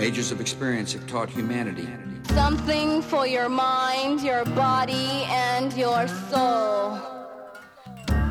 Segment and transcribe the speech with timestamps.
[0.00, 1.88] Ages of experience have taught humanity.
[2.28, 5.08] Something for your mind, your body,
[5.54, 6.98] and your soul.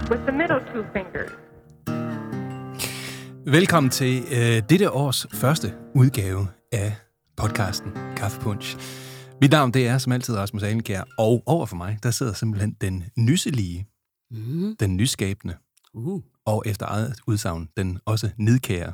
[0.10, 1.32] with the middle two fingers.
[3.46, 6.96] Velkommen til øh, dette års første udgave af
[7.38, 8.78] podcasten Kaffepunch.
[9.42, 12.76] Mit navn det er som altid Rasmus Alenkær, og over for mig, der sidder simpelthen
[12.82, 13.88] den nyselige,
[14.32, 14.76] Mm.
[14.80, 15.56] den nyskabende,
[15.94, 16.22] Uh.
[16.46, 18.94] og efter eget udsagn, den også nidkære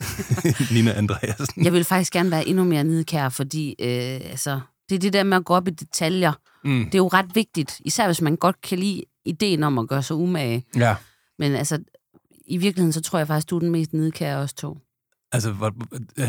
[0.74, 1.64] Nina Andreasen.
[1.64, 5.22] Jeg vil faktisk gerne være endnu mere nidkær, fordi øh, altså, det er det der
[5.24, 6.32] med at gå op i detaljer.
[6.64, 6.84] Mm.
[6.84, 10.02] Det er jo ret vigtigt, især hvis man godt kan lide ideen om at gøre
[10.02, 10.64] sig umage.
[10.76, 10.96] Ja,
[11.38, 11.78] Men altså,
[12.46, 14.78] i virkeligheden, så tror jeg faktisk, du er den mest nidkære af os to.
[15.32, 15.74] altså, hvor,
[16.18, 16.28] øh,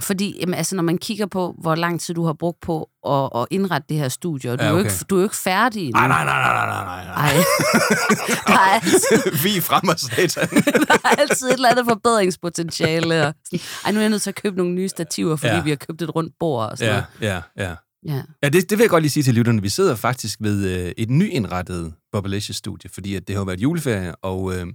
[0.00, 3.40] Fordi jamen, altså, når man kigger på, hvor lang tid du har brugt på at,
[3.40, 4.90] at indrette det her studie, og du, Ja, er jo okay.
[4.90, 6.00] ikke, du er jo ikke færdig endnu.
[6.00, 7.14] nej, nej, nej, nej, nej, nej, nej.
[7.14, 7.32] Ej.
[8.46, 10.48] der, er altid, Vi er satan.
[10.88, 13.26] der er altid et eller andet forbedringspotentiale.
[13.26, 13.60] Og sådan.
[13.84, 15.62] Ej, nu er jeg nødt til at købe nogle nye stativer, fordi Ja.
[15.62, 17.42] vi har købt et rundt bord og sådan Ja, noget.
[17.58, 17.74] ja, ja.
[18.06, 18.22] Ja.
[18.42, 19.62] Ja, det, det vil jeg godt lige sige til lytterne.
[19.62, 24.54] Vi sidder faktisk ved øh, et nyindrettet Bobbalicious-studie, fordi at det har været juleferie, og,
[24.56, 24.66] øh,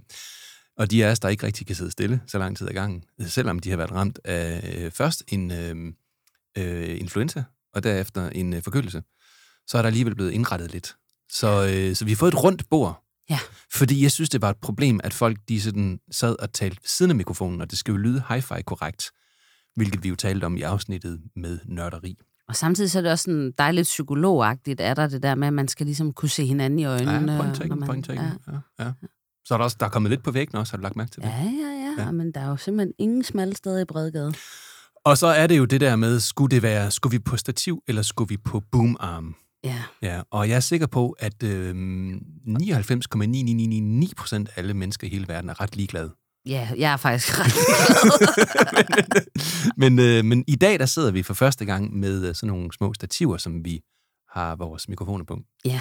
[0.78, 3.04] og de af os, der ikke rigtig kan sidde stille så lang tid ad gangen,
[3.26, 5.92] selvom de har været ramt af øh, først en øh,
[6.58, 9.02] øh, influenza, og derefter en øh, forkølelse,
[9.66, 10.96] så er der alligevel blevet indrettet lidt.
[11.32, 13.38] Så, øh, så vi har fået et rundt bord, Ja.
[13.72, 16.88] fordi jeg synes, det var et problem, at folk de sådan sad og talte ved
[16.88, 19.10] siden af mikrofonen, og det skal jo lyde hi-fi korrekt,
[19.76, 22.18] hvilket vi jo talte om i afsnittet med nørderi.
[22.48, 25.52] Og samtidig så er det også sådan dejligt psykologagtigt, er der det der med, at
[25.54, 27.12] man skal ligesom kunne se hinanden i øjnene.
[27.12, 28.24] Ja, point når taken, man- point taken.
[28.24, 28.52] Ja.
[28.78, 28.84] Ja.
[28.84, 28.92] Ja,
[29.48, 31.10] Så er der også der er kommet lidt på væggen også, har du lagt mærke
[31.10, 31.28] til det?
[31.28, 32.10] Ja, ja, ja, Ja.
[32.10, 34.34] Men der er jo simpelthen ingen smalle steder i Bredgade.
[35.04, 37.82] Og så er det jo det der med, skulle det være, skulle vi på stativ,
[37.88, 39.34] eller skulle vi på boomarm?
[39.64, 39.82] Ja.
[40.02, 41.74] Ja, og jeg er sikker på, at øh,
[42.48, 46.10] 99,9999 procent af alle mennesker i hele verden er ret ligeglade.
[46.46, 47.54] Ja, jeg er faktisk ret
[49.82, 52.72] men, øh, men i dag, der sidder vi for første gang med øh, sådan nogle
[52.72, 53.80] små stativer, som vi
[54.30, 55.38] har vores mikrofoner på.
[55.64, 55.80] Ja.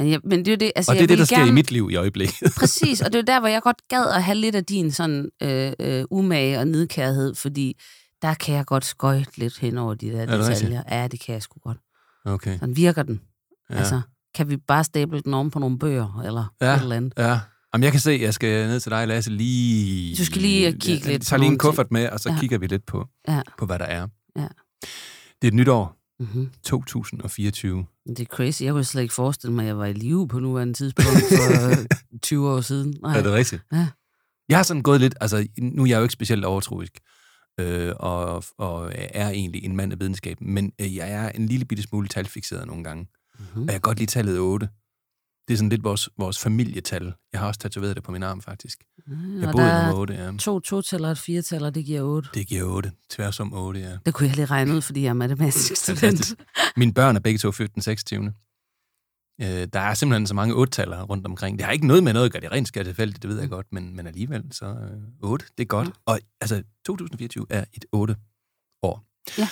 [0.00, 1.36] Men, jeg, men det er jo det, altså Og det er det, der ville sker
[1.36, 2.52] gerne, i mit liv i øjeblikket.
[2.60, 5.28] Præcis, og det er der, hvor jeg godt gad at have lidt af din sådan
[5.42, 7.80] øh, øh, umage og nedkærhed, fordi
[8.22, 10.82] der kan jeg godt skøjte lidt hen over de der detaljer.
[10.90, 11.78] Ja, det kan jeg sgu godt.
[12.24, 12.58] Okay.
[12.58, 13.20] Sådan virker den.
[13.70, 13.74] Ja.
[13.74, 14.00] Altså,
[14.34, 16.74] kan vi bare stable den om på nogle bøger, eller Ja.
[16.74, 17.12] et eller andet?
[17.18, 17.40] Ja.
[17.74, 20.16] Jamen, jeg kan se, at jeg skal ned til dig, Lasse, lige...
[20.16, 22.30] Du skal lige kigge jeg, lidt Jeg tager lige en kuffert med, og så.
[22.30, 22.36] Ja.
[22.40, 23.42] kigger vi lidt på, Ja.
[23.58, 24.06] på, hvad der er.
[24.36, 24.46] Ja.
[25.42, 26.50] Det er et nyt år, Mm-hmm.
[26.62, 27.86] 2024.
[28.06, 28.62] Det er crazy.
[28.62, 31.70] Jeg kunne slet ikke forestille mig, at jeg var i live på nuværende tidspunkt for
[31.70, 31.86] øh,
[32.22, 32.94] 20 år siden.
[33.02, 33.18] Nej.
[33.18, 33.62] Er det rigtigt?
[33.72, 33.86] Ja.
[34.48, 35.14] Jeg har sådan gået lidt...
[35.20, 37.00] Altså, nu er jeg jo ikke specielt overtroisk,
[37.60, 41.64] øh, og, og er egentlig en mand af videnskab, men øh, jeg er en lille
[41.64, 43.06] bitte smule talfixeret nogle gange.
[43.38, 43.62] Mm-hmm.
[43.62, 44.68] Og jeg kan godt lide tallet 8.
[45.50, 47.12] Det er sådan lidt vores, vores familietal.
[47.32, 48.84] Jeg har også tatoveret det på min arm, faktisk.
[49.08, 50.32] Jeg og boede er nummer 8, ja.
[50.38, 52.28] to to-tæller og et fire-tæller, det giver 8.
[52.34, 52.92] Det giver 8.
[53.10, 53.96] Tværs om 8, ja.
[54.06, 56.34] Det kunne jeg lige regne ud, fordi jeg er matematisk student.
[56.76, 58.32] Mine børn er begge to født den 26.
[59.40, 61.58] Øh, der er simpelthen så mange 8-taller rundt omkring.
[61.58, 62.40] Det har ikke noget med noget at gøre.
[62.40, 65.64] Det er rent skattefældigt, det ved jeg godt, men, men alligevel, så øh, 8, det
[65.64, 65.88] er godt.
[65.88, 65.92] Ja.
[66.06, 68.16] Og altså, 2024 er et 8
[68.82, 69.04] år.
[69.38, 69.48] Ja.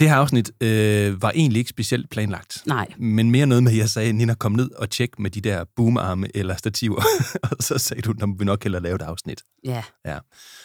[0.00, 2.62] Det her afsnit øh, var egentlig ikke specielt planlagt.
[2.66, 5.40] Nej, Men mere noget med, at jeg sagde, Nina, kom ned og tjek med de
[5.40, 7.02] der boomarme eller stativer.
[7.50, 9.42] og så sagde du, at vi nok hellere lave et afsnit.
[9.64, 10.18] ja.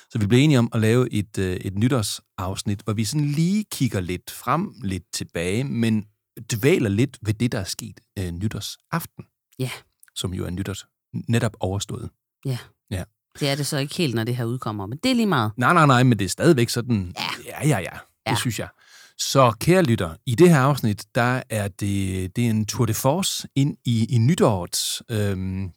[0.09, 3.63] Så vi blev enige om at lave et, øh, et nytårsafsnit, hvor vi sådan lige
[3.71, 6.05] kigger lidt frem, lidt tilbage, men
[6.53, 9.25] dvæler lidt ved det, der er sket øh, nytårsaften.
[9.59, 9.69] Ja.
[10.15, 10.85] Som jo er nytårs
[11.27, 12.09] netop overstået.
[13.39, 15.51] Det er det så ikke helt, når det her udkommer, men det er lige meget.
[15.57, 17.23] Nej, nej, nej, men det er stadigvæk sådan, Ja.
[17.61, 17.89] ja, ja, ja,
[18.25, 18.35] det Ja.
[18.35, 18.67] synes jeg.
[19.19, 22.93] Så kære lytter, i det her afsnit, der er det, det er en tour de
[22.93, 25.71] force ind i, i nytårets øhm,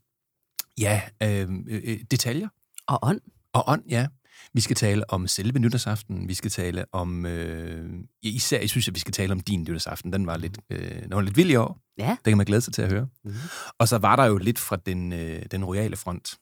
[0.81, 2.49] ja, øhm, øh, detaljer.
[2.87, 3.21] Og ånd.
[3.53, 4.07] Og ånd, ja.
[4.53, 6.29] Vi skal tale om selve nytårsaften.
[6.29, 7.27] Vi skal tale om...
[7.27, 7.91] Øh,
[8.23, 10.13] især, jeg synes, at vi skal tale om din nytårsaften.
[10.13, 11.79] Den var lidt, øh, den var lidt vild i år.
[11.99, 12.11] Ja.
[12.11, 13.09] Det kan man glæde sig til at høre.
[13.25, 13.35] Mhm.
[13.79, 16.35] Og så var der jo lidt fra den, øh, den royale front,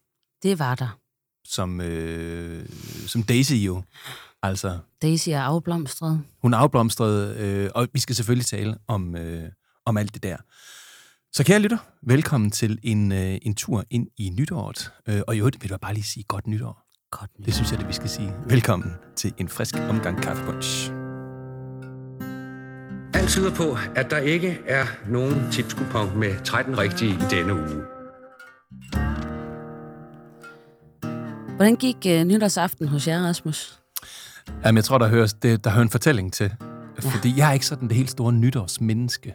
[0.43, 0.99] Det var der.
[1.45, 2.69] Som, øh,
[3.07, 3.83] som Daisy jo.
[4.43, 6.23] Altså, Daisy er afblomstret.
[6.43, 9.49] hun afblomstrede, øh, og vi skal selvfølgelig tale om, øh,
[9.87, 10.37] om alt det der.
[11.33, 14.93] Så kære lytter, velkommen til en, øh, en tur ind i nytåret.
[15.09, 16.81] Øh, og i øvrigt vil jeg bare lige sige godt nytår.
[17.11, 17.47] Godt nyt.
[17.47, 18.33] Det synes jeg, det vi skal sige.
[18.49, 20.91] Velkommen til en frisk omgang kaffepunch.
[23.15, 27.94] Alt tyder på, at der ikke er nogen tipskupon med 13 rigtige i denne uge.
[31.57, 33.81] Hvordan gik uh, nytårsaften hos jer, Rasmus?
[34.65, 36.55] Jamen, jeg tror, der hører, det, der hører en fortælling til.
[36.99, 39.35] Fordi jeg er ikke sådan det helt store nytårsmenneske,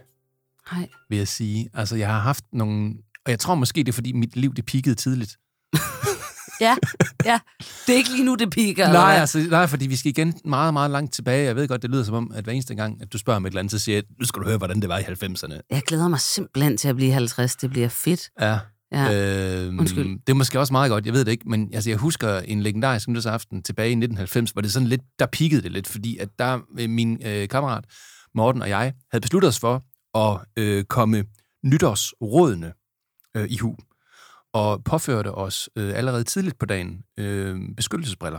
[0.72, 0.88] Nej.
[1.08, 1.70] vil jeg sige.
[1.74, 2.94] Altså, jeg har haft nogle...
[3.24, 5.36] Og jeg tror måske, det er, fordi mit liv det peakede tidligt.
[6.60, 6.76] Ja,
[7.24, 7.38] ja.
[7.86, 8.92] Det er ikke lige nu, det piker.
[8.92, 11.44] Nej, altså, nej, fordi vi skal igen meget, meget langt tilbage.
[11.44, 13.46] Jeg ved godt, det lyder som om, at hver eneste gang, at du spørger om
[13.46, 15.60] et eller andet, så siger jeg, nu skal du høre, hvordan det var i 90'erne.
[15.70, 17.56] Jeg glæder mig simpelthen til at blive 50.
[17.56, 18.30] Det bliver fedt.
[18.40, 18.58] Ja.
[18.92, 19.64] Ja.
[19.66, 20.18] Øhm, Undskyld.
[20.26, 22.62] Det er måske også meget godt, jeg ved det ikke, men altså, jeg husker en
[22.62, 26.28] legendarisk nytårsaften tilbage i 1990, hvor det sådan lidt, der pikkede det lidt, fordi at
[26.38, 27.84] der øh, min øh, kammerat
[28.34, 29.82] Morten og jeg havde besluttet os for
[30.18, 31.24] at øh, komme
[31.64, 32.72] nytårsrådene
[33.36, 33.76] øh, i hu,
[34.52, 38.38] og påførte os øh, allerede tidligt på dagen øh, beskyttelsesbriller.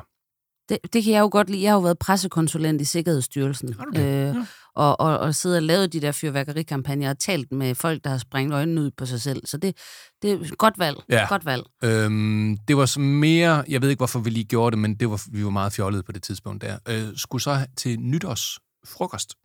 [0.69, 1.62] Det, det kan jeg jo godt lide.
[1.63, 3.74] Jeg har jo været pressekonsulent i Sikkerhedsstyrelsen.
[3.74, 4.00] Har du det?
[4.01, 4.45] Øh, Ja.
[4.75, 8.18] Og, og, og siddet og lavet de der fyrværkerikampagner og talt med folk, der har
[8.18, 9.45] sprængt øjnene ud på sig selv.
[9.45, 9.77] Så det,
[10.21, 10.97] det er godt valg.
[11.09, 11.25] Ja.
[11.29, 11.63] Godt valg.
[11.83, 15.09] Øhm, det var så mere, jeg ved ikke, hvorfor vi lige gjorde det, men det
[15.09, 16.77] var, vi var meget fjollede på det tidspunkt der.
[16.88, 19.35] Øh, skulle så til nytårsfrokost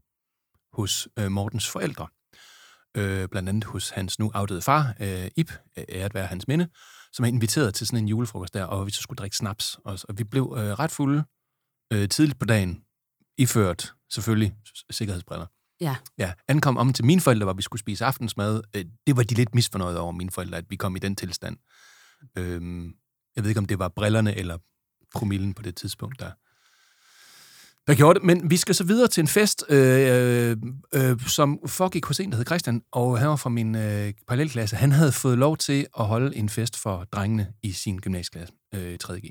[0.73, 2.06] hos øh, Mortens forældre.
[2.96, 5.52] Øh, blandt andet hos hans nu afdøde far, øh, Ip,
[5.88, 6.69] æret være hans minde,
[7.12, 9.78] som er inviteret til sådan en julefrokost der, og vi så skulle drikke snaps.
[9.84, 11.25] Og, og vi blev øh, ret fulde
[11.93, 12.81] øh, tidligt på dagen,
[13.38, 14.55] iført selvfølgelig
[14.91, 15.47] sikkerhedsbriller.
[15.81, 15.97] Ja.
[16.19, 18.62] Ja, ankom om til mine forældre, hvor vi skulle spise aftensmad.
[18.76, 21.56] Øh, det var de lidt misfornøjet over, mine forældre, at vi kom i den tilstand.
[22.38, 22.94] Øhm,
[23.37, 24.58] jeg ved ikke, om det var brillerne eller
[25.14, 26.31] promillen på det tidspunkt, der,
[27.87, 28.26] der gjorde det.
[28.26, 30.56] Men vi skal så videre til en fest, øh,
[30.94, 34.76] øh, som foregik hos en, der hed Christian, og han var fra min øh, parallelklasse.
[34.76, 38.93] Han havde fået lov til at holde en fest for drengene i sin gymnasieklasse øh,
[38.93, 39.31] i 3.G.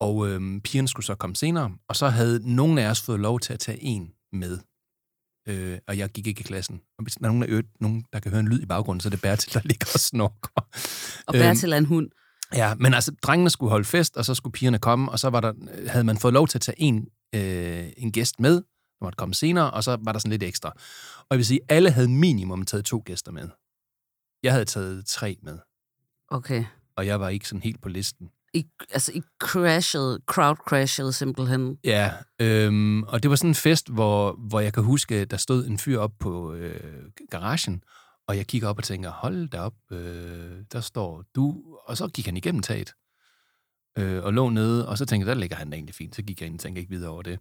[0.00, 3.40] Og øh, pigerne skulle så komme senere, og så havde nogen af os fået lov
[3.40, 4.58] til at tage en med.
[5.48, 6.80] Øh, og jeg gik ikke i klassen.
[6.98, 9.00] Og hvis der er nogen, der, øvrigt, nogen, der kan høre en lyd i baggrunden,
[9.00, 10.48] så er det Bertil, der ligger og snorker.
[11.26, 12.10] Og Øhm, Bertil er en hund.
[12.54, 15.40] Ja, men altså, drengene skulle holde fest, og så skulle pigerne komme, og så var
[15.40, 15.52] der,
[15.88, 19.34] havde man fået lov til at tage en, øh, en gæst med, der måtte komme
[19.34, 20.68] senere, og så var der sådan lidt ekstra.
[21.18, 23.48] Og jeg vil sige, alle havde minimum taget to gæster med.
[24.42, 25.58] Jeg havde taget tre med,
[26.30, 26.64] Okay.
[26.96, 28.30] og jeg var ikke sådan helt på listen.
[28.54, 31.78] I, altså, I crashede, crowd crashede simpelthen.
[31.84, 35.66] Ja, øhm, og det var sådan en fest, hvor, hvor jeg kan huske, der stod
[35.66, 37.82] en fyr op på øh, garagen,
[38.28, 42.08] og jeg kigger op og tænker, hold da op, øh, der står du, og så
[42.08, 42.94] gik han igennem taget,
[43.98, 46.22] øh, og lå nede, og så tænkte jeg, der ligger han da egentlig fint, så
[46.22, 47.38] gik jeg ind og tænkte ikke videre over det.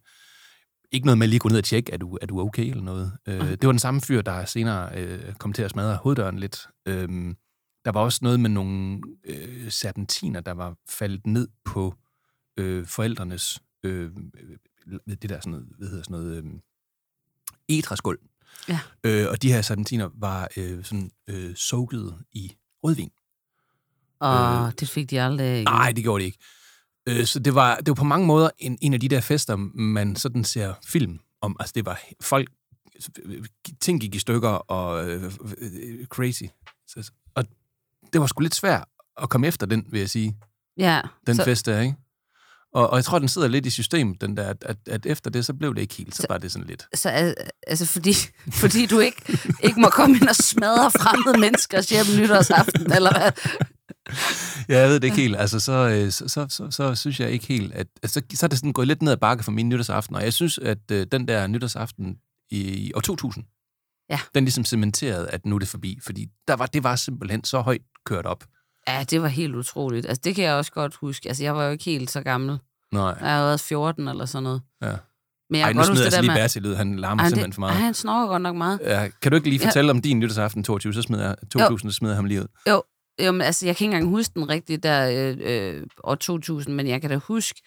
[0.92, 2.84] Ikke noget med at lige gå ned og tjekke, er du, er du okay eller
[2.84, 3.12] noget.
[3.28, 6.68] Øh, det var den samme fyr, der senere øh, kom til at smadre hoveddøren lidt.
[6.86, 7.34] Øh,
[7.88, 11.96] der var også noget med nogle øh, serpentiner, der var faldet ned på
[12.58, 14.12] øh, forældrenes, øh,
[14.88, 16.52] øh, det der sådan noget, hvad hedder sådan noget, øh,
[17.68, 18.20] etraskuld.
[18.70, 18.80] Ja.
[19.04, 23.12] Øh, og de her serpentiner var øh, sådan øh, soakede i rødvin.
[24.20, 25.64] Og Øh, det fik de aldrig.
[25.64, 26.40] Nej, det gjorde det ikke.
[27.08, 29.56] Øh, så det var, det var på mange måder en, en af de der fester,
[29.76, 31.56] man sådan ser film om.
[31.60, 32.50] Altså det var folk,
[33.82, 36.44] ting gik i stykker og øh, øh, crazy.
[36.88, 37.12] Så,
[38.14, 38.86] det var sgu lidt svært
[39.22, 40.38] at komme efter den, vil jeg sige,
[40.78, 41.96] Ja, den så, fest der, ikke?
[42.74, 45.46] Og, og jeg tror, den sidder lidt i systemet, den der, at, at, efter det,
[45.46, 46.16] så blev det ikke helt.
[46.16, 46.86] Så, Så- var det sådan lidt.
[46.96, 47.36] så al-
[47.68, 48.14] altså fordi,
[48.62, 53.32] fordi du ikke, ikke må komme ind og smadre fremmede menneskers hjem nytårsaften, eller hvad?
[54.70, 55.36] Ja, jeg ved det ikke helt.
[55.38, 57.88] Altså, så, øh, så, så, så, så synes jeg ikke helt, at...
[58.04, 60.34] Altså, så er det sådan gået lidt ned ad bakke for min nytårsaften, og jeg
[60.34, 62.16] synes, at øh, den der nytårsaften
[62.52, 63.44] i, i år 2000,
[64.10, 64.20] Ja.
[64.36, 67.62] den ligesom cementerede, at nu er det forbi, fordi der var, det var simpelthen så
[67.62, 68.44] højt kørt op.
[68.88, 70.06] Ja, det var helt utroligt.
[70.06, 71.28] Altså, det kan jeg også godt huske.
[71.30, 72.60] Altså, jeg var jo ikke helt så gammel.
[72.94, 74.62] Nej, Jeg har været 14 eller sådan noget.
[74.82, 74.96] ja.
[75.50, 76.34] Men jeg Ej, kan nu smider jeg det altså lige.
[76.42, 76.76] Bertil ud.
[76.76, 77.84] Han larmer Ej, simpelthen for Ej, meget.
[77.84, 78.80] han snorker godt nok meget.
[78.84, 79.68] Ja, kan du ikke lige Ja.
[79.68, 82.48] fortælle om din nytårsaften 22, så smider jeg 2000, så smider jeg ham lige ud.
[82.70, 82.84] Jo,
[83.26, 85.38] jo men altså, jeg kan ikke engang huske den rigtigt der øh,
[85.80, 87.62] øh, år 2000, men jeg kan da huske,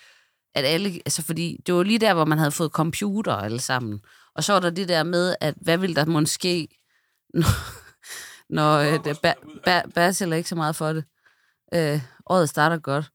[0.55, 4.01] at alle, altså fordi det var lige der, hvor man havde fået computer alle sammen.
[4.37, 6.69] Og så var der det der med, at hvad ville der måske ske,
[7.35, 7.47] når,
[8.57, 9.33] når øh, det, ba,
[9.65, 11.05] ba, Basil er ikke så meget for det.
[11.75, 13.11] Øh, året starter godt.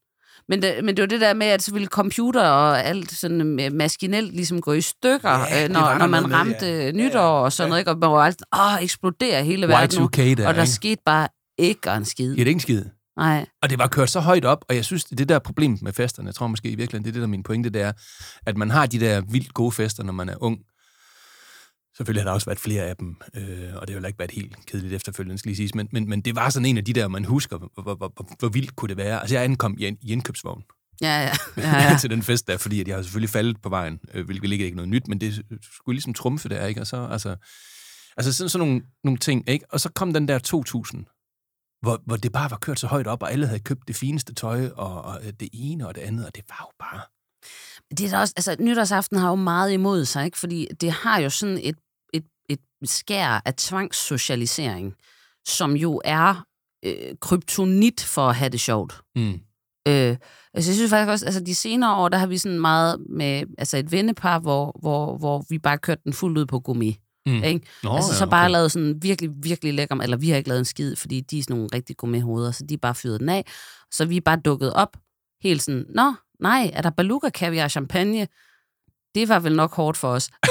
[0.48, 3.60] Men det, men det var det der med, at så ville computer og alt sådan
[3.60, 6.92] øh, maskinelt ligesom gå i stykker, Ja, øh, når, når man med, ramte ja.
[6.92, 7.90] nytår og sådan noget, ikke?
[7.90, 10.06] og man var altid, åh, eksploderer hele verden nu.
[10.06, 10.72] Y2K der, Og der ikke?
[10.72, 12.30] skete bare ikke en skid.
[12.34, 12.84] Ja, det er ikke en skid.
[13.16, 13.46] Nej.
[13.62, 15.78] Og det var kørt så højt op, og jeg synes, det er det der problem
[15.82, 17.82] med festerne, jeg tror måske i virkeligheden, det er det, der er min pointe, det
[17.82, 17.92] er,
[18.46, 20.58] at man har de der vildt gode fester, når man er ung.
[21.96, 24.30] Selvfølgelig har der også været flere af dem, øh, og det har jo ikke været
[24.30, 26.92] helt kedeligt efterfølgende, skal lige siges, men, men, men det var sådan en af de
[26.92, 29.20] der, man husker, hvor, hvor, hvor, hvor, vildt kunne det være.
[29.20, 30.62] Altså, jeg ankom i, en, i indkøbsvogn
[31.00, 31.32] Ja, ja.
[31.62, 31.98] ja, ja.
[32.00, 34.68] til den fest der, fordi at jeg har selvfølgelig faldet på vejen, øh, hvilket ikke
[34.68, 35.44] er noget nyt, men det
[35.76, 36.80] skulle ligesom trumfe der, ikke?
[36.80, 37.36] Og så, altså,
[38.16, 39.66] altså sådan, sådan nogle, nogle ting, ikke?
[39.70, 41.04] Og så kom den der 2000,
[41.82, 44.34] hvor, hvor det bare var kørt så højt op, og alle havde købt det fineste
[44.34, 47.00] tøj, og, og det ene og det andet, og det var jo bare...
[47.96, 50.38] Det er også, altså, nytårsaften har jo meget imod sig, ikke?
[50.38, 51.76] Fordi det har jo sådan et
[52.84, 54.94] skær af tvangssocialisering,
[55.46, 56.44] som jo er
[56.84, 59.00] øh, kryptonit for at have det sjovt.
[59.16, 59.40] Mm.
[59.88, 60.16] Øh,
[60.54, 63.42] altså, jeg synes faktisk også, altså de senere år, der har vi sådan meget med
[63.58, 66.98] altså et vennepar, hvor, hvor, hvor vi bare kørte den fuldt ud på gummi.
[67.26, 67.42] Mm.
[67.42, 67.66] Ikke?
[67.82, 68.52] Nå, altså ja, så bare okay.
[68.52, 71.42] lavet sådan virkelig, virkelig lækker, eller vi har ikke lavet en skid, fordi de er
[71.42, 73.44] sådan nogle rigtig gourmet-hoveder, så de er bare fyret den af.
[73.90, 74.96] Så vi er bare dukket op,
[75.42, 78.28] helt sådan, nå, nej, er der beluga kaviar champagne?
[79.16, 80.30] Det var vel nok hårdt for os.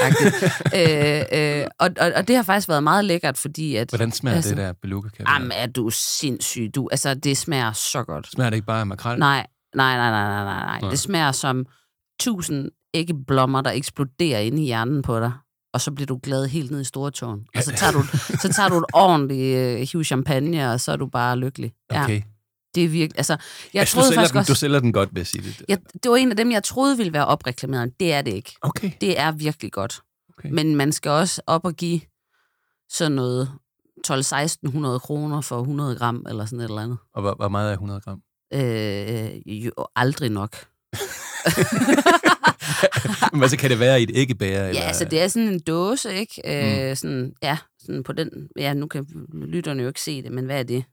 [0.76, 3.90] øh, øh, og, og, og det har faktisk været meget lækkert, fordi at...
[3.90, 5.32] Hvordan smager altså, det der beluga kaviar?
[5.32, 6.70] Jamen, er du sindssyg.
[6.74, 8.30] Du, altså, det smager så godt.
[8.30, 9.18] Smager det ikke bare af makrel?
[9.18, 10.90] Nej, nej, nej, nej, nej, nej, nej.
[10.90, 11.66] Det smager som
[12.20, 15.32] tusind æggeblommer, der eksploderer inde i hjernen på dig.
[15.74, 17.46] Og så bliver du glad helt ned i stortåen.
[17.56, 18.02] Og så tager du,
[18.42, 21.72] så tager du et ordentligt uh, hiv champagne, og så er du bare lykkelig.
[21.92, 22.22] Ja, Okay.
[22.76, 23.18] Det er virkelig...
[23.18, 23.36] Altså,
[23.74, 24.52] jeg altså, troede du, sælger den, også...
[24.52, 25.62] du sælger den godt, vil jeg sige det.
[25.68, 28.00] Jeg, det var en af dem, jeg troede ville være opreklameret.
[28.00, 28.56] Det er det ikke.
[28.62, 28.90] Okay.
[29.00, 30.00] Det er virkelig godt.
[30.38, 30.48] Okay.
[30.52, 32.00] Men man skal også op og give
[32.90, 33.50] sådan noget
[34.08, 36.98] 12-1600 kroner for 100 gram, eller sådan et eller andet.
[37.14, 38.20] Og hvor, hvor meget er 100 gram?
[38.54, 40.56] Øh, jo, aldrig nok.
[43.32, 44.62] Men hvad så kan det være i et æggebæger?
[44.62, 44.82] Ja, eller?
[44.82, 46.42] altså det er sådan en dåse, ikke?
[46.44, 46.94] Øh, Mm.
[46.94, 48.30] sådan, ja, sådan på den...
[48.58, 50.84] Ja, nu kan lytterne jo ikke se det, men hvad er det?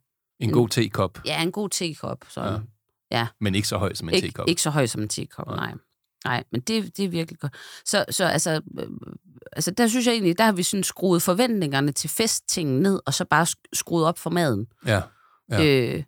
[0.43, 2.25] En god tekop, Ja, en god tekop.
[2.29, 2.59] Så,
[3.11, 3.27] Ja.
[3.41, 4.47] men ikke så høj som en ikke, tekop.
[4.47, 5.55] ikke så høj som en tekop, Nej.
[5.55, 5.73] nej.
[6.25, 7.53] Nej, men det, det er virkelig godt.
[7.85, 8.87] Så, så altså, øh,
[9.51, 13.13] altså, der synes jeg egentlig, der har vi sådan skruet forventningerne til festtingen ned, og
[13.13, 15.01] så bare sk- skruet op for maden Ja.
[15.51, 15.65] Ja.
[15.95, 16.03] øh,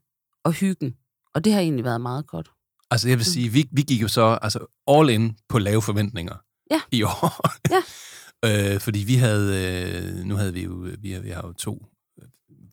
[0.45, 0.95] og hyggen.
[1.33, 2.49] Og det har egentlig været meget godt.
[2.91, 6.35] Altså jeg vil sige, vi, vi gik jo så altså, all in på lave forventninger
[6.71, 6.81] Ja.
[6.91, 7.45] i år.
[7.71, 7.81] Ja.
[8.73, 9.47] øh, fordi vi havde,
[10.19, 11.87] øh, nu havde vi jo, vi har, vi har jo to øh,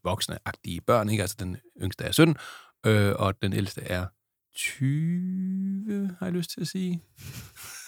[0.05, 1.23] voksne-agtige børn, ikke?
[1.23, 2.37] Altså den yngste er 17,
[2.87, 4.07] øh, og den ældste er
[4.57, 7.03] 20, har jeg lyst til at sige.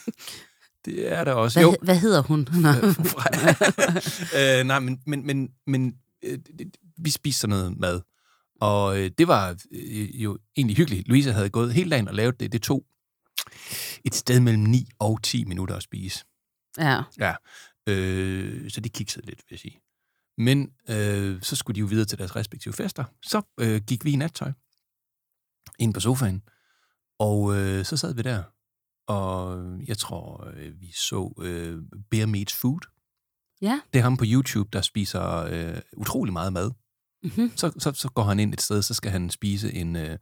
[0.85, 1.61] Det er der også.
[1.61, 2.40] Hvad, Jo, hvad hedder hun?
[4.38, 5.94] Øh, nej, men, men, men, men
[6.25, 8.00] øh, det- vi spiste sådan noget mad.
[8.61, 11.09] Og øh, det var øh, jo egentlig hyggeligt.
[11.09, 12.52] Louise havde gået hele dagen og lavet det.
[12.52, 12.85] Det tog
[14.04, 16.25] et sted mellem 9 og 10 minutter at spise.
[16.78, 17.02] ja.
[17.18, 17.35] Ja,
[17.88, 19.80] øh, så de kiksede lidt, vil jeg sige.
[20.38, 23.04] Men øh, så skulle de jo videre til deres respektive fester.
[23.22, 24.52] Så øh, gik vi i nattøj
[25.78, 26.42] ind på sofaen,
[27.18, 28.42] og øh, så sad vi der.
[29.06, 32.80] Og jeg tror, øh, vi så øh, Bear Meets Food.
[33.62, 33.80] Ja.
[33.92, 36.70] Det er ham på YouTube, der spiser øh, utrolig meget mad.
[37.22, 37.52] Mm-hmm.
[37.56, 40.18] Så, så, så går han ind et sted, så skal han spise en, øh,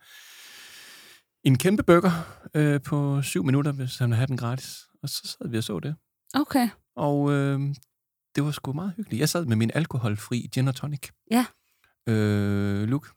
[1.44, 4.78] en kæmpe burger øh, på syv minutter, hvis han vil have den gratis.
[5.02, 5.94] Og så sad vi og så det.
[6.34, 6.68] Okay.
[6.96, 7.74] Og øh,
[8.34, 9.20] det var sgu meget hyggeligt.
[9.20, 11.08] Jeg sad med min alkoholfri gin og tonic.
[11.30, 11.46] Ja.
[12.08, 13.08] Øh, Luke,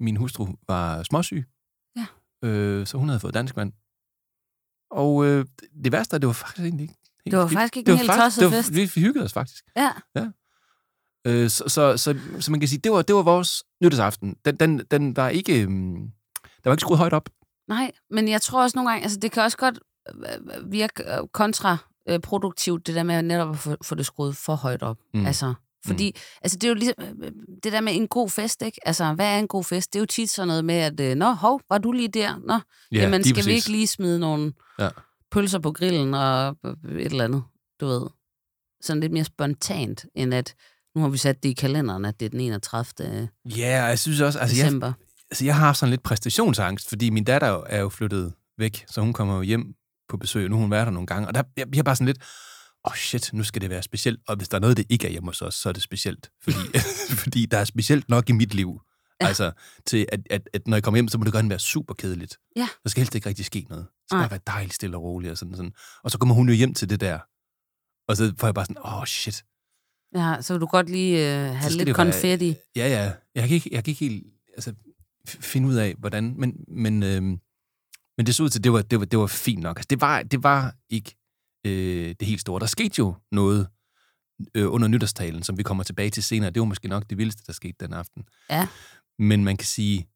[0.00, 1.44] min hustru, var småsyg.
[1.96, 2.06] Ja.
[2.48, 3.72] Øh, så hun havde fået dansk vand.
[4.90, 5.46] Og øh,
[5.84, 6.94] det værste er, det var faktisk egentlig ikke
[7.24, 8.74] helt Det var faktisk ikke det en var helt tosset det var, fest.
[8.74, 9.64] Vi, hyggede os faktisk.
[9.76, 9.92] Ja.
[11.26, 14.36] Øh, så, så, så, så man kan sige, det var, det var vores nytårsaften.
[14.44, 16.10] Den, den, den, der er ikke, øhm,
[16.44, 17.28] der var ikke skruet højt op.
[17.68, 21.04] Nej, men jeg tror også nogle gange, altså det kan også godt øh, virke
[22.08, 24.98] øh, kontraproduktivt, det der med netop at få, få det skruet for højt op.
[25.14, 25.26] Mm.
[25.26, 25.54] Altså,
[25.86, 26.20] fordi, mm.
[26.42, 27.32] altså det er jo ligesom, øh,
[27.64, 28.80] det der med en god fest, ikke?
[28.88, 29.92] Altså, hvad er en god fest?
[29.92, 32.40] Det er jo tit sådan noget med, at, øh, nå, hov, var du lige der?
[32.46, 32.58] Nå,
[32.92, 33.54] ja, jamen skal vi præcis.
[33.54, 34.88] ikke lige smide nogle Ja.
[35.30, 37.42] pølser på grillen og øh, et eller andet,
[37.80, 38.06] du ved.
[38.82, 40.54] Sådan lidt mere spontant, end at
[40.94, 43.28] nu har vi sat det i kalenderen, at det er den 31.
[43.44, 44.92] Ja, og jeg synes også, altså jeg, december.
[45.30, 48.84] altså jeg har haft sådan lidt præstationsangst, fordi min datter er er jo flyttet væk,
[48.88, 49.74] så hun kommer jo hjem
[50.08, 50.48] på besøg.
[50.48, 52.18] Nu har hun været der nogle gange, og der jeg, jeg er bare sådan lidt,
[52.84, 54.20] åh oh shit, nu skal det være specielt.
[54.28, 56.30] Og hvis der er noget, det ikke er hjemme hos os, så er det specielt.
[56.42, 56.58] Fordi,
[57.22, 58.80] fordi der er specielt nok i mit liv.
[59.20, 59.26] Ja.
[59.26, 59.52] Altså,
[59.86, 62.36] til at, at, at, når jeg kommer hjem, så må det gerne være super kedeligt.
[62.56, 62.68] Ja.
[62.82, 63.84] Der skal helst ikke rigtig ske noget.
[63.84, 64.22] Det skal Nej.
[64.22, 65.30] bare være dejligt stille og roligt.
[65.30, 65.72] Og, sådan, sådan.
[66.04, 67.18] og så kommer hun jo hjem til det der.
[68.08, 69.44] Og så får jeg bare sådan, åh oh, shit.
[70.14, 72.54] Ja, så vil du godt lige øh, have lidt det være- konfetti.
[72.76, 73.12] Ja, ja.
[73.34, 74.74] Jeg kan ikke, jeg kan ikke helt altså,
[75.28, 76.34] finde ud af, hvordan...
[76.38, 77.38] Men, men, øhm,
[78.18, 79.76] men det så ud til, at det var, det var, det var fint nok.
[79.78, 81.16] Altså, det, var, det var ikke
[81.66, 82.60] øh, det helt store.
[82.60, 83.68] Der skete jo noget
[84.54, 86.50] øh, under nytårstalen, som vi kommer tilbage til senere.
[86.50, 88.24] Det var måske nok det vildeste, der skete den aften.
[88.50, 88.68] Ja.
[89.18, 90.08] Men man kan sige,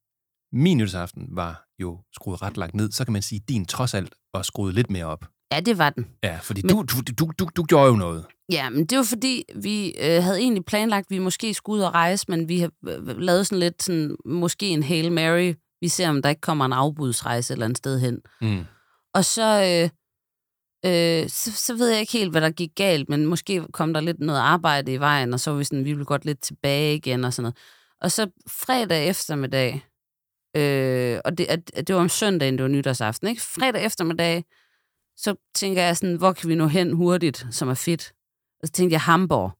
[0.52, 2.90] min nytårsaften var jo skruet ret langt ned.
[2.92, 5.24] Så kan man sige, at din trods alt var skruet lidt mere op.
[5.52, 6.06] Ja, det var den.
[6.22, 8.26] Ja, fordi Men- du, du, du, du, du gjorde jo noget.
[8.52, 11.82] Ja, men det var fordi, vi øh, havde egentlig planlagt, at vi måske skulle ud
[11.82, 15.54] og rejse, men vi har øh, lavet sådan lidt, sådan, måske en Hail Mary.
[15.82, 18.20] Vi ser, om der ikke kommer en afbudsrejse et eller andet sted hen.
[18.40, 18.64] Mm.
[19.14, 19.90] Og så, øh,
[20.92, 24.00] øh, så, så ved jeg ikke helt, hvad der gik galt, men måske kom der
[24.00, 26.94] lidt noget arbejde i vejen, og så var vi sådan, vi ville godt lidt tilbage
[26.94, 27.56] igen og sådan noget.
[28.00, 29.86] Og så fredag eftermiddag,
[30.56, 33.42] øh, og det, at, det var om søndagen, det var nytårsaften, ikke?
[33.42, 34.44] Fredag eftermiddag,
[35.16, 38.12] så tænker jeg sådan, hvor kan vi nå hen hurtigt, som er fedt?
[38.60, 39.52] Og så tænkte jeg Hamburg.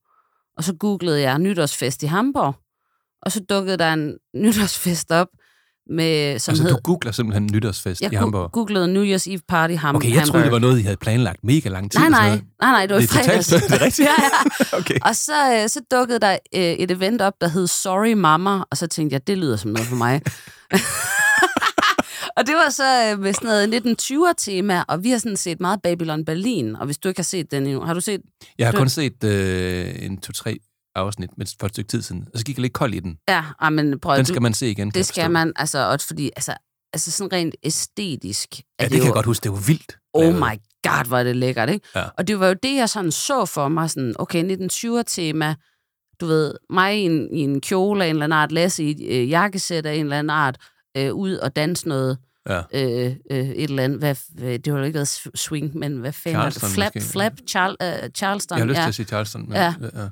[0.56, 2.54] Og så googlede jeg nytårsfest i Hamburg.
[3.22, 5.28] Og så dukkede der en nytårsfest op
[5.92, 6.70] med, som Altså, hed...
[6.70, 8.44] du googler simpelthen nytårsfest Jeg i Hamburg.
[8.46, 10.96] gu- googlede New Year's Eve Party Ham Okay, jeg troede, det var noget, I havde
[10.96, 12.00] planlagt mega lang tid.
[12.00, 13.46] Nej, nej, nej, nej, det var i Det er totalt fredags.
[13.70, 14.08] det er rigtigt.
[14.08, 14.14] ja,
[14.72, 14.78] ja.
[14.80, 14.94] Okay.
[15.02, 18.76] Og så, øh, så dukkede der øh, et event op, der hed Sorry Mama, og
[18.76, 20.20] så tænkte jeg, det lyder som noget for mig.
[22.37, 25.80] og det var så øh, med sådan noget 1920'er-tema, og vi har sådan set meget
[25.82, 28.20] Babylon Berlin, og hvis du ikke har set den endnu, har du set?
[28.58, 30.58] Jeg har Du- kun set øh, en to-tre
[30.94, 33.18] afsnit men for et stykke tid siden, og så gik jeg lidt kold i den.
[33.28, 35.32] Ja, men prøv Den skal man se igen, det skal forstå.
[35.32, 36.54] man, altså, også fordi, altså,
[36.92, 38.49] altså sådan rent æstetisk.
[38.80, 39.44] Ja, det kan jo, jeg godt huske.
[39.44, 39.99] Det var vildt.
[40.14, 41.88] Oh my god, hvor er det lækkert, ikke?
[41.96, 42.04] Ja.
[42.18, 45.54] Og det var jo det, jeg sådan så for mig, sådan, okay, 1920'er-tema,
[46.20, 48.90] du ved, mig i en, i en kjole af en eller anden art, Lasse i
[48.90, 50.56] et øh, jakkesæt af en eller anden art,
[50.96, 52.18] øh, ud og danse noget,
[52.49, 52.61] Ja.
[52.75, 54.14] øh, øh, et eller andet, hvad,
[54.58, 56.52] det har jo ikke været sw- swing, men hvad fanden er det?
[56.54, 57.11] Charleston Flap, måske.
[57.11, 58.82] flap, Charl, øh, Charleston, Jeg har lyst ja.
[58.82, 59.42] til at sige Charleston.
[59.49, 59.75] Men, Ja.
[59.80, 60.08] ja.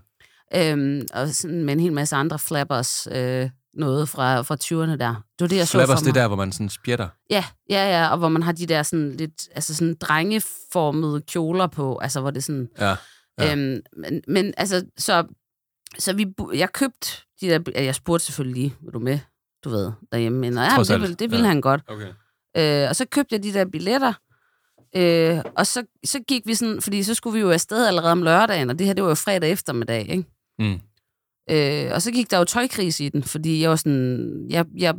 [0.57, 5.15] Øhm, og sådan med en hel masse andre flappers, øh, noget fra, fra 20'erne der.
[5.15, 6.15] Det var det, jeg så Flappers, for det mig.
[6.15, 7.09] der, hvor man sådan spjætter.
[7.31, 11.67] Ja, ja, ja, og hvor man har de der sådan lidt, altså sådan drengeformede kjoler
[11.67, 12.89] på, altså hvor det sådan, Ja.
[12.89, 12.97] ja.
[13.41, 13.53] Ja.
[13.53, 15.25] øhm, men, men altså, så,
[15.99, 17.09] så vi, jeg købte
[17.41, 19.19] de der, ja, jeg spurgte selvfølgelig lige, vil du med,
[19.65, 21.49] du ved, derhjemme, men ja, Trods det, alt, vil, det ville ja.
[21.49, 21.83] han godt.
[21.89, 22.09] Okay.
[22.57, 24.13] Øh, og så købte jeg de der billetter,
[24.97, 28.23] øh, og så, så gik vi sådan, fordi så skulle vi jo afsted allerede om
[28.23, 30.25] lørdagen, og det her, det var jo fredag eftermiddag, ikke?
[30.61, 30.81] Mm.
[31.51, 34.95] Øh, og så gik der jo tøjkris i den, fordi jeg var sådan, jeg, jeg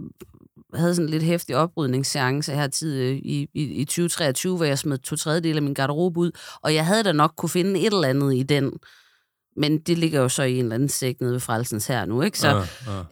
[0.73, 4.79] havde sådan en lidt hæftig oprydningsseance her tid øh, i, i, i 2023, hvor jeg
[4.79, 7.85] smed to tredjedel af min garderobe ud, og jeg havde da nok kunne finde et
[7.93, 8.71] eller andet i den,
[9.57, 12.21] men det ligger jo så i en eller anden sæk nede ved frelsens her nu,
[12.21, 12.39] ikke?
[12.39, 12.63] Så, Ja,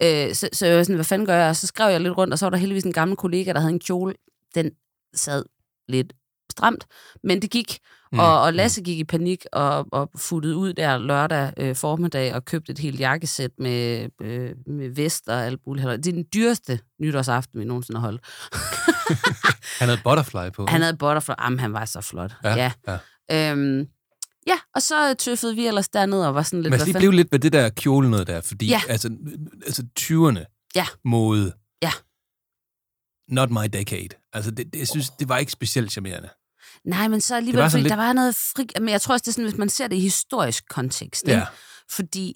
[0.02, 0.28] ja.
[0.28, 1.50] Øh, så, så jeg var sådan, hvad fanden gør jeg?
[1.50, 3.60] Og så skrev jeg lidt rundt, og så var der heldigvis en gammel kollega, der
[3.60, 4.14] havde en kjole.
[4.56, 4.72] Den
[5.16, 5.46] sad
[5.88, 6.14] lidt
[6.52, 6.86] stramt,
[7.24, 7.80] men det gik.
[8.12, 8.20] Mm, Mm.
[8.20, 12.46] Og, og Lasse gik i panik og, og futtede ud der lørdag øh, formiddag og
[12.46, 15.86] købte et helt jakkesæt med, øh, med vest og alt muligt.
[15.88, 18.22] Det er den dyreste nytårsaften, vi nogensinde har holdt.
[19.80, 20.66] Han havde butterfly på.
[20.70, 21.32] Han havde butterfly.
[21.42, 22.32] Jamen, han var så flot.
[22.44, 22.72] Ja, ja.
[23.32, 23.52] ja.
[23.52, 23.88] Øhm,
[24.48, 26.72] ja, og så tøffede vi ellers derned og var sådan lidt...
[26.72, 28.82] Men lige blev lidt ved det der kjole noget der, fordi Ja.
[28.90, 29.10] altså,
[29.66, 30.86] altså 20'erne Ja.
[31.06, 31.54] mode.
[31.82, 31.92] Ja.
[33.28, 34.10] Not my decade.
[34.34, 36.30] Altså, det, det, jeg synes, det var ikke specielt charmerende.
[36.86, 38.68] Nej, men så alligevel, sådan fordi lidt- der var noget fri...
[38.80, 41.24] Men jeg tror også, det er sådan, hvis man ser det i historisk kontekst.
[41.28, 41.38] ikke?
[41.40, 41.46] Ja.
[41.92, 42.34] Fordi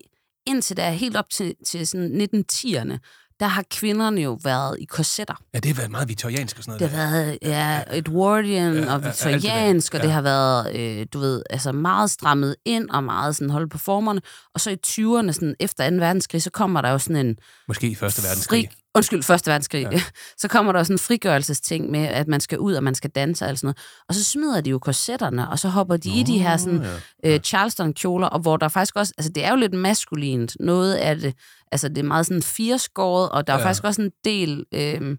[0.48, 2.98] indtil der helt op til, til sådan 1910'erne,
[3.40, 5.34] der har kvinderne jo været i korsetter.
[5.54, 7.08] Ja, det har været meget viktoriansk og sådan Det noget.
[7.08, 10.04] har været ja, Edwardian Ja, ja, ja, og det viktoriansk, og Ja.
[10.06, 13.78] det har været, øh, du ved, altså meget strammet ind og meget sådan holdt på
[13.78, 14.22] formerne.
[14.54, 15.96] Og så i 20'erne, sådan efter 2.
[15.96, 17.36] verdenskrig, så kommer der jo sådan en
[17.68, 18.70] Måske i Første Verdenskrig.
[18.72, 19.88] Fri, undskyld, Første Verdenskrig.
[19.92, 20.02] Ja.
[20.42, 23.46] Så kommer der sådan en frigørelsesting med, at man skal ud, og man skal danse
[23.46, 23.78] og sådan noget.
[24.10, 26.86] Og så smider de jo korsetterne, og så hopper de Nå, i de her sådan,
[27.24, 27.34] ja.
[27.34, 30.58] øh, Charleston-kjoler, og hvor der faktisk også, altså det er jo lidt maskulint.
[30.60, 31.34] Noget af det,
[31.72, 33.66] altså det er meget sådan fireskåret, og der er Ja.
[33.66, 34.66] faktisk også en del...
[34.74, 35.18] Øh,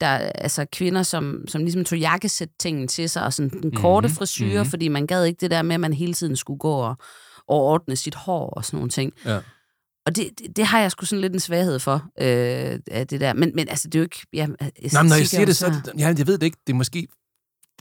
[0.00, 4.08] der er altså kvinder, som, som ligesom tog jakkesæt-tingen til sig, og sådan den korte
[4.08, 4.56] Mhm, frisyre, mhm.
[4.56, 4.70] mm-hmm.
[4.70, 6.96] fordi man gad ikke det der med, at man hele tiden skulle gå og,
[7.48, 9.12] og ordne sit hår og sådan nogle ting.
[9.24, 9.38] Ja.
[10.06, 12.78] Og det, det, det har jeg sgu sådan lidt en svaghed for, øh,
[13.10, 13.32] det der.
[13.32, 14.26] Men, men altså, det er jo ikke...
[14.32, 15.72] Ja, Nej, men når jeg siger det, så...
[15.98, 16.58] Ja, jeg ved det ikke.
[16.66, 17.08] Det er måske...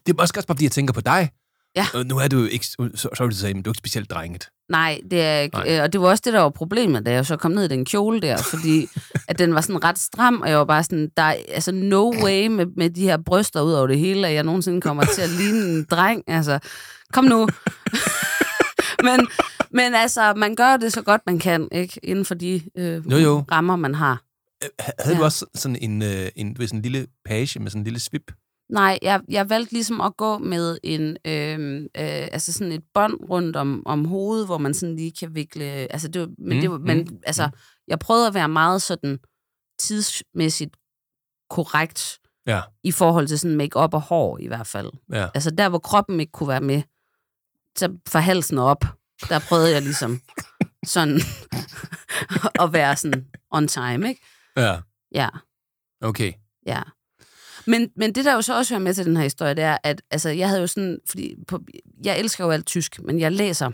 [0.06, 1.30] Det er måske også bare, fordi jeg tænker på dig.
[1.76, 1.88] Ja.
[1.94, 2.66] Og nu er du jo ikke...
[2.96, 4.50] Sorry to say, men du er ikke specielt drenget.
[4.70, 5.58] Nej, det er ikke.
[5.58, 5.78] Nej.
[5.78, 7.68] Øh, og det var også det, der var problemet, da jeg så kom ned i
[7.68, 8.88] den kjole der, fordi
[9.30, 12.14] at den var sådan ret stram, og jeg var bare sådan, der er altså no
[12.24, 15.22] way med, med de her bryster ud over det hele, at jeg nogensinde kommer til
[15.22, 16.24] at ligne en dreng.
[16.28, 16.60] Altså,
[17.14, 17.48] kom nu.
[19.08, 19.28] men,
[19.76, 22.00] men altså, man gør det så godt, man kan, ikke?
[22.04, 23.44] Inden for de øh, Jo, jo.
[23.52, 24.24] rammer, man har.
[25.00, 25.20] Havde ja.
[25.20, 28.32] du også sådan en, øh, en, sådan en lille page med sådan en lille svip?
[28.70, 33.14] Nej, jeg, jeg valgte ligesom at gå med en, øh, øh, altså sådan et bånd
[33.30, 36.62] rundt om, om hovedet, hvor man sådan lige kan vikle, altså det var, men, Mm,
[36.62, 37.50] det var, men mm, altså,
[37.88, 39.20] jeg prøvede at være meget sådan
[39.80, 40.78] tidsmæssigt
[41.50, 42.62] korrekt Ja.
[42.84, 44.92] i forhold til sådan make-up og hår i hvert fald.
[45.12, 45.28] Ja.
[45.34, 46.82] Altså der, hvor kroppen ikke kunne være med,
[47.78, 48.86] så fra halsen op,
[49.30, 50.22] der prøvede jeg ligesom
[50.86, 51.20] sådan
[52.64, 54.22] at være sådan on time, ikke?
[54.58, 54.78] Ja.
[55.12, 55.30] Ja.
[56.02, 56.34] Okay.
[56.66, 56.82] Ja.
[57.68, 59.78] Men, men det, der jo så også hører med til den her historie, det er,
[59.84, 61.60] at altså, jeg havde jo sådan, fordi på,
[62.04, 63.72] jeg elsker jo alt tysk, men jeg læser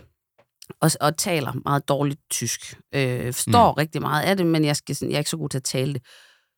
[0.80, 2.80] og, og taler meget dårligt tysk.
[2.94, 3.74] Øh, forstår mm.
[3.74, 5.64] rigtig meget af det, men jeg, skal, sådan, jeg er ikke så god til at
[5.64, 6.02] tale det.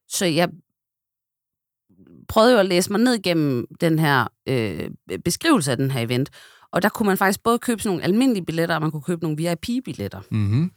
[0.08, 0.48] Så jeg
[2.28, 4.90] prøvede jo at læse mig ned gennem den her øh,
[5.24, 6.30] beskrivelse af den her event,
[6.74, 9.22] og der kunne man faktisk både købe sådan nogle almindelige billetter, og man kunne købe
[9.22, 10.20] nogle VIP-billetter.
[10.30, 10.70] Mm-hmm.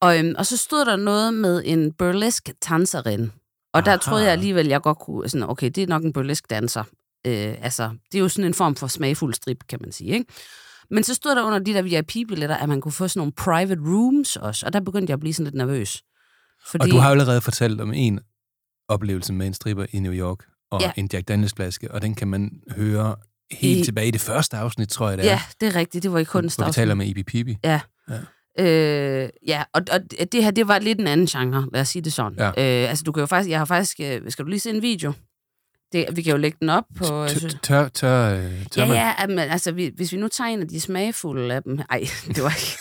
[0.00, 3.32] Og, øhm, og så stod der noget med en burlesk danserin.
[3.72, 3.98] Og der Aha.
[3.98, 6.84] troede jeg alligevel, jeg godt kunne, sådan, okay, det er nok en burlesk danser.
[7.26, 10.32] Øh, altså, det er jo sådan en form for smagfuld strip, kan man sige, ikke?
[10.90, 13.80] Men så stod der under de der VIP-billetter, at man kunne få sådan nogle private
[13.80, 16.02] rooms også, og der begyndte jeg at blive sådan lidt nervøs.
[16.66, 18.20] Fordi, Og du har jo allerede fortalt om en
[18.88, 20.38] oplevelse med en stripper i New York
[20.70, 20.92] og ja.
[20.96, 23.16] en Jack Daniels flaske, og den kan man høre
[23.52, 25.30] helt I- tilbage i det første afsnit, tror jeg det er.
[25.30, 26.02] Ja, det er rigtigt.
[26.02, 26.74] Det var i hvor vi kunstafsnit.
[26.74, 27.56] taler med Ibi Pibi.
[27.64, 27.80] Ja.
[28.58, 30.00] Øh, ja, og, og
[30.32, 32.38] det her, det var lidt en anden genre, lad os sige det sådan.
[32.38, 32.48] Ja.
[32.84, 34.82] Øh, altså, du kan jo faktisk, jeg har faktisk, øh, skal du lige se en
[34.82, 35.12] video?
[35.92, 37.04] Det, vi kan jo lægge den op på...
[37.04, 40.60] Tør, tør, tør, øh, tør Ja, ja, men, altså, vi, hvis vi nu tager en
[40.62, 41.78] af de smagfulde af dem...
[41.90, 42.78] Ej, det var ikke...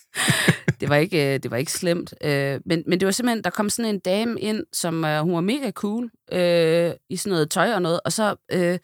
[0.80, 2.14] det, var ikke, øh, det var ikke slemt.
[2.24, 5.34] Øh, men, men det var simpelthen, der kom sådan en dame ind, som øh, hun
[5.34, 8.78] var mega cool, øh, i sådan noget tøj og noget, og så øh,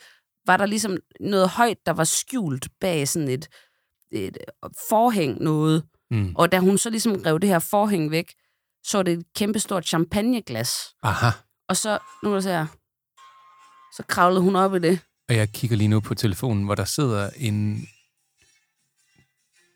[0.46, 3.48] var der ligesom noget højt, der var skjult bag sådan et,
[4.10, 4.38] et
[4.88, 5.84] forhæng noget.
[6.10, 6.32] Mm.
[6.36, 8.34] Og da hun så ligesom rev det her forhæng væk,
[8.84, 10.94] så var det et kæmpestort champagneglas.
[11.02, 11.30] Aha.
[11.68, 12.66] Og så, nu kan du se her,
[13.96, 15.00] så kravlede hun op i det.
[15.28, 17.88] Og jeg kigger lige nu på telefonen, hvor der sidder en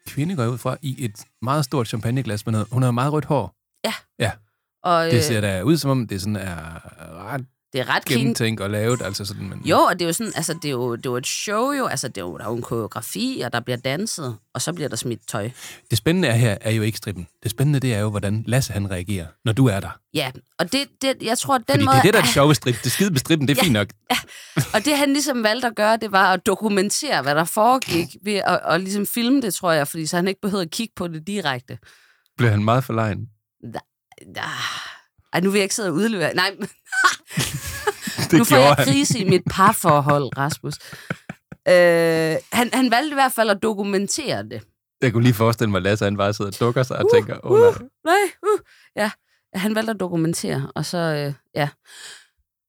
[0.07, 2.69] kvinde, går jeg ud fra, i et meget stort champagneglas med noget.
[2.71, 3.57] Hun har meget rødt hår.
[4.87, 6.81] Og, Det ser da ud, som om det sådan er
[7.33, 9.03] ret det er ret gennemtænkt og lavet.
[9.03, 11.11] Altså sådan, men, Jo, og det er jo sådan, altså det er jo, det er
[11.11, 13.61] jo et show jo, altså det er jo, der er jo en koreografi, og der
[13.61, 15.51] bliver danset, og så bliver der smidt tøj.
[15.91, 17.27] Det spændende er her, er jo ikke strippen.
[17.43, 19.99] Det spændende, det er jo, hvordan Lasse han reagerer, når du er der.
[20.15, 22.25] Ja, og det, det jeg tror, at den Fordi måde, det er det, der er
[22.25, 22.85] det sjove strip.
[22.85, 23.65] Det skide med strippen, det er Ja.
[23.65, 23.89] fint nok.
[24.75, 28.35] og det han ligesom valgte at gøre, det var at dokumentere, hvad der foregik, ved
[28.35, 31.09] at, at ligesom filme det, tror jeg, fordi så han ikke behøvede at kigge på
[31.09, 31.79] det direkte.
[32.37, 33.27] Bliver han meget forlegen.
[34.37, 34.51] Ah,
[35.33, 36.35] Ej, nu vil jeg ikke sidde og udlevere.
[36.35, 36.51] Nej,
[38.31, 38.87] Det nu får jeg han.
[38.87, 40.75] krise i mit parforhold, Rasmus.
[41.69, 44.63] Øh, han, han valgte i hvert fald at dokumentere det.
[45.03, 47.11] Jeg kunne lige forestille mig, at Lasse han bare sidder og dukker sig og Uh,
[47.17, 47.89] tænker, åh oh, nej.
[48.05, 48.59] Nej, uh.
[48.97, 49.11] Ja,
[49.55, 51.69] han valgte at dokumentere, og så, øh, ja.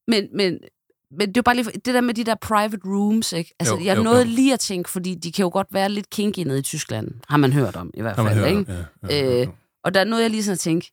[0.08, 0.58] Men, men,
[1.18, 3.54] men det er bare lige, for- det der med de der private rooms, ikke?
[3.60, 4.28] Altså, Jo, jeg jo, nåede jo.
[4.28, 7.36] lige at tænke, fordi de kan jo godt være lidt kinky nede i Tyskland, har
[7.36, 8.58] man hørt om, i hvert fald, ikke?
[8.58, 8.66] om.
[8.68, 8.74] Ja,
[9.16, 9.42] ja, ja, ja.
[9.42, 9.48] Øh,
[9.84, 10.92] Og der nåede jeg lige sådan at tænke,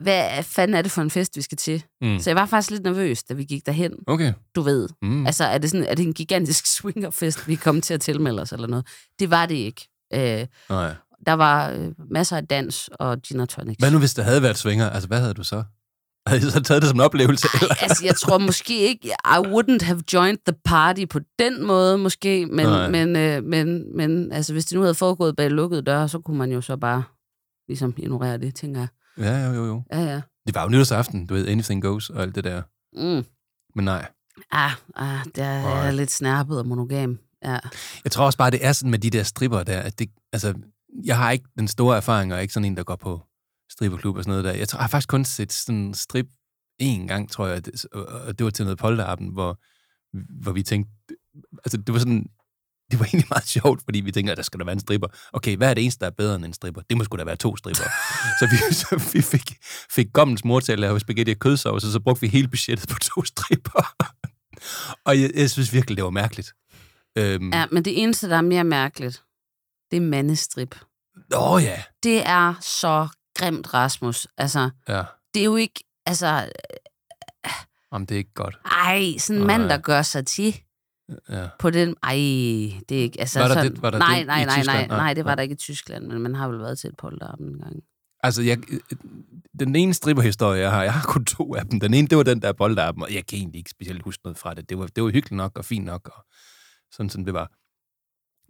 [0.00, 1.84] hvad fanden er det for en fest, vi skal til?
[2.00, 2.18] Mm.
[2.18, 3.92] Så jeg var faktisk lidt nervøs, da vi gik derhen.
[4.06, 4.32] Okay.
[4.54, 5.26] Du ved, Mm.
[5.26, 8.52] Altså, er det, sådan, er det en gigantisk swingerfest, vi kom til at tilmelde os
[8.52, 8.86] eller noget?
[9.18, 9.88] Det var det ikke.
[10.14, 10.94] Øh, Nej.
[11.26, 13.78] der var øh, masser af dans og gin og tonics.
[13.78, 14.90] Hvad nu, hvis der havde været svinger?
[14.90, 15.62] Altså, hvad havde du så?
[16.26, 17.48] Havde I så taget det som en oplevelse?
[17.62, 17.74] Eller?
[17.82, 22.46] altså, jeg tror måske ikke, I wouldn't have joined the party på den måde, måske,
[22.46, 22.90] men, Nej.
[22.90, 26.38] men, øh, men, men altså, hvis det nu havde foregået bag lukkede døre, så kunne
[26.38, 27.02] man jo så bare
[27.68, 28.88] ligesom ignorere det, tænker jeg.
[29.18, 29.82] Ja, jo, jo, jo.
[29.92, 30.20] Ja, ja.
[30.46, 32.62] Det var jo nytårsaften, du ved, anything goes og alt det der.
[32.92, 33.24] Mm.
[33.74, 34.08] Men nej.
[34.50, 37.18] Ah, ah, der er jeg lidt snærpet og monogam.
[37.44, 37.58] Ja.
[38.04, 40.54] Jeg tror også bare, det er sådan med de der stripper der, at det, altså,
[41.04, 43.22] jeg har ikke den store erfaring, og er ikke sådan en, der går på
[43.70, 44.52] stripperklub og sådan noget der.
[44.52, 46.26] Jeg, tror, jeg har faktisk kun set sådan en strip
[46.82, 49.58] én gang, tror jeg, det- og og det var til noget polterappen, hvor,
[50.42, 50.92] hvor vi tænkte,
[51.64, 52.26] altså det var sådan,
[52.90, 55.08] det var egentlig meget sjovt, fordi vi tænker, at der skal der være en stripper.
[55.32, 56.82] Okay, hvad er det eneste, der er bedre end en stripper?
[56.90, 57.84] Det må sgu da være to stripper.
[58.40, 59.56] så vi, så vi fik,
[59.90, 62.88] fik gommens mor til at lave spaghetti og kødsovs, og så brugte vi hele budgettet
[62.88, 63.94] på to stripper.
[65.06, 66.52] og jeg, jeg synes virkelig, det var mærkeligt.
[67.18, 69.22] Øhm, ja, men det eneste, der er mere mærkeligt,
[69.90, 70.76] det er mandestrip.
[71.34, 71.82] Åh ja.
[72.02, 74.26] Det er så grimt, Rasmus.
[74.38, 75.02] Altså, Ja,
[75.34, 76.50] det er jo ikke, altså,
[77.92, 78.56] Jamen, det er ikke godt.
[78.64, 80.60] ej, sådan en mand, der gør sig til
[81.28, 81.48] Ja.
[81.58, 82.14] på den, ej,
[82.88, 84.86] det er ikke, altså Var der sådan, det- var der nej, det nej, nej, nej?
[84.86, 87.48] Nej, det var der ikke i Tyskland, men man har vel været til et polterappen
[87.48, 87.76] en gang.
[88.22, 88.58] Altså, jeg,
[89.58, 91.80] den ene stripperhistorie, jeg har, jeg har kun to af dem.
[91.80, 94.38] Den ene, det var den der boldappen, og jeg kan egentlig ikke specielt huske noget
[94.38, 94.68] fra det.
[94.68, 96.24] Det var, det var hyggeligt nok og fint nok, og
[96.92, 97.50] sådan som det var.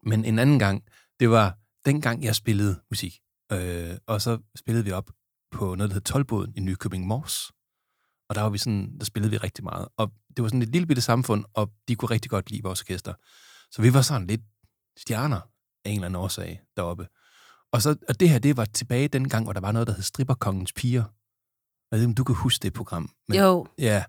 [0.09, 0.83] Men en anden gang,
[1.21, 3.19] det var dengang, jeg spillede musik.
[3.53, 5.11] Øh, og så spillede vi op
[5.53, 7.53] på noget, der hed Tolboden i Nykøbing Mors.
[8.29, 9.89] Og der var vi sådan, der spillede vi rigtig meget.
[9.97, 12.81] Og det var sådan et lille bitte samfund, og de kunne rigtig godt lide vores
[12.81, 13.15] orkester.
[13.71, 14.41] Så vi var sådan lidt
[14.99, 15.41] stjerner
[15.85, 17.09] af en eller anden årsag deroppe.
[17.73, 20.03] Og, så, og det her, det var tilbage dengang, hvor der var noget, der hed
[20.03, 21.05] Stripperkongens Piger.
[21.91, 23.11] Jeg ved ikke, om du kan huske det program.
[23.29, 24.05] Men, Jo, Ja,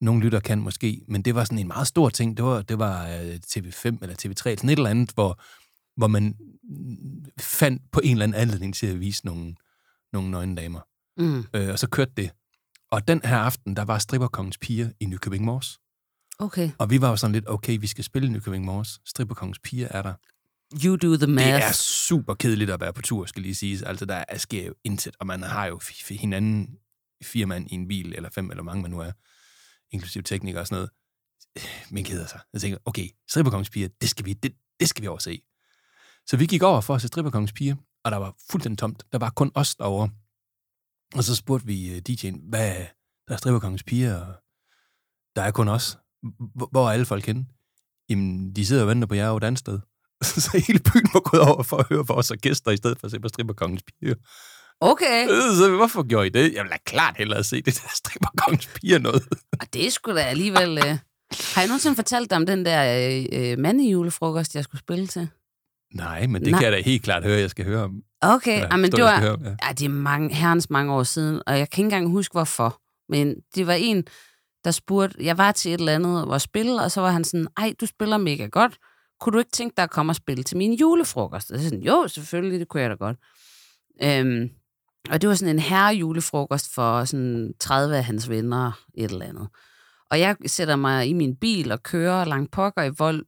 [0.00, 2.36] nogle lytter kan måske, men det var sådan en meget stor ting.
[2.36, 5.42] Det var, det var øh, TV5 eller TV3, sådan et eller andet, hvor,
[5.96, 6.36] hvor man
[7.38, 9.54] fandt på en eller anden anledning til at vise nogle,
[10.12, 10.80] nogle nøgne damer.
[11.16, 12.30] mm, Øh, og så kørte det.
[12.90, 15.78] Og den her aften, der var Stripperkongens Piger i Nykøbing Mors.
[16.38, 16.70] okay.
[16.78, 19.00] Og vi var jo sådan lidt, okay, vi skal spille i Nykøbing Mors.
[19.06, 20.14] Stripperkongens Piger er der.
[20.84, 21.46] You do the math.
[21.46, 23.82] Det er super kedeligt at være på tur, skal lige siges.
[23.82, 26.78] Altså, der er- sker jo intet, og man har jo hinanden
[27.24, 29.12] fire mand i en bil, eller fem, eller mange man nu er,
[29.90, 30.90] inklusive teknikere og sådan noget.
[31.90, 32.40] Man keder sig.
[32.52, 35.40] Jeg tænker, okay, stripperkongens piger, det skal vi, det, det skal vi overse.
[36.26, 39.02] Så vi gik over for at se stripperkongens piger, og der var fuldstændig tomt.
[39.12, 40.08] Der var kun os derovre.
[41.14, 42.74] Og så spurgte vi øh, DJ'en, hvad,
[43.28, 44.34] der er stripperkongens piger, og
[45.36, 45.98] der er kun os.
[46.70, 47.46] Hvor er alle folk henne?
[48.08, 49.78] Jamen, de sidder og venter på jer et andet sted.
[50.24, 53.10] så hele byen var gået over for at høre vores orkester, i stedet for at
[53.10, 54.14] se på stripperkongens piger.
[54.80, 55.24] Okay.
[55.24, 56.54] Øh, Så hvorfor gjorde I det?
[56.54, 59.22] Jeg vil da klart hellere se det der stripperkongens piger noget.
[59.60, 60.78] Og det sgu da alligevel...
[60.78, 60.98] Øh...
[61.54, 65.28] Har jeg nogensinde fortalt dig om den der øh, øh, mandejulefrokost, jeg skulle spille til?
[65.94, 66.60] Nej, men det Nej.
[66.60, 68.02] kan jeg da helt klart høre, jeg skal høre om.
[68.22, 69.30] Okay, ja, men forstå, det var...
[69.32, 69.50] om, ja.
[69.66, 72.80] Ja, det er mange, herrens mange år siden, og jeg kan ikke engang huske, hvorfor.
[73.08, 74.04] Men det var en,
[74.64, 77.46] der spurgte, jeg var til et eller andet og spille, og så var han sådan,
[77.56, 78.78] ej, du spiller mega godt.
[79.20, 81.50] Kunne du ikke tænke dig at komme og spille til min julefrokost?
[81.50, 83.16] Og så sådan, jo, selvfølgelig, det kunne jeg da godt.
[84.02, 84.48] Øhm,
[85.10, 89.48] og det var sådan en herrejulefrokost for sådan 30 af hans venner, et eller andet.
[90.10, 93.24] Og jeg sætter mig i min bil og kører langt pokker i vold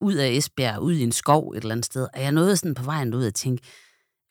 [0.00, 2.06] ud af Esbjerg, ud i en skov et eller andet sted.
[2.14, 3.62] Og jeg nåede sådan på vejen ud og tænke,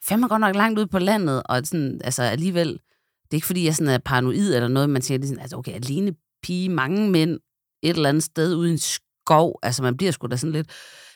[0.05, 3.65] fandme godt nok langt ud på landet, og sådan, altså alligevel, det er ikke fordi,
[3.65, 7.39] jeg sådan er paranoid eller noget, man tænker, sådan, altså okay, alene pige, mange mænd,
[7.83, 10.69] et eller andet sted uden skov, altså man bliver sgu da sådan lidt,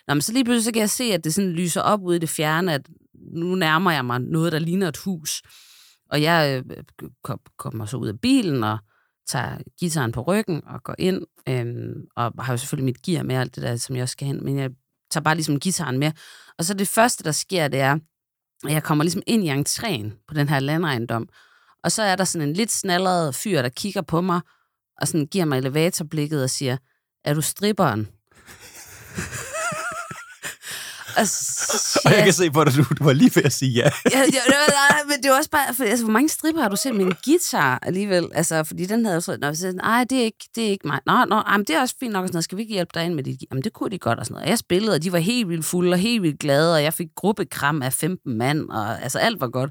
[0.08, 2.16] Nå, men så lige pludselig så kan jeg se, at det sådan lyser op ude
[2.16, 5.42] i det fjerne, at nu nærmer jeg mig noget, der ligner et hus.
[6.12, 8.78] Og jeg øh, kommer så ud af bilen og
[9.28, 13.36] tager gitaren på ryggen og går ind, øhm, og har jo selvfølgelig mit gear med,
[13.36, 14.70] alt det der, som jeg også skal hen, men jeg
[15.12, 16.12] tager bare ligesom gitaren med.
[16.58, 18.00] Og så det første, der sker, det er,
[18.66, 21.30] og jeg kommer ligesom ind i entréen på den her landejendom,
[21.84, 24.42] og så er der sådan en lidt snallerede fyr, der kigger på mig,
[25.02, 26.78] og sådan giver mig elevatorblikket og siger,
[27.24, 28.08] er du stripperen?
[31.20, 33.54] og så Og siger jeg kan se på dig, du, du var lige ved at
[33.54, 33.90] sige ja.
[34.12, 36.62] ja, ja, det var, nej, men det var også bare, for, altså, hvor mange stripper
[36.62, 38.30] har du set med en guitar alligevel?
[38.34, 40.88] Altså, fordi den havde så, når jeg sagde, nej, det er ikke, det er ikke
[40.88, 41.00] mig.
[41.06, 42.44] Nå, nå, jamen, det er også fint nok, og sådan noget.
[42.44, 44.34] skal vi ikke hjælpe dig ind med dit Jamen, det kunne de godt, og sådan
[44.34, 44.46] noget.
[44.46, 46.94] Og jeg spillede, og de var helt vildt fulde, og helt vildt glade, og jeg
[46.94, 49.70] fik gruppekram af 15 mand, og altså, alt var godt.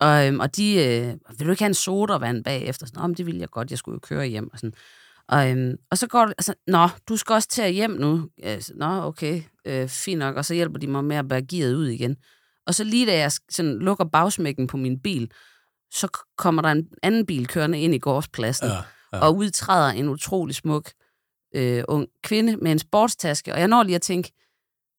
[0.00, 2.86] Og, øhm, og de, øh, vil du ikke have en sodavand bagefter?
[2.86, 4.72] Sådan, det ville jeg godt, jeg skulle jo køre hjem, og sådan.
[5.28, 8.28] Og, øhm, og så går det, altså, nå, du skal også til at hjem nu.
[8.44, 10.36] Øh, så, nå, okay, øh, fint nok.
[10.36, 12.16] Og så hjælper de mig med at bære gearet ud igen.
[12.66, 15.30] Og så lige da jeg sådan lukker bagsmækken på min bil,
[15.90, 18.74] så kommer der en anden bil kørende ind i gårdspladsen, Ja,
[19.12, 19.18] ja.
[19.20, 20.90] og udtræder en utrolig smuk
[21.54, 23.52] øh, ung kvinde med en sportstaske.
[23.52, 24.32] Og jeg når lige at tænke,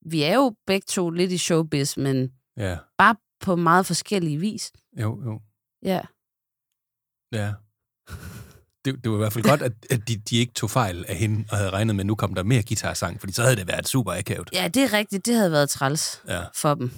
[0.05, 4.71] vi er jo begge to lidt i showbiz, men Ja, bare på meget forskellige vis.
[4.99, 5.41] jo, jo.
[5.83, 6.01] Ja.
[7.31, 7.53] Ja.
[8.85, 11.15] Det, det var i hvert fald godt, at, at de, de ikke tog fejl af
[11.15, 13.67] hende, og havde regnet med, at nu kom der mere guitarsang, fordi så havde det
[13.67, 14.49] været super akavet.
[14.53, 15.25] ja, det er rigtigt.
[15.25, 16.41] Det havde været træls Ja.
[16.55, 16.91] for dem.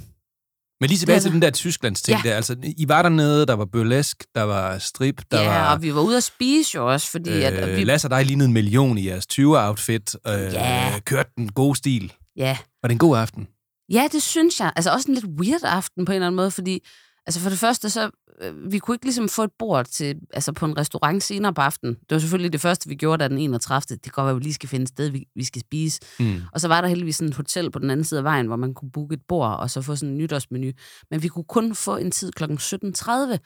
[0.82, 2.30] Men lige tilbage til den der Tysklands ting Ja.
[2.30, 5.74] der, altså, I var dernede, der var burlesk, der var strip, der ja, var...
[5.76, 7.84] og vi var ude at spise jo også, fordi øh, at, Øh, vi...
[7.84, 10.15] Lasse og dig lignede en million i jeres 20-outfit.
[10.28, 11.00] Øh, Ja.
[11.06, 12.13] Kørte den gode stil.
[12.36, 12.58] Ja.
[12.84, 13.48] Var det en god aften?
[13.92, 14.74] Ja, det synes jeg.
[14.76, 16.86] Altså også en lidt weird aften på en eller anden måde, fordi
[17.30, 18.10] altså for det første, så
[18.42, 21.62] øh, vi kunne ikke ligesom få et bord til, altså på en restaurant senere på
[21.62, 21.94] aftenen.
[21.96, 23.82] Det var selvfølgelig det første, vi gjorde, da den 31.
[23.96, 26.00] Det kan godt være, at vi lige skal finde et sted, vi, vi skal spise.
[26.20, 26.42] Mm.
[26.54, 28.56] Og så var der heldigvis sådan et hotel på den anden side af vejen, hvor
[28.56, 30.72] man kunne booke et bord og så få sådan en nytårsmenu.
[31.12, 32.44] Men vi kunne kun få en tid kl.
[32.44, 33.38] 17.30.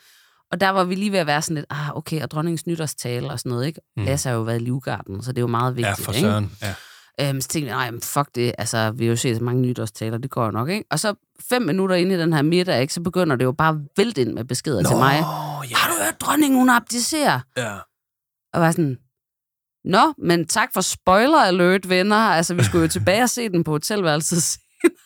[0.52, 3.32] Og der var vi lige ved at være sådan lidt, ah, okay, og dronningens nytårstale
[3.32, 3.82] og sådan noget, ikke?
[3.98, 4.04] Mm.
[4.04, 6.22] Lasse har jo været i Livgarden, så det er jo meget Ja, vigtigt, for ikke?
[6.28, 6.52] søren.
[6.62, 6.74] Ja.
[7.22, 10.18] Øhm, så tænkte jeg, nej, fuck det, altså, vi har jo set så mange nytårstaler,
[10.18, 10.86] det går jo nok, ikke?
[10.92, 11.14] Og så
[11.50, 14.22] fem minutter inde i den her middag, ikke, så begynder det jo bare at vælte
[14.22, 15.14] ind med beskeder Nå, til mig.
[15.70, 15.76] ja.
[15.76, 17.40] Har du hørt, dronningen, hun abdicerer?
[17.58, 17.76] ja.
[18.54, 18.98] Og var sådan,
[19.86, 22.16] Nå, men tak for spoiler alert, venner.
[22.16, 24.98] Altså, vi skulle jo tilbage og se den på hotelværelset senere.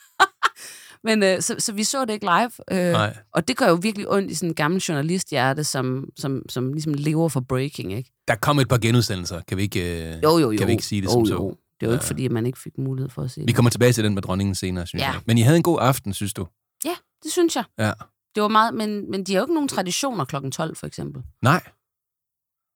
[1.03, 2.51] Men øh, så, så vi så det ikke live.
[2.87, 3.17] Øh, Nej.
[3.33, 6.93] og det gør jo virkelig ondt i sådan en gammel journalisthjerte, som, som, som ligesom
[6.93, 8.11] lever for breaking, ikke?
[8.27, 9.41] Der kom et par genudsendelser.
[9.47, 10.57] Kan vi ikke, øh, Jo, jo, jo.
[10.57, 11.27] Kan vi ikke sige det jo, som jo.
[11.27, 11.57] så?
[11.79, 13.69] Det er jo ikke, fordi at man ikke fik mulighed for at se Vi kommer
[13.69, 15.11] tilbage til den med dronningen senere, synes Ja.
[15.11, 15.21] jeg.
[15.25, 16.47] Men I havde en god aften, synes du?
[16.85, 17.63] Ja, det synes jeg.
[17.79, 17.91] Ja.
[18.35, 21.23] Det var meget, men, men de har jo ikke nogen traditioner klokken 12, for eksempel.
[21.41, 21.61] Nej.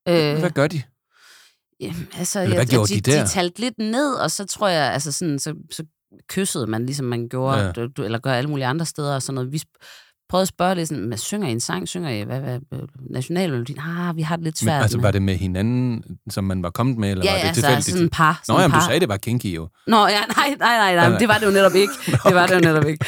[0.08, 0.82] Øh, Hvad gør de?
[1.80, 3.24] Jamen, altså, Eller hvad jeg, gjorde de, de der?
[3.24, 5.84] de talte lidt ned, og så tror jeg, altså sådan, så, så
[6.28, 7.86] kyssede man, ligesom man gjorde, Ja.
[8.04, 9.52] eller gør alle mulige andre steder, og sådan noget.
[9.52, 9.62] Vi
[10.32, 11.88] prøvede at spørge lidt sådan, men synger I en sang?
[11.88, 13.78] Synger I hvad, hvad, hvad nationalmelodien?
[13.78, 15.02] Ah, vi har det lidt Men, svært altså, med.
[15.02, 17.86] var det med hinanden, som man var kommet med, eller ja, var det altså, tilfældigt?
[17.86, 18.32] sådan en par.
[18.32, 18.80] Nå, Sådan jamen, par.
[18.80, 19.68] du sagde, det var kinky jo.
[19.86, 21.18] Nå, ja, nej, nej, nej, nej, nej.
[21.18, 21.92] det var det jo netop ikke.
[22.26, 23.06] Det var det jo netop ikke.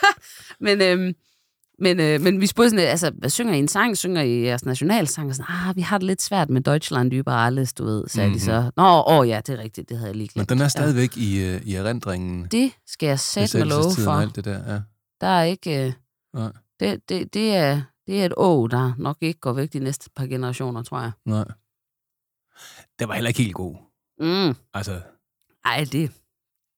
[0.66, 1.14] men, øhm,
[1.78, 3.96] men, øh, men vi spurgte sådan, altså, hvad synger I en sang?
[3.96, 5.28] Synger I jeres nationalsang?
[5.28, 8.28] Og sådan, ah, vi har det lidt svært med Deutschland über alles, du ved, sagde
[8.28, 8.38] mm-hmm.
[8.38, 8.70] de så.
[8.76, 10.48] Nå, åh ja, det er rigtigt, det havde jeg lige Men glemt.
[10.48, 12.46] den er stadigvæk i, øh, i erindringen.
[12.50, 14.30] Det skal jeg sætte med love for.
[14.34, 14.80] det der, ja.
[15.20, 15.86] Der er ikke...
[15.86, 15.92] Øh,
[16.34, 16.52] Nej.
[16.80, 20.10] det, det, det, er, det er et å, der nok ikke går væk de næste
[20.16, 21.12] par generationer, tror jeg.
[21.24, 21.44] Nej.
[22.98, 23.76] Det var heller ikke helt god.
[24.20, 24.56] Mm.
[24.74, 25.00] Altså,
[25.64, 26.12] Ej, det, det,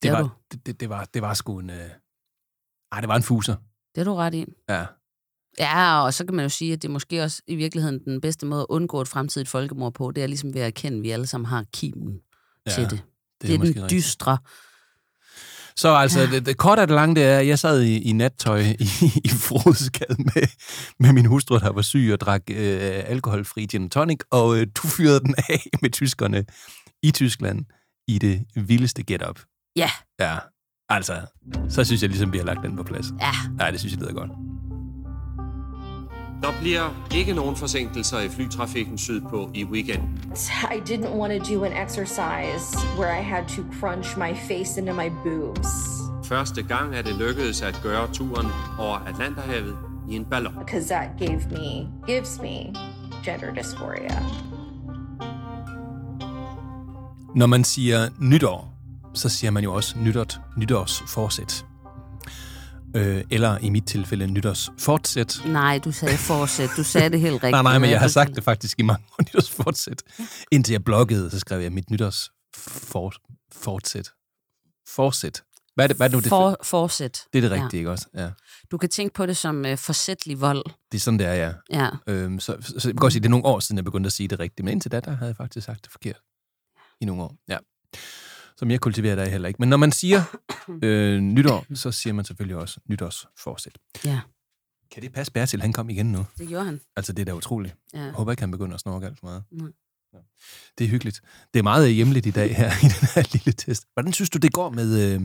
[0.02, 1.70] det, er var, det, det, det, var, det var sgu en...
[1.70, 1.90] Øh...
[2.92, 3.56] Ej, det var en fuser.
[3.94, 4.46] det er du ret i.
[4.68, 4.86] Ja.
[5.58, 8.20] Ja, og så kan man jo sige, at det er måske også i virkeligheden den
[8.20, 11.02] bedste måde at undgå et fremtidigt folkemord på, det er ligesom ved at erkende, at
[11.02, 12.20] vi alle sammen har kimen
[12.66, 12.90] ja til det.
[12.90, 13.02] det
[13.42, 14.18] Det er, den rigtigt.
[15.76, 18.12] Så altså, det, det korte af det lange, det er, at jeg sad i, i
[18.12, 18.88] nattøj i,
[19.24, 20.48] i Frodesgade med,
[21.00, 24.88] med min hustru, der var syg og drak øh, alkoholfri gin tonic, og øh, du
[24.88, 26.44] fyrede den af med tyskerne
[27.02, 27.64] i Tyskland
[28.08, 29.40] i det vildeste get-up.
[29.76, 30.36] Ja, Ja,
[30.88, 31.20] altså,
[31.68, 33.06] så synes jeg ligesom, vi har lagt den på plads.
[33.20, 33.64] ja.
[33.64, 34.30] Ja, det synes jeg lyder godt.
[36.42, 40.32] Der bliver ikke nogen forsinkelser i flytrafikken sydpå i weekenden.
[40.76, 44.92] I didn't want to do an exercise where I had to crunch my face into
[44.94, 45.68] my boobs
[46.24, 48.46] Første gang er det lykkedes at gøre turen
[48.78, 49.76] over Atlanterhavet
[50.10, 50.54] i en ballon.
[50.66, 52.74] because that gave me, gives me
[53.24, 54.22] gender dysphoria.
[57.34, 58.74] Når man siger nytår,
[59.14, 61.64] så siger man jo også nytårt, nytårsforsæt.
[62.96, 65.40] Øh, eller i mit tilfælde nytårsfortsæt.
[65.46, 66.70] Nej, du sagde fortsæt.
[66.76, 67.50] Du sagde det helt rigtigt.
[67.60, 70.02] Nej, nej, men jeg har Ja, sagt det faktisk i mange år, nytårsfortsæt.
[70.52, 74.10] Indtil jeg bloggede, så skrev jeg mit nytårsfortsæt.
[74.88, 75.42] Forsæt.
[75.74, 76.20] Hvad er det, hvad er det nu?
[76.20, 77.24] Det, For, fortsæt.
[77.32, 77.62] det er det Ja.
[77.64, 78.06] rigtige, ikke også?
[78.14, 78.30] Ja.
[78.70, 80.64] Du kan tænke på det som uh, forsætlig vold.
[80.92, 81.52] Det er sådan, det er, ja.
[81.72, 81.88] Ja.
[82.06, 84.06] Øhm, så, så, så jeg kan godt sige, det er nogle år siden, jeg begyndte
[84.08, 84.64] at sige det rigtigt.
[84.64, 86.20] Men indtil da, der havde jeg faktisk sagt det forkert.
[87.00, 87.58] I nogle år, ja.
[88.56, 89.58] Så mere kultiveret er jeg heller ikke.
[89.62, 90.22] Men når man siger
[90.82, 93.78] øh, nytår, så siger man selvfølgelig også nytårsforsæt.
[94.04, 94.20] Ja.
[94.90, 96.26] Kan det passe, Bertil, han kom igen nu?
[96.38, 96.80] Det gjorde han.
[96.96, 97.74] Altså, det er da utroligt.
[97.94, 98.02] Ja.
[98.02, 99.42] Jeg håber ikke, han begynder at snorke alt for meget.
[99.52, 99.70] Nej.
[100.14, 100.18] Ja.
[100.78, 101.20] Det er hyggeligt.
[101.54, 103.84] Det er meget hjemligt i dag her i den her lille test.
[103.94, 105.14] Hvordan synes du, det går med...
[105.14, 105.20] Øh,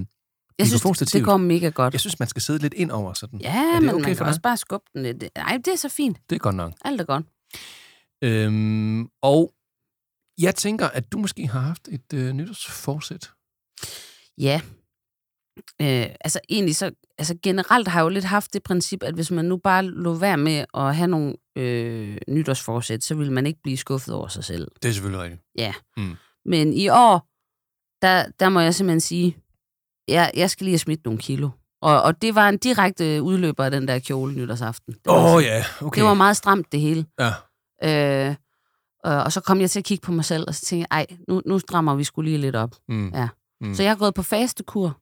[0.59, 1.93] Jeg synes, det, går mega godt.
[1.93, 3.39] jeg synes, man skal sidde lidt ind over sådan.
[3.41, 5.23] Ja, er det men okay man kan også bare skubbe den lidt.
[5.37, 6.17] Nej, det er så fint.
[6.29, 6.73] Det er godt nok.
[6.85, 7.25] Alt er godt.
[8.23, 9.53] Øhm, og
[10.41, 13.31] jeg tænker, at du måske har haft et øh, nytårsforsæt.
[14.37, 14.61] Ja.
[15.81, 19.31] Øh, altså egentlig så, altså generelt har jeg jo lidt haft det princip, at hvis
[19.31, 23.59] man nu bare lå være med at have nogle øh, nytårsforsæt, så vil man ikke
[23.63, 24.71] blive skuffet over sig selv.
[24.81, 25.41] Det er selvfølgelig rigtigt.
[25.57, 25.73] Ja.
[25.97, 26.15] Mm.
[26.45, 27.27] Men i år,
[28.01, 29.37] der, der må jeg simpelthen sige,
[30.07, 31.49] jeg, jeg skal lige have smidt nogle kilo.
[31.81, 34.95] Og, og det var en direkte udløber af den der kjole nytårsaften.
[35.07, 35.99] Åh oh, ja, okay.
[35.99, 37.05] det var meget stramt det hele.
[37.19, 37.31] Ja.
[38.29, 38.35] Øh,
[39.03, 40.97] og, og så kom jeg til at kigge på mig selv, og så tænkte jeg,
[41.09, 42.75] ej, nu, nu strammer vi skulle lige lidt op.
[42.89, 43.09] Mm.
[43.13, 43.27] Ja.
[43.61, 43.75] Mm.
[43.75, 44.97] Så jeg har gået på fastekur.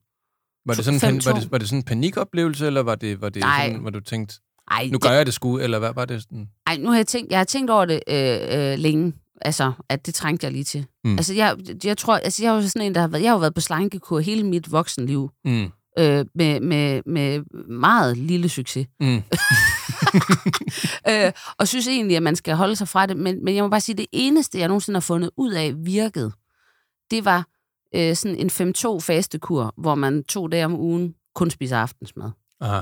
[0.66, 3.28] Var det sådan pan, var det, var det sådan en panikoplevelse, eller var det, var
[3.28, 3.66] det Nej.
[3.66, 4.34] sådan, hvor du tænkte,
[4.70, 6.48] Ej, nu gør jeg det sgu, eller hvad var det sådan?
[6.66, 10.06] Ej, nu har jeg tænkt, jeg har tænkt over det øh, øh, længe, altså, at
[10.06, 10.86] det trængte jeg lige til.
[11.04, 11.12] Mm.
[11.16, 13.38] Altså, jeg, jeg tror, altså, jeg er jo sådan en, der har været, jeg har
[13.38, 15.70] været på slankekur hele mit voksenliv, Mm.
[15.98, 18.86] øh, med, med, med meget lille succes.
[19.00, 19.22] Mm.
[21.10, 23.68] øh, og synes egentlig, at man skal holde sig fra det, men, men jeg må
[23.70, 26.32] bare sige, det eneste, jeg nogensinde har fundet ud af virkede,
[27.10, 27.46] det var
[27.94, 32.30] øh, sådan en 5-2 fastekur, hvor man to dage om ugen kun spiser aftensmad.
[32.60, 32.80] Aha,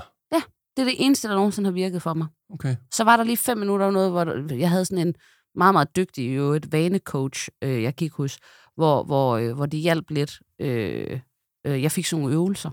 [0.76, 2.26] Det er det eneste, der nogensinde har virket for mig.
[2.52, 2.76] okay.
[2.92, 5.14] Så var der lige fem minutter noget, hvor jeg havde sådan en
[5.54, 8.38] meget, meget dygtig jo et vanecoach, øh, jeg gik hos,
[8.76, 10.40] hvor, hvor, øh, hvor det hjalp lidt.
[10.60, 11.20] Øh,
[11.66, 12.70] øh, jeg fik sådan nogle øvelser,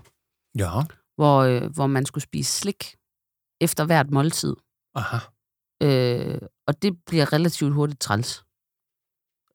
[0.58, 0.80] Ja,
[1.16, 2.94] hvor, øh, hvor man skulle spise slik
[3.62, 4.54] efter hvert måltid.
[4.94, 5.16] aha.
[5.82, 8.44] Øh, og det bliver relativt hurtigt træls.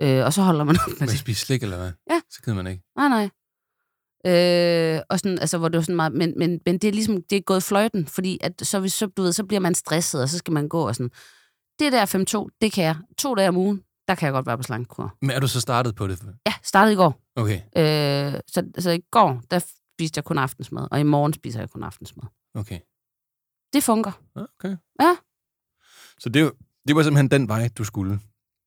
[0.02, 1.20] Øh, og så holder man op med det.
[1.20, 1.92] spiser slik, eller hvad?
[2.10, 2.22] Ja.
[2.30, 2.84] Så gider man ikke.
[2.98, 3.30] Nej, nej.
[4.26, 7.24] Øh, og sådan, altså, hvor det var sådan meget, men, men, men det er ligesom,
[7.30, 10.22] det er gået fløjten, fordi at så, hvis, så, du ved, så bliver man stresset,
[10.22, 11.12] og så skal man gå og sådan,
[11.80, 12.96] det der 5-2, det kan jeg.
[13.18, 15.16] To dage om ugen, der kan jeg godt være på slankekur.
[15.22, 16.24] Men er du så startet på det?
[16.48, 17.22] Ja, startede i går.
[17.36, 21.60] Okay, Øh, så, så i går, der spiste jeg kun aftensmad, og i morgen spiser
[21.60, 22.24] jeg kun aftensmad.
[22.56, 22.80] okay.
[23.74, 24.22] Det fungerer.
[24.36, 24.76] Ja, Okay.
[25.02, 25.16] Ja.
[26.20, 26.54] Så det, var-
[26.88, 28.20] det var simpelthen den vej, du skulle.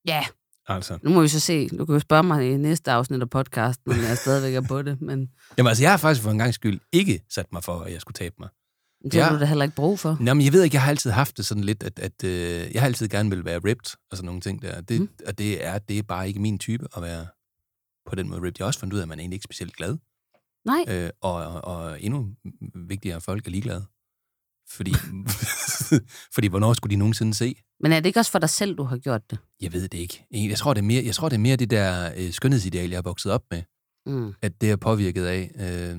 [0.07, 0.25] Ja,
[0.69, 0.99] Altså.
[1.03, 1.69] nu må vi så se.
[1.69, 4.83] Du kan jo spørge mig i næste afsnit af podcasten, om jeg stadigvæk er på
[4.83, 7.81] det, men Jamen altså, jeg har faktisk for en gang skyld ikke sat mig for,
[7.81, 8.49] at jeg skulle tabe mig.
[9.05, 9.35] det har Ja.
[9.35, 10.17] du da heller ikke brug for.
[10.21, 12.73] Nå, men jeg ved ikke, jeg har altid haft det sådan lidt, at, at øh,
[12.75, 14.81] jeg har altid gerne vil være ripped og sådan nogle ting der.
[14.81, 15.09] Det, Mm.
[15.27, 17.27] Og det er, det er bare ikke min type at være
[18.07, 18.53] på den måde ripped.
[18.59, 19.97] Jeg har også fundet ud af, at man er egentlig ikke specielt glad.
[20.65, 22.29] Nej, Øh, og, og, og endnu
[22.75, 23.87] vigtigere, at folk er ligeglade.
[24.71, 24.93] Fordi,
[26.35, 27.55] fordi hvornår skulle de nogensinde se?
[27.83, 29.39] men er det ikke også for dig selv, du har gjort det?
[29.61, 30.25] Jeg ved det ikke.
[30.33, 32.97] Jeg tror, det er mere, jeg tror, det er mere det der øh, skønhedsideal, jeg
[32.99, 33.63] er vokset op med,
[34.07, 34.35] Mm.
[34.43, 35.51] at det er påvirket af.
[35.61, 35.99] Øh,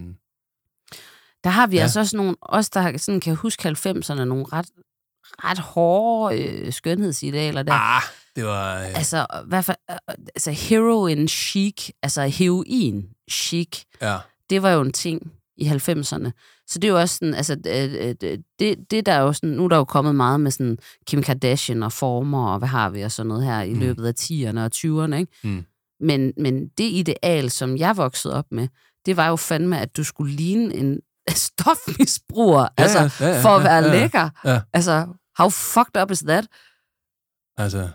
[1.43, 1.81] Der har vi Ja.
[1.81, 4.65] altså også nogle, os der sådan kan huske 90'erne, nogle ret,
[5.43, 7.73] ret hårde øh, skønhedsidealer der.
[7.73, 8.01] ah,
[8.35, 8.79] det var...
[8.79, 9.97] Øh, Altså, hvad for, øh,
[10.35, 14.17] altså heroin chic, altså heroin chic, ja.
[14.49, 16.31] det var jo en ting i 90'erne.
[16.71, 19.49] Så det er jo også sådan, altså, øh, øh, det, det der er jo sådan,
[19.49, 22.89] nu er der jo kommet meget med sådan Kim Kardashian og former, og hvad har
[22.89, 23.79] vi og sådan noget her i Mm.
[23.79, 25.31] løbet af 10'erne og 20'erne, ikke?
[25.43, 25.65] Mm.
[25.99, 28.67] Men, men det ideal, som jeg voksede op med,
[29.05, 30.99] det var jo fandme, at du skulle ligne en
[31.47, 33.99] stofmisbruger, ja, altså ja, ja, for at være ja, ja.
[34.01, 34.29] lækker.
[34.45, 34.61] Ja.
[34.73, 35.07] Altså,
[35.37, 36.47] how fucked up is that?
[37.57, 37.89] Altså,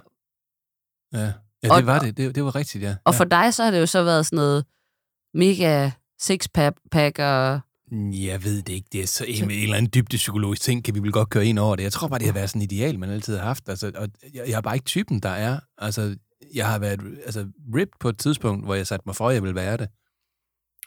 [1.13, 2.17] ja, ja det Og- var det.
[2.17, 2.35] det.
[2.35, 2.97] Det var rigtigt, ja.
[3.05, 3.19] Og ja.
[3.19, 4.65] for dig, så har det jo så været sådan noget
[5.35, 5.91] mega
[6.23, 7.61] six-pack og
[8.13, 8.89] Jeg ved det ikke.
[8.93, 11.47] Det er så en, en eller anden dybde psykologisk ting, kan vi vel godt køre
[11.47, 11.83] ind over det.
[11.83, 13.69] Jeg tror bare, det har været sådan et ideal, man altid har haft.
[13.69, 15.61] Altså, og jeg, jeg er bare ikke typen, der er.
[15.79, 16.17] Altså,
[16.55, 19.43] jeg har været altså, ripped på et tidspunkt, hvor jeg satte mig for, at jeg
[19.43, 19.89] ville være det.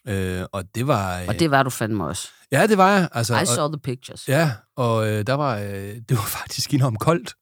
[0.08, 1.22] Øh, og det var...
[1.28, 2.28] Og det var du fandme også.
[2.52, 3.10] Ja, det var jeg.
[3.12, 4.28] Altså, I og, saw the pictures.
[4.28, 7.34] Ja, og øh, der var, øh, det var faktisk enormt koldt.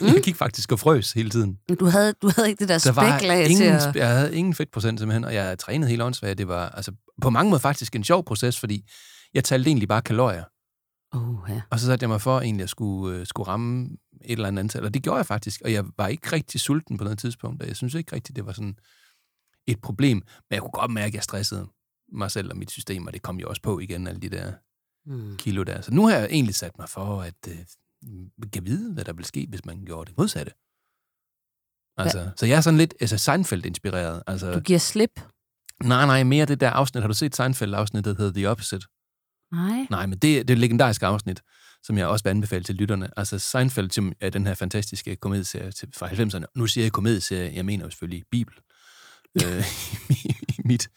[0.00, 0.06] Mm.
[0.06, 1.58] Jeg gik faktisk og frøs hele tiden.
[1.80, 3.96] Du havde, du havde ikke det der, Der spæklag til at...
[3.96, 6.38] jeg havde ingen fedtprocent simpelthen, og jeg trænede helt åndssvagt.
[6.38, 8.88] Det var altså, på mange måder faktisk en sjov proces, fordi
[9.34, 10.44] jeg talte egentlig bare kalorier.
[11.12, 11.60] Oh, ja.
[11.70, 13.84] Og så satte jeg mig for egentlig at skulle, øh, skulle ramme
[14.24, 14.84] et eller andet antal.
[14.84, 15.60] Og det gjorde jeg faktisk.
[15.64, 17.62] Og jeg var ikke rigtig sulten på noget tidspunkt.
[17.62, 18.74] Og jeg synes ikke rigtigt, det var sådan
[19.66, 20.16] et problem.
[20.16, 21.66] Men jeg kunne godt mærke, at jeg stressede
[22.12, 24.52] mig selv og mit system, og det kom jo også på igen, alle de der
[25.06, 25.36] Mm.
[25.36, 25.80] kilo der.
[25.80, 27.54] Så nu har jeg egentlig sat mig for, at øh,
[28.52, 30.52] kan vide, hvad der vil ske, hvis man gjorde det modsatte.
[31.96, 34.22] Altså, så jeg er sådan lidt altså Seinfeld-inspireret.
[34.26, 35.20] Altså, Du giver slip?
[35.84, 37.02] nej, nej, mere det der afsnit.
[37.02, 38.86] Har du set Seinfeld-afsnittet, der hedder The Opposite?
[39.52, 39.86] Nej.
[39.90, 41.42] Nej, men det, det er et legendarisk afsnit,
[41.82, 43.10] som jeg også vil anbefale til lytterne.
[43.16, 46.44] Altså Seinfeld, som er den her fantastiske komedieserie fra 90'erne.
[46.56, 48.54] Nu siger jeg komedieserie, jeg mener jo selvfølgelig Bibel.
[49.44, 49.64] øh,
[50.24, 50.34] i,
[50.64, 50.88] mit,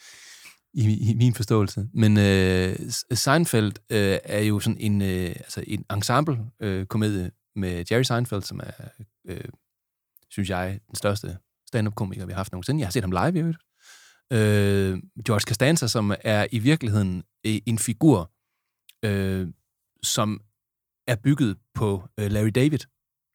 [0.73, 1.87] i, I min forståelse.
[1.93, 2.75] Men øh,
[3.13, 8.71] Seinfeld øh, er jo sådan en, øh, altså en ensemble-komedie med Jerry Seinfeld, som er,
[9.27, 9.43] øh,
[10.29, 12.79] synes jeg, den største stand-up-komiker, vi har haft nogensinde.
[12.79, 13.57] Jeg har set ham live i øvrigt.
[14.33, 18.31] Øh, George Costanza, som er i virkeligheden øh, en figur,
[19.05, 19.47] øh,
[20.03, 20.41] som
[21.07, 22.79] er bygget på øh, Larry David.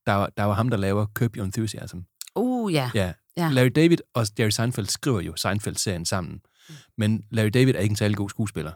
[0.06, 1.98] Der, var- der var ham, der laver Curb Your Enthusiasm.
[2.36, 2.90] Uh, ja.
[2.94, 3.12] Ja.
[3.36, 3.50] Ja.
[3.50, 6.40] Larry David og Jerry Seinfeld skriver jo Seinfeld-serien sammen.
[6.98, 8.72] Men Larry David er ikke en særlig god skuespiller.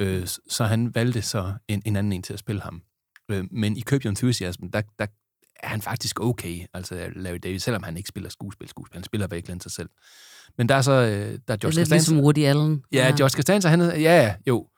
[0.00, 2.82] Øh, så han valgte så en, en anden en til at spille ham.
[3.30, 5.06] Øh, men i Curb Your Enthusiasm, der, der
[5.62, 8.96] er han faktisk okay, altså Larry David, selvom han ikke spiller skuespil, skuespil.
[8.96, 9.88] Han spiller virkelig sig selv.
[10.58, 11.94] Men der er så øh, der er Det George er lidt Costanza.
[11.94, 12.82] ligesom Woody Allen.
[12.92, 14.68] Ja, George Costanza, han er, ja, ja, jo.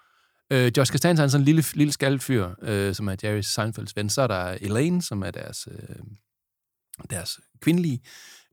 [0.50, 4.10] Øh, George Costanza er en sådan lille, lille skaldfyr, øh, som er Jerry Seinfelds ven.
[4.10, 5.96] Så er der Elaine, som er deres, øh,
[7.10, 8.00] deres kvindelige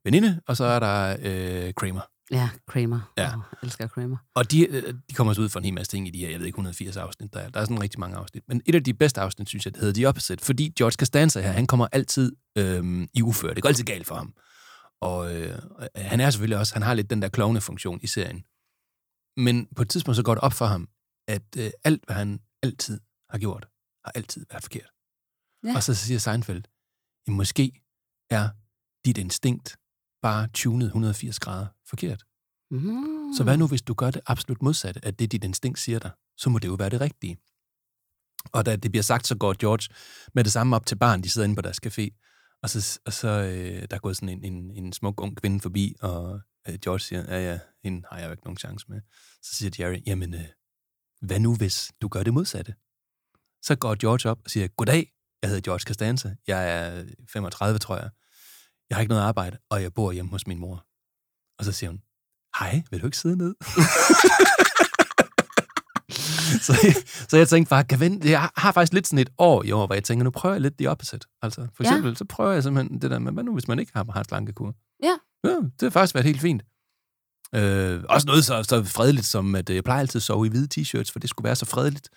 [0.03, 2.01] veninde, og så er der øh, Kramer.
[2.31, 3.13] Ja, Kramer.
[3.17, 3.35] Ja.
[3.37, 4.17] Oh, elsker Kramer.
[4.35, 6.29] Og de, øh, de kommer så ud for en hel masse ting i de her,
[6.29, 7.33] jeg ved ikke, 180 afsnit.
[7.33, 8.43] Der er, der er sådan rigtig mange afsnit.
[8.47, 11.41] Men et af de bedste afsnit, synes jeg, det hedder The Opposite, fordi George Costanza
[11.41, 13.53] her, han kommer altid øh, i ufør.
[13.53, 14.33] Det går altid galt for ham.
[15.01, 15.59] Og øh,
[15.95, 18.43] han er selvfølgelig også, han har lidt den der klovne-funktion i serien.
[19.37, 20.89] Men på et tidspunkt så går det op for ham,
[21.27, 22.99] at øh, alt, hvad han altid
[23.29, 23.67] har gjort,
[24.05, 24.91] har altid været forkert.
[25.63, 25.75] Ja.
[25.75, 26.63] Og så siger Seinfeld,
[27.27, 27.81] at måske
[28.29, 28.49] er
[29.05, 29.77] dit instinkt
[30.21, 32.23] bare tunet 180 grader forkert.
[32.71, 33.33] Mm.
[33.37, 36.11] Så hvad nu, hvis du gør det absolut modsatte af det, dit instinkt siger dig?
[36.37, 37.37] Så må det jo være det rigtige.
[38.51, 39.95] Og da det bliver sagt, så går George
[40.33, 42.09] med det samme op til barn, de sidder inde på deres café,
[42.63, 45.59] og så, og så øh, der er gået sådan en, en, en smuk ung kvinde
[45.59, 49.01] forbi, og øh, George siger, ja ja, hende har jeg jo ikke nogen chance med.
[49.41, 50.45] Så siger Jerry, jamen, øh,
[51.21, 52.75] hvad nu hvis du gør det modsatte?
[53.61, 57.97] Så går George op og siger, goddag, jeg hedder George Costanza, jeg er 35, tror
[57.97, 58.09] jeg.
[58.89, 60.85] Jeg har ikke noget arbejde, og jeg bor hjemme hos min mor.
[61.59, 62.01] Og så siger hun,
[62.59, 63.55] hej, vil du ikke sidde ned?
[66.67, 66.73] så,
[67.29, 69.85] så jeg tænkte bare, kan vente, jeg har faktisk lidt sådan et år i år,
[69.85, 71.27] hvor jeg tænker, nu prøver jeg lidt the opposite.
[71.41, 71.89] Altså, for Ja.
[71.89, 74.23] eksempel, så prøver jeg simpelthen det der med, hvad nu, hvis man ikke har, har
[74.23, 74.75] slankekur?
[75.03, 75.15] Ja.
[75.43, 75.49] ja.
[75.55, 76.63] det har faktisk været helt fint.
[77.55, 80.49] Øh, også noget så, så fredeligt som, at øh, jeg plejer altid at sove i
[80.49, 82.09] hvide t-shirts, for det skulle være så fredeligt.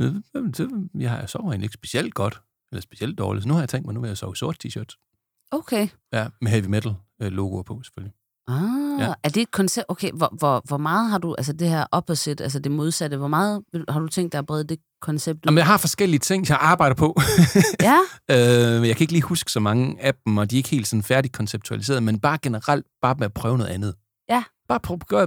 [0.00, 2.42] Øh, det- Jeg jeg sover egentlig ikke specielt godt,
[2.72, 4.64] eller specielt dårligt, så nu har jeg tænkt mig, nu vil jeg sove i sort
[4.66, 5.11] t-shirts.
[5.52, 5.88] Okay.
[6.12, 8.14] Ja, med heavy metal øh, logoer på, selvfølgelig.
[8.48, 9.14] Ah, Ja.
[9.22, 9.84] er det et koncept?
[9.88, 13.28] Okay, hvor, hvor, hvor meget har du, altså det her opposite, altså det modsatte, hvor
[13.28, 15.42] meget har du tænkt dig at brede det koncept ud?
[15.46, 17.16] Jamen, jeg har forskellige ting, jeg arbejder på.
[17.80, 17.98] Ja,
[18.30, 20.88] Øh, jeg kan ikke lige huske så mange af dem, og de er ikke helt
[20.88, 23.94] sådan færdigt konceptualiseret, men bare generelt, bare med at prøve noget andet.
[24.28, 24.44] Ja.
[24.68, 25.26] Bare prøv at gøre,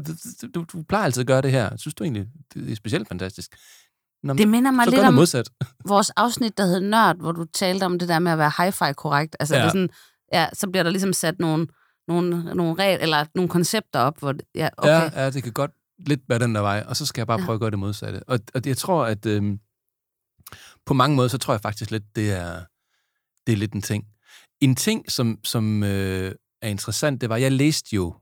[0.56, 1.78] du, du plejer altid at gøre det her.
[1.78, 3.56] Synes du egentlig, det er specielt fantastisk?
[4.24, 5.50] Nå, det minder mig lidt om modsat.
[5.88, 8.94] vores afsnit, der hed Nørd, hvor du talte om det der med at være hi-fi
[8.94, 9.36] korrekt.
[9.40, 9.62] Altså ja.
[9.62, 9.90] det er sådan,
[10.34, 11.68] ja, så bliver der ligesom sat nogle,
[12.08, 14.90] nogle, nogle regler, eller nogle koncepter op, hvor, ja, okay.
[14.90, 15.72] Ja, ja, det kan godt
[16.08, 17.46] lidt være den der vej, og så skal jeg bare Ja.
[17.46, 18.24] prøve at gøre det modsatte.
[18.30, 19.60] Og, og jeg tror, at øhm,
[20.86, 22.64] på mange måder, så tror jeg faktisk lidt, det er,
[23.48, 24.06] det er lidt en ting.
[24.62, 28.16] En ting, som, som øh, er interessant, det var, jeg læste jo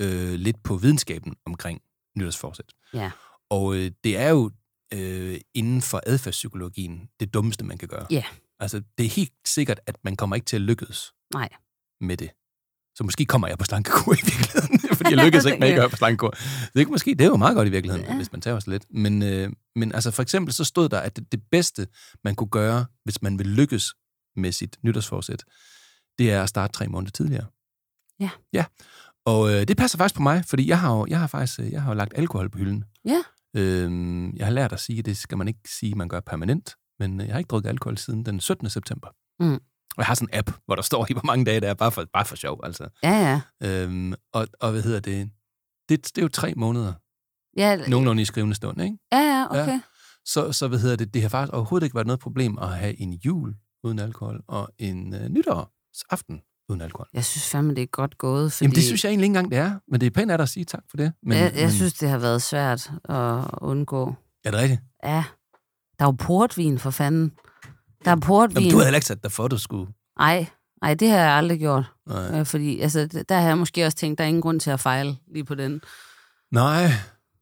[0.00, 1.80] øh, lidt på videnskaben omkring
[2.16, 2.72] nytårsforsæt.
[2.94, 3.10] Ja.
[3.50, 4.50] Og øh, det er jo
[4.94, 8.06] øh, inden for adfærdspsykologien det dummeste, man kan gøre.
[8.10, 8.24] Ja.
[8.64, 11.48] Altså, det er helt sikkert, at man kommer ikke til at lykkes Nej.
[12.00, 12.30] med det.
[12.96, 15.90] Så måske kommer jeg på slankekur i virkeligheden, fordi jeg lykkedes ikke med at være
[15.90, 16.30] på slankekur.
[16.74, 18.16] Det er måske, det er jo meget godt i virkeligheden, ja.
[18.16, 18.86] Hvis man tager os lidt.
[18.90, 21.86] Men, øh, men altså for eksempel så stod der, at det, det bedste,
[22.24, 23.94] man kunne gøre, hvis man vil lykkes
[24.36, 25.44] med sit nytårsforsæt,
[26.18, 27.46] det er at starte tre måneder tidligere.
[28.20, 28.30] Ja.
[28.52, 28.64] Ja,
[29.24, 31.72] og øh, det passer faktisk på mig, fordi jeg har jo, jeg har faktisk øh,
[31.72, 32.84] jeg har jo lagt alkohol på hylden.
[33.04, 33.22] Ja.
[33.56, 36.20] Øhm, jeg har lært at sige, at det skal man ikke sige, at man gør
[36.20, 38.70] permanent, men øh, jeg har ikke drukket alkohol siden den 17.
[38.70, 39.08] september.
[39.40, 39.54] Mm.
[39.54, 41.74] Og jeg har sådan en app, hvor der står i, hvor mange dage det er,
[41.74, 42.88] bare for, bare for sjov, altså.
[43.02, 43.82] Ja, ja.
[43.82, 45.30] Øhm, og, og hvad hedder det?
[45.88, 46.04] det?
[46.04, 46.92] Det er jo tre måneder,
[47.56, 48.98] Ja, nogenlunde i skrivende stund, ikke?
[49.12, 49.72] ja, ja okay.
[49.72, 49.80] Ja.
[50.24, 51.14] Så, så hvad hedder det?
[51.14, 54.68] Det har faktisk overhovedet ikke været noget problem at have en jul uden alkohol, og
[54.78, 57.08] en øh, nytårsaften uden alkohol.
[57.12, 59.50] Jeg synes fandme, det er godt gået, fordi Jamen, det synes jeg egentlig ikke engang,
[59.50, 59.78] det er.
[59.88, 61.12] Men det er pænt af dig at sige tak for det.
[61.22, 64.14] Men, jeg, jeg men, synes, det har været svært at undgå.
[64.44, 64.80] Er det rigtigt?
[65.04, 65.24] Ja,
[65.98, 67.32] der er jo portvin for fanden.
[68.04, 68.56] Der er portvin.
[68.56, 69.92] Jamen, du havde heller ikke sat dig for, du skulle...
[70.20, 70.46] Ej,
[70.82, 71.84] ej, det har jeg aldrig gjort.
[72.08, 72.40] Nej.
[72.40, 74.80] Øh, fordi altså, der har jeg måske også tænkt, der er ingen grund til at
[74.80, 75.80] fejle lige på den.
[76.52, 76.90] Nej,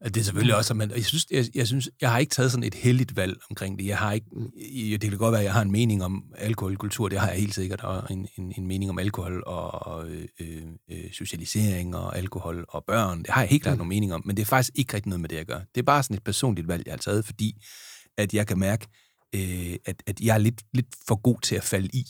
[0.05, 2.63] det er selvfølgelig også, men jeg synes, jeg, jeg synes, jeg har ikke taget sådan
[2.63, 3.85] et heldigt valg omkring det.
[3.85, 4.25] Jeg har ikke,
[4.91, 7.55] det kan godt være, at jeg har en mening om alkoholkultur, det har jeg helt
[7.55, 10.27] sikkert, og en, en, en mening om alkohol og øh,
[10.91, 13.19] øh, socialisering og alkohol og børn.
[13.19, 13.77] Det har jeg helt klart mm.
[13.77, 15.59] nogle mening om, men det er faktisk ikke rigtig noget med det, jeg gør.
[15.75, 17.63] Det er bare sådan et personligt valg, jeg har taget, fordi
[18.17, 18.87] at jeg kan mærke,
[19.35, 22.05] øh, at, at jeg er lidt, lidt for god til at falde i.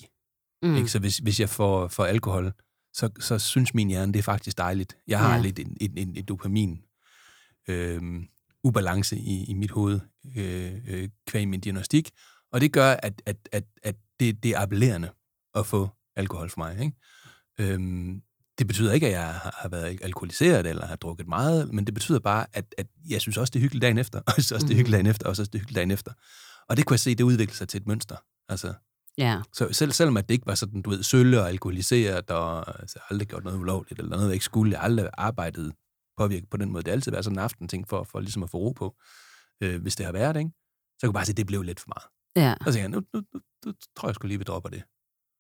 [0.64, 0.76] Mm.
[0.76, 0.88] Ikke?
[0.90, 2.52] Så hvis, hvis jeg får, får alkohol,
[2.94, 4.98] så, så synes min hjerne, det er faktisk dejligt.
[5.08, 5.42] Jeg har Ja.
[5.42, 6.82] lidt en, en, en, en dopamin
[7.68, 8.02] øh,
[8.64, 10.00] ubalance i, i mit hoved
[10.38, 12.12] øh, øh, kvæg min diagnostik,
[12.52, 15.12] og det gør, at, at, at, at det, det er appellerende
[15.56, 16.80] at få alkohol for mig.
[16.80, 16.94] Ikke?
[17.60, 18.22] Øhm,
[18.60, 22.20] det betyder ikke, at jeg har været alkoholiseret eller har drukket meget, men det betyder
[22.20, 24.74] bare, at, at jeg synes også, det er hyggeligt dagen efter, og synes også, det
[24.74, 26.12] er hyggeligt dagen efter, og så også det er hyggeligt dagen efter.
[26.70, 28.16] Og det kunne jeg se, det udvikler sig til et mønster.
[28.50, 28.74] Altså,
[29.18, 32.80] Ja, så selv, selvom at det ikke var sådan, du ved, sølle og alkoholiseret, og
[32.82, 35.74] altså, aldrig gjort noget ulovligt, eller noget, jeg ikke skulle, jeg aldrig arbejdet
[36.18, 36.84] påvirket på den måde.
[36.84, 38.96] Det har altid været sådan en aftenting for, for ligesom at få ro på,
[39.64, 40.50] øh, hvis det har været, ikke?
[40.90, 42.08] Så jeg kunne bare se, at det blev lidt for meget.
[42.46, 42.54] ja.
[42.54, 44.70] Og så tænkte jeg, nu, nu, nu, nu tror jeg, jeg skulle lige, vi dropper
[44.70, 44.84] det.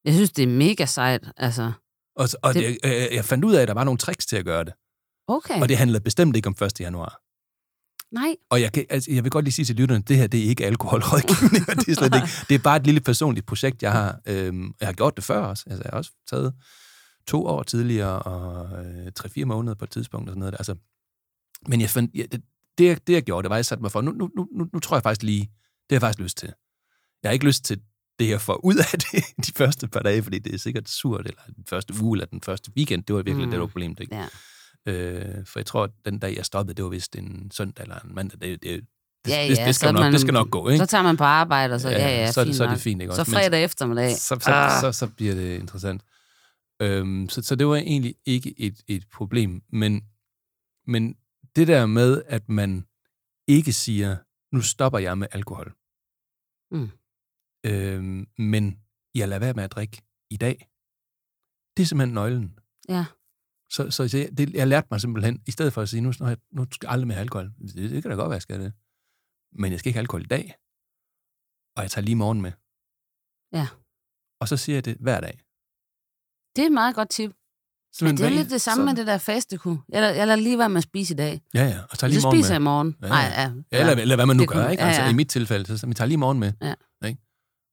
[0.05, 1.72] Jeg synes, det er mega sejt, altså.
[2.16, 4.45] Og, og Det- jeg, jeg fandt ud af, at der var nogle tricks til at
[4.45, 4.74] gøre det.
[5.28, 5.61] Okay.
[5.61, 6.80] Og det handlede bestemt ikke om 1.
[6.80, 7.20] januar.
[8.11, 10.28] Nej, Og jeg, kan, altså, jeg vil godt lige sige til lytterne, at det her
[10.28, 12.28] det er ikke alkoholrådgivning, det er slet ikke.
[12.49, 14.20] Det er bare et lille personligt projekt, jeg har.
[14.26, 15.64] Øhm, jeg har gjort det før også.
[15.68, 16.53] Altså, jeg har også taget
[17.28, 20.53] to år tidligere og øh, tre-fire måneder på et tidspunkt og sådan noget.
[20.59, 20.76] Altså,
[21.68, 22.41] men jeg fandt, ja, det,
[22.78, 24.47] det, jeg- det, jeg gjorde, det var, at jeg satte mig for, nu, nu, nu,
[24.57, 25.51] nu, nu tror jeg faktisk lige, det
[25.89, 26.53] har jeg faktisk lyst til.
[27.24, 27.82] Jeg har ikke lyst til
[28.20, 31.26] det, jeg får ud af det de første par dage, fordi det er sikkert surt,
[31.28, 33.41] eller den første uge, eller den første weekend, det var virkelig Mm.
[33.45, 33.51] mm.
[33.51, 33.99] det, der var problemet.
[33.99, 34.16] Ikke?
[34.16, 34.26] ja.
[34.86, 37.99] Øh, for jeg tror, at den dag, jeg stoppede, det var vist en søndag eller
[37.99, 38.39] en mandag.
[38.41, 38.82] Det, det,
[39.26, 40.78] det, Ja, det, ja, det, så skal, nok, man- det skal nok gå, ikke?
[40.78, 42.70] Så tager man på arbejde, og så, ja, ja, så, er det, fint så er
[42.70, 43.32] det fint, ikke Så også?
[43.32, 44.11] fredag eftermiddag.
[44.16, 44.82] Så, så, Ah.
[44.82, 46.01] så, så bliver det interessant.
[46.82, 49.61] Øhm, så, så det var egentlig ikke et, et problem.
[49.70, 50.01] Men,
[50.88, 51.16] men
[51.55, 52.86] det der med, at man
[53.47, 54.18] ikke siger,
[54.55, 55.74] nu stopper jeg med alkohol.
[56.72, 56.89] Mm.
[57.66, 58.80] Øhm, men
[59.16, 60.70] jeg lader være med at drikke i dag.
[61.78, 62.59] Det er simpelthen nøglen.
[62.89, 63.05] Ja.
[63.70, 66.36] Så, så jeg, det, jeg lærte mig simpelthen, i stedet for at sige, nu, nu,
[66.51, 67.51] nu skal jeg aldrig mere alkohol.
[67.61, 68.74] Det, det kan da godt være, skal det.
[69.51, 70.55] Men jeg skal ikke have alkohol i dag.
[71.78, 72.51] Og jeg tager lige morgen med.
[73.59, 73.68] Ja.
[74.41, 75.36] Og så siger jeg det hver dag.
[76.55, 77.32] Det er et meget godt tip.
[78.01, 79.78] Ja, det er lidt det samme med det der fasteku.
[79.89, 81.41] Jeg lader, jeg lader lige være med at spise i dag.
[81.53, 82.53] Ja, ja, og tager lige Så morgen spiser med.
[82.55, 82.95] jeg i morgen.
[83.01, 83.41] Ja, Nej, ja.
[83.41, 83.51] ja.
[83.72, 84.84] Ja, eller, eller hvad man nu Det gør, kunne- ikke?
[84.84, 85.09] ja, Altså, ja.
[85.09, 86.53] i mit tilfælde, så, så vi tager lige morgen med.
[86.61, 86.74] Ja.
[87.07, 87.22] Ikke?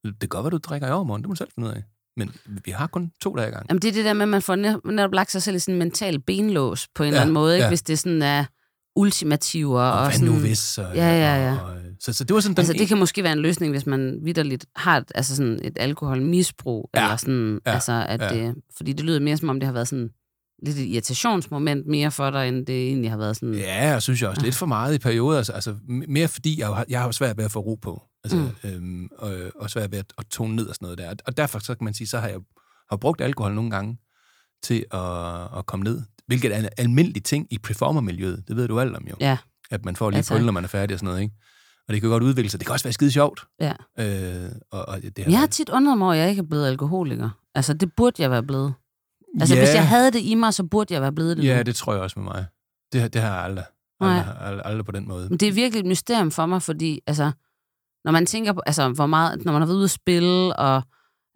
[0.05, 1.83] Det kan godt være, du drikker i overmorgen, det må du selv finde ud af.
[2.17, 2.33] Men
[2.65, 3.67] vi har kun to dage i gang.
[3.69, 5.59] Jamen, det er det der med, at man får net- netop lagt sig selv i
[5.59, 7.65] sådan en mental benlås på en Ja, eller anden måde, ikke?
[7.65, 7.71] ja.
[7.71, 8.45] hvis det sådan er
[8.97, 9.81] ultimativer.
[9.83, 10.79] Og, Og, hvad sådan, nu hvis?
[10.79, 11.59] Og, Ja, ja, ja.
[11.61, 13.73] Og, og, så, så det var sådan den Altså, det kan måske være en løsning,
[13.73, 18.21] hvis man vidderligt har et, altså sådan et alkoholmisbrug, Ja, eller sådan, ja, altså, at
[18.21, 18.29] ja.
[18.35, 20.11] det, fordi det lyder mere som om, det har været sådan
[20.63, 23.55] lidt et irritationsmoment mere for dig, end det egentlig har været sådan...
[23.55, 25.37] Ja, og synes jeg også lidt for meget i perioder.
[25.39, 25.77] Altså, altså
[26.09, 28.03] mere fordi, jeg, har- jeg har svært ved at få ro på.
[28.25, 28.71] Altså, mm.
[28.71, 31.15] øhm, og, og svært ved at, at tone ned og sådan noget der.
[31.27, 32.39] Og derfor så kan man sige, så har jeg
[32.91, 33.99] har brugt alkohol nogle gange
[34.63, 36.03] til at, at komme ned.
[36.27, 38.45] Hvilket er en almindelig ting i performermiljøet.
[38.49, 39.15] Det ved du alt om jo.
[39.21, 39.39] Ja,
[39.71, 40.37] At man får lige tak.
[40.37, 41.35] pøl, når man er færdig og sådan noget, ikke?
[41.89, 42.61] Og det kan godt udvikle sig.
[42.61, 43.41] Det kan også være skide sjovt.
[43.61, 43.73] ja.
[43.99, 46.47] Øh, og, og det har Jeg har tit undret mig over, at jeg ikke er
[46.47, 47.31] blevet alkoholiker.
[47.55, 48.75] Altså, det burde jeg være blevet.
[49.41, 51.57] Altså, ja, hvis jeg havde det i mig, så burde jeg være blevet det Ja,
[51.57, 51.63] nu.
[51.63, 52.47] det tror jeg også med mig.
[52.93, 53.65] Det, det har jeg aldrig.
[54.01, 54.19] Nej.
[54.19, 55.29] Aldrig, aldrig, aldrig på den måde.
[55.29, 57.31] Men det er virkelig et mysterium for mig, fordi altså,
[58.05, 60.83] når man tænker på, altså, hvor meget, når man har været ude at spille, og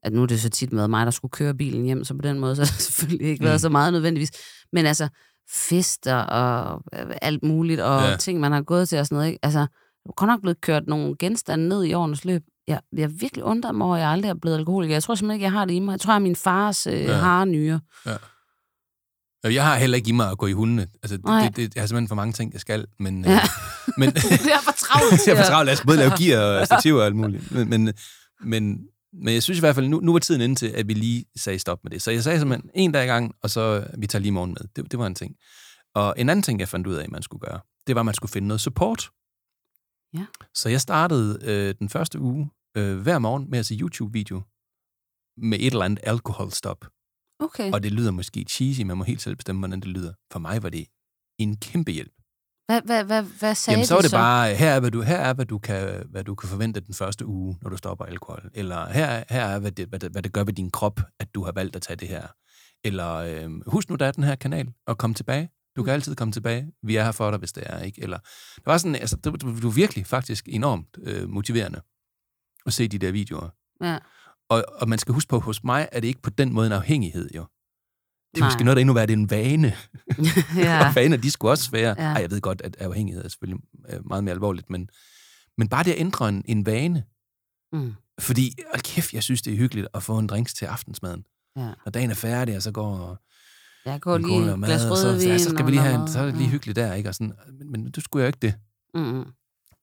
[0.03, 2.21] at nu er det så tit med mig, der skulle køre bilen hjem, så på
[2.23, 3.59] den måde, så har det selvfølgelig ikke været Mm.
[3.59, 4.31] så meget nødvendigvis.
[4.73, 5.09] Men altså,
[5.51, 8.17] fester og øh, alt muligt, og Ja.
[8.17, 9.39] ting, man har gået til og sådan noget, ikke?
[9.43, 12.43] Altså, der er godt nok blevet kørt nogle genstande ned i årenes løb.
[12.69, 14.95] Jeg, jeg er virkelig undret mig over, at jeg aldrig er blevet alkoholiker.
[14.95, 15.93] Jeg tror simpelthen ikke, jeg har det i mig.
[15.93, 16.99] Jeg tror, jeg har min fars øh, Ja.
[17.13, 17.17] ja.
[17.19, 17.81] harnyre.
[19.45, 20.89] Og Jeg har heller ikke i mig at gå i hundene.
[21.03, 21.43] Altså, Nej.
[21.49, 22.87] det, det, jeg har simpelthen for mange ting, jeg skal.
[22.99, 23.35] Men, Ja.
[23.35, 23.41] øh,
[23.99, 25.21] men, det er for travlt.
[25.27, 25.69] jeg er for travlt.
[25.69, 27.51] Jeg skal både lave gear og stativer og alt muligt.
[27.53, 27.93] Men, men,
[28.41, 28.79] men,
[29.13, 31.25] men jeg synes i hvert fald, nu, nu var tiden inde til, at vi lige
[31.37, 32.03] sagde stop med det.
[32.03, 34.69] Så jeg sagde simpelthen en dag i gang, og så vi tager lige morgen med.
[34.77, 35.35] Det, det var en ting.
[35.95, 38.15] Og en anden ting, jeg fandt ud af, man skulle gøre, det var, at man
[38.15, 39.09] skulle finde noget support.
[40.15, 40.25] Ja.
[40.55, 44.43] Så jeg startede øh, den første uge øh, hver morgen med at se YouTube-video
[45.37, 46.85] med et eller andet alkoholstop.
[47.41, 47.73] Okay.
[47.73, 50.13] Og det lyder måske cheesy, man må helt selv bestemme, hvordan det lyder.
[50.33, 50.87] For mig var det
[51.39, 52.13] en kæmpe hjælp.
[52.69, 54.17] Hvad, hvad, hvad, hvad sagde Jamen, så var de det så?
[54.17, 56.95] bare, her er, hvad du, her er hvad, du kan, hvad du kan forvente den
[56.95, 58.51] første uge, når du stopper alkohol.
[58.55, 61.01] Eller her, er- her er, hvad det, hvad, det, hvad det gør ved din krop,
[61.21, 62.27] at du har valgt at tage det her.
[62.85, 65.49] Eller øh, husk nu, der er den her kanal, og kom tilbage.
[65.77, 66.73] Du kan altid komme tilbage.
[66.83, 68.03] Vi er her for dig, hvis det er, ikke?
[68.03, 68.19] Eller,
[68.57, 71.81] det var sådan, altså, det, du, du er virkelig faktisk enormt øh, motiverende
[72.67, 73.49] at se de der videoer.
[73.83, 73.99] Ja.
[74.49, 76.73] Og, og man skal huske på, hos mig er det ikke på den måde en
[76.73, 77.47] afhængighed, jo.
[78.35, 78.49] Det er Nej.
[78.49, 79.73] måske noget, der endnu værre, det er en vane.
[80.67, 80.89] ja.
[80.89, 81.95] og vaner, de skulle også være...
[81.99, 82.05] Ja.
[82.05, 82.15] Ja.
[82.15, 84.89] Ej, jeg ved godt, at afhængighed er selvfølgelig øh, meget mere alvorligt, men,
[85.59, 87.05] men bare det at ændre en, en vane.
[87.73, 87.95] Mm.
[88.21, 91.25] Fordi, hold kæft, jeg synes, det er hyggeligt at få en drinks til aftensmaden.
[91.57, 91.63] Ja.
[91.85, 93.19] Når dagen er færdig, og så går
[93.85, 95.39] Jeg går lige og et mad, glas og så, rødvin.
[95.39, 97.09] så, skal vi lige og have en, så er det lige hyggeligt der, ikke?
[97.09, 98.55] Og sådan, men, men du skulle jo ikke det.
[98.95, 99.01] Ja.
[99.01, 99.25] Mm,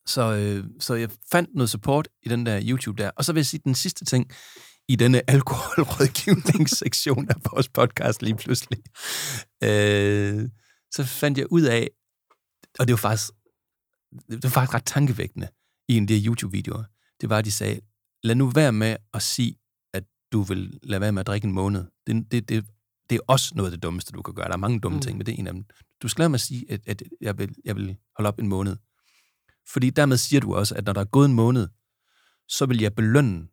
[0.06, 3.10] Så, øh, så jeg fandt noget support i den der YouTube der.
[3.10, 4.32] Og så vil jeg sige, den sidste ting
[4.88, 8.80] i denne alkoholrådgivningssektion af vores podcast lige pludselig.
[9.64, 10.50] Øh,
[10.92, 11.90] så fandt jeg ud af,
[12.80, 13.32] og det var faktisk,
[14.30, 15.48] det var faktisk ret tankevækkende
[15.90, 16.84] i en af de her YouTube-videoer,
[17.22, 17.80] det var, at de sagde,
[18.24, 19.56] lad nu være med at sige,
[19.94, 21.86] at du vil lade være med at drikke en måned.
[22.08, 22.66] Det, det, det,
[23.10, 24.48] det er også noget af det dummeste, du kan gøre.
[24.48, 25.02] Der er mange dumme Mm.
[25.02, 25.64] ting, men det er en af dem.
[26.02, 28.76] Du skal lade at sige, at, at jeg, vil, jeg vil holde op en måned.
[29.70, 31.68] Fordi dermed siger du også, at når der er gået en måned,
[32.48, 33.48] så vil jeg belønne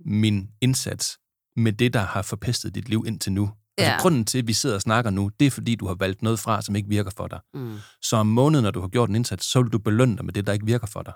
[0.00, 1.18] min indsats
[1.56, 3.42] med det, der har forpestet dit liv indtil nu.
[3.78, 3.98] Altså, Ja.
[4.00, 6.38] grunden til, at vi sidder og snakker nu, det er, fordi du har valgt noget
[6.38, 7.40] fra, som ikke virker for dig.
[7.54, 7.76] mm.
[8.02, 10.32] Så om måneden, når du har gjort en indsats, så vil du belønne dig med
[10.34, 11.14] det, der ikke virker for dig.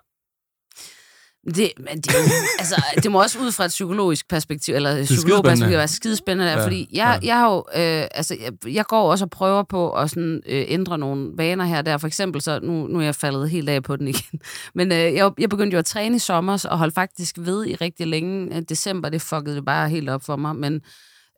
[1.44, 2.14] Det, men det,
[2.58, 6.64] altså, det må også ud fra et psykologisk perspektiv, eller psykologperspektiv være skidespændende, ja, Ja,
[6.64, 7.26] fordi jeg, ja.
[7.28, 10.64] jeg har jo, øh, altså, jeg, jeg går også og prøver på at sådan, øh,
[10.68, 11.98] ændre nogle vaner her der.
[11.98, 14.40] For eksempel, så nu, nu er jeg faldet helt af på den igen.
[14.74, 17.74] Men øh, jeg, jeg begyndte jo at træne i sommer, og holdt faktisk ved i
[17.74, 18.56] rigtig længe.
[18.56, 20.56] Øh, December, det fuckede det bare helt op for mig.
[20.56, 20.74] Men,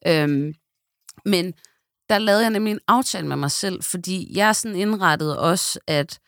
[0.07, 0.55] øh,
[1.25, 1.53] men
[2.09, 6.19] der lavede jeg nemlig en aftale med mig selv, fordi jeg sådan indrettet også, at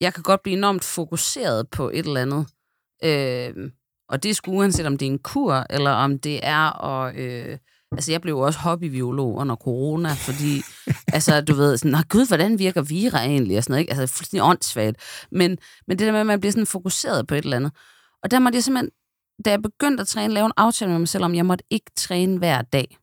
[0.00, 2.46] jeg kan godt blive enormt fokuseret på et eller andet.
[3.04, 3.70] Øh,
[4.08, 7.16] og det er sgu uanset om det er en kur, eller om det er at...
[7.16, 7.58] Øh,
[7.92, 10.62] altså, jeg blev også hobbybiolog under corona, fordi,
[11.16, 13.92] altså, du ved, sådan, gud, hvordan virker vira egentlig, og sådan noget, ikke?
[13.92, 14.96] Altså, fuldstændig åndssvagt.
[15.30, 17.72] Men, men det der med, at man bliver sådan fokuseret på et eller andet.
[18.22, 18.90] Og der måtte jeg simpelthen,
[19.44, 21.90] da jeg begyndte at træne, lave en aftale med mig selv om, jeg måtte ikke
[21.96, 22.98] træne hver dag.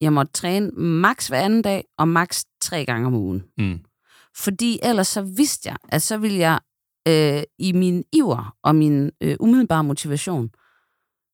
[0.00, 3.44] Jeg måtte træne maks hver anden dag, og maks tre gange om ugen.
[3.58, 3.78] Mm.
[4.36, 6.60] Fordi ellers så vidste jeg, at så ville jeg
[7.08, 10.50] øh, i min iver og min øh, umiddelbare motivation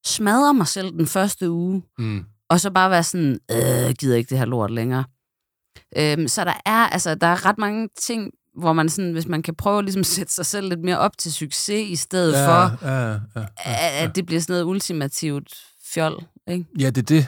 [0.06, 2.24] smadre mig selv den første uge, Mm.
[2.48, 5.04] og så bare være sådan, øh, gider ikke det her lort længere.
[5.96, 9.42] Øhm, så der er, altså, der er ret mange ting, hvor man sådan, hvis man
[9.42, 12.46] kan prøve at ligesom sætte sig selv lidt mere op til succes, i stedet ja,
[12.48, 15.54] for, ja, ja, ja, at, at det bliver sådan noget ultimativt
[15.94, 16.24] fjol.
[16.48, 16.64] Ikke?
[16.78, 17.26] ja, det er det.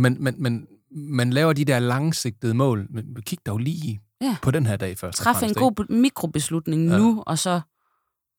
[0.00, 2.86] Men, men, men man laver de der langsigtede mål.
[2.90, 4.36] Men kig dog lige Ja.
[4.42, 5.18] på den her dag først.
[5.18, 6.92] Træf en god be- mikrobeslutning Ja.
[6.92, 6.98] ja.
[6.98, 7.60] nu, og så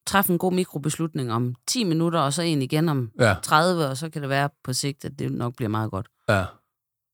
[0.08, 3.12] træf en god mikrobeslutning om 10 minutter, og så en igen om?
[3.20, 6.08] Ja, 30, og så kan det være på sigt, at det nok bliver meget godt.
[6.30, 6.45] ja.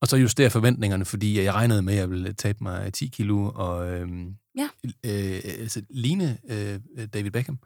[0.02, 3.52] Og så justere forventningerne, fordi jeg regnede med, at jeg ville tabe mig 10 kilo
[3.56, 4.70] og øhm, Ja.
[4.86, 6.80] øh, altså, ligne øh,
[7.14, 7.60] David Beckham.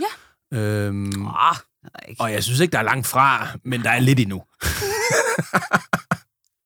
[0.00, 0.58] Ja.
[0.58, 1.56] Øhm, oh,
[2.08, 2.20] ikke.
[2.22, 4.42] og jeg synes ikke, der er langt fra, men der er lidt endnu.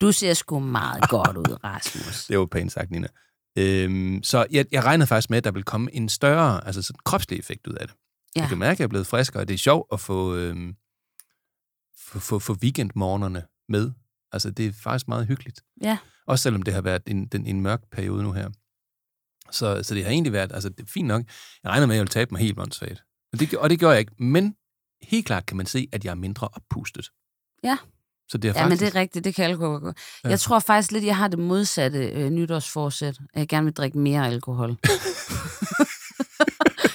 [0.01, 2.27] Du ser sgu meget godt ud, Rasmus.
[2.27, 3.09] Det var pænt sagt, Nina.
[3.57, 7.01] Øhm, så jeg, jeg regnede faktisk med, at der ville komme en større, altså sådan
[7.05, 7.97] kropslig effekt ud af det.
[8.37, 8.41] Ja.
[8.41, 10.77] Jeg kan mærke, at jeg er blevet friskere, og det er sjovt at få, øhm,
[11.99, 13.93] få, få, få weekendmorgenerne med.
[14.33, 15.61] Altså, det er faktisk meget hyggeligt.
[15.83, 15.99] Ja.
[16.27, 18.51] Også selvom det har været en, den, en mørk periode nu her.
[19.51, 21.25] Så, så det har egentlig været, altså det er fint nok.
[21.63, 23.05] Jeg regner med, at jeg vil tabe mig helt åndssvagt.
[23.33, 24.13] Og det, og det gør jeg ikke.
[24.19, 24.57] Men
[25.03, 27.11] helt klart kan man se, at jeg er mindre oppustet.
[27.65, 27.79] Ja.
[28.29, 28.81] Så det er Ja, faktisk...
[28.83, 29.97] men det er rigtigt, det kan alkohol godt.
[30.24, 30.29] Ja.
[30.29, 30.31] Ja.
[30.31, 33.09] Jeg tror faktisk lidt, jeg har det modsatte øh, nytårsforsæt.
[33.35, 34.70] At jeg gerne vil drikke mere alkohol.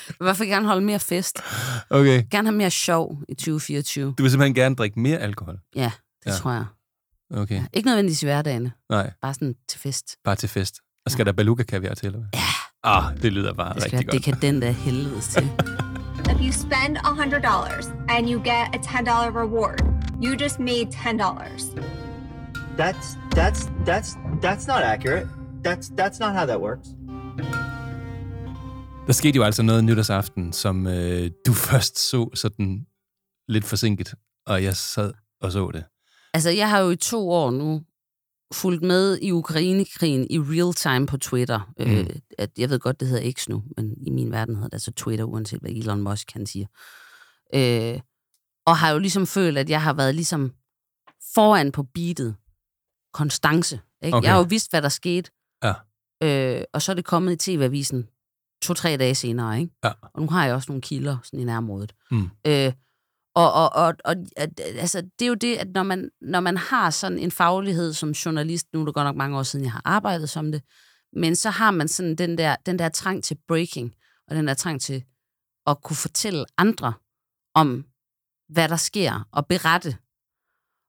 [0.10, 1.40] i hvert fald gerne holde mere fest.
[1.90, 2.24] Okay.
[2.32, 4.14] Gerne have mere sjov i 2024.
[4.18, 5.60] Du vil simpelthen gerne drikke mere alkohol?
[5.76, 5.92] Ja, det
[6.26, 6.32] Ja.
[6.32, 6.38] ja.
[6.38, 6.66] tror jeg.
[7.34, 7.56] Okay.
[7.56, 7.66] Ja.
[7.74, 10.16] Ikke nødvendigvis i hverdagen, Nej, bare sådan til fest.
[10.24, 10.76] bare til fest.
[11.06, 11.26] Og skal ja.
[11.26, 12.30] der beluga kaviar til, eller hvad?
[12.34, 12.40] Ja.
[12.84, 14.26] Ah, det lyder bare Det skal rigtig være godt.
[14.26, 15.44] dekadent af helvedes til.
[16.32, 19.80] If you spend $100 and you get a $10 reward,
[20.24, 21.18] you just made $10.
[22.78, 24.10] That's that's that's
[24.42, 25.28] that's not accurate.
[25.66, 26.88] That's that's not how that works.
[29.08, 32.86] Der skete jo altså noget nytårsaften, som øh, du først så sådan
[33.48, 34.14] lidt forsinket,
[34.46, 35.84] og jeg sad og så det.
[36.34, 37.82] Altså, jeg har jo i to år nu
[38.54, 41.72] fulgt med i Ukrainekrigen i real time på Twitter.
[41.80, 41.86] Mm.
[41.92, 42.08] Øh, Mm.
[42.38, 44.92] at, jeg ved godt, det hedder X nu, men i min verden hedder det altså
[44.92, 46.68] Twitter, uanset hvad Elon Musk kan sige.
[47.56, 48.00] Øh,
[48.66, 50.54] og har jo ligesom følt, at jeg har været ligesom
[51.36, 52.36] foran på beatet.
[53.14, 53.80] Konstance.
[54.04, 54.18] Ikke?
[54.18, 54.26] Okay.
[54.26, 55.32] Jeg har jo vidst, hvad der skete.
[55.64, 55.74] Ja.
[56.24, 58.08] Øh, og så er det kommet i TV-avisen
[58.64, 59.60] to-tre dage senere.
[59.60, 59.74] Ikke?
[59.84, 59.92] Ja.
[60.14, 61.94] Og nu har jeg også nogle kilder sådan i nærområdet.
[62.12, 62.30] Mm.
[62.48, 62.74] Øh,
[63.36, 66.58] og, og, og, og at- altså, det er jo det, at når man, når man
[66.58, 69.72] har sådan en faglighed som journalist, nu er det godt nok mange år siden, jeg
[69.72, 70.62] har arbejdet som det,
[71.14, 73.94] men så har man sådan den der, den der trang til breaking,
[74.28, 75.04] og den der trang til
[75.68, 76.94] at kunne fortælle andre
[77.56, 77.86] om,
[78.52, 79.96] hvad der sker, og berette.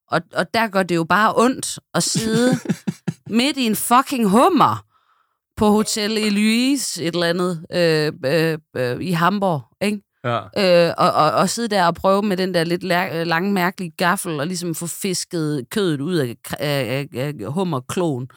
[0.09, 2.59] Og, og der gør det jo bare ondt at sidde
[3.41, 4.85] midt i en fucking hummer
[5.57, 10.03] på Hotel Eloise, et eller andet, øh, øh, øh, i Hamburg, ikke?
[10.25, 10.39] Ja.
[10.89, 13.53] Øh, og, og, og sidde der og prøve med den der lidt lær- øh, lange,
[13.53, 18.29] mærkelige gaffel, og ligesom få fisket kødet ud af, af, af, af hummerkloen,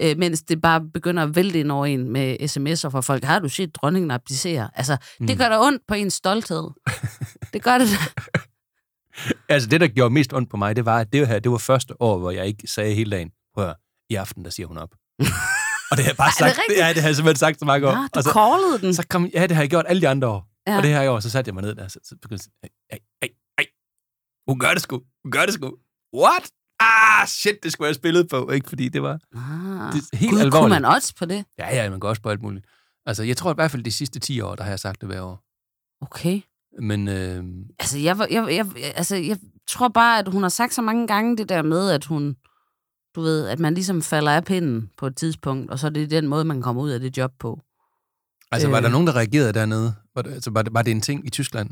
[0.00, 3.24] øh, mens det bare begynder at vælte ind over en med sms'er fra folk.
[3.24, 4.70] Har du set dronningen abdicere?
[4.74, 5.26] Altså, mm.
[5.26, 6.68] det gør da ondt på ens stolthed.
[7.52, 8.40] det gør det da.
[9.48, 11.58] Altså, det, der gjorde mest ondt på mig, det var, at det her, det var
[11.58, 13.74] første år, hvor jeg ikke sagde hele dagen, høre,
[14.10, 14.90] i aften, der siger hun op.
[15.90, 16.78] og det har jeg bare det sagt, rigtigt?
[16.78, 17.94] ja, det har jeg simpelthen sagt så mange år.
[17.94, 18.94] Nå, du og så, callede den.
[18.94, 20.48] så kom, ja, det har jeg gjort alle de andre år.
[20.66, 20.76] Ja.
[20.76, 22.98] Og det her år, så satte jeg mig ned der, så, så begyndte jeg, ej,
[23.22, 23.66] ej, ej,
[24.48, 25.76] hun gør det sgu, hun gør det sgu.
[26.16, 26.50] What?
[26.80, 28.68] Ah, shit, det skulle jeg have spillet på, ikke?
[28.68, 29.92] Fordi det var Ah.
[29.92, 30.54] det helt Gud, alvorligt.
[30.54, 31.44] kunne man også på det?
[31.58, 32.66] Ja, ja, man går også på alt muligt.
[33.06, 35.08] Altså, jeg tror i hvert fald, de sidste 10 år, der har jeg sagt det
[35.08, 35.42] hver år.
[36.00, 36.40] Okay.
[36.80, 37.44] Men øh,
[37.78, 38.66] Altså, jeg, jeg, jeg,
[38.96, 42.04] altså, jeg tror bare, at hun har sagt så mange gange det der med, at
[42.04, 42.36] hun,
[43.14, 46.10] du ved, at man ligesom falder af pinden på et tidspunkt, og så er det
[46.10, 47.60] den måde, man kommer ud af det job på.
[48.52, 48.82] altså, var Øh.
[48.82, 49.94] der nogen, der reagerede dernede?
[50.14, 51.70] Var det, altså, var det, var det en ting i Tyskland?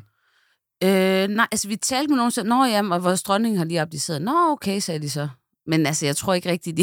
[0.85, 3.81] Øh, nej, altså vi talte med nogen, sagde, Nå jamen, og vores dronning har lige
[3.81, 4.23] abdiceret.
[4.23, 5.29] Nå, okay, sagde de så.
[5.67, 6.83] Men altså, jeg tror ikke rigtigt, de...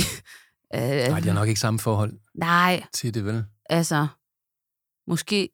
[0.75, 3.45] Øh, Nej, de har nok ikke samme forhold nej, til det, vel?
[3.69, 4.07] altså,
[5.07, 5.49] måske,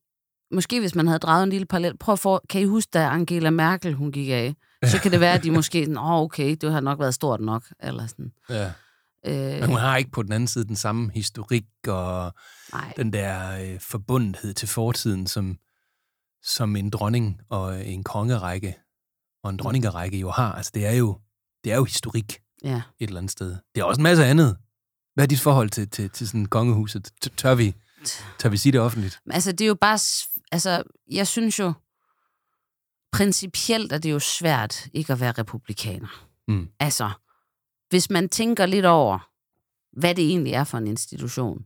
[0.54, 1.98] måske hvis man havde draget en lille parallel.
[1.98, 4.56] Prøv at få, kan I huske, da Angela Merkel, hun gik af?
[4.84, 7.64] Så kan det være, at de måske åh, okay, det har nok været stort nok,
[7.80, 8.32] eller sådan.
[8.50, 8.72] Ja.
[9.26, 12.34] Øh, Men hun har ikke på den anden side den samme historik og
[12.74, 12.94] nej.
[12.98, 15.58] den der øh, forbundethed til fortiden, som,
[16.44, 18.76] som en dronning og en kongerække
[19.44, 20.54] og en dronningerække jo har.
[20.54, 21.18] Altså, det er jo,
[21.64, 22.82] det er jo historik Ja.
[23.00, 23.56] et eller andet sted.
[23.76, 24.58] Det er også en masse andet.
[25.14, 27.12] Hvad er dit forhold til, til, til sådan kongehuset?
[27.38, 27.74] Tør vi,
[28.40, 29.20] tør vi sige det offentligt?
[29.32, 30.00] Altså, det er jo bare...
[30.54, 31.74] Altså, jeg synes jo...
[33.12, 36.28] Principielt er det jo svært ikke at være republikaner.
[36.48, 36.68] Mm.
[36.80, 37.10] Altså,
[37.90, 39.30] hvis man tænker lidt over,
[40.00, 41.66] hvad det egentlig er for en institution.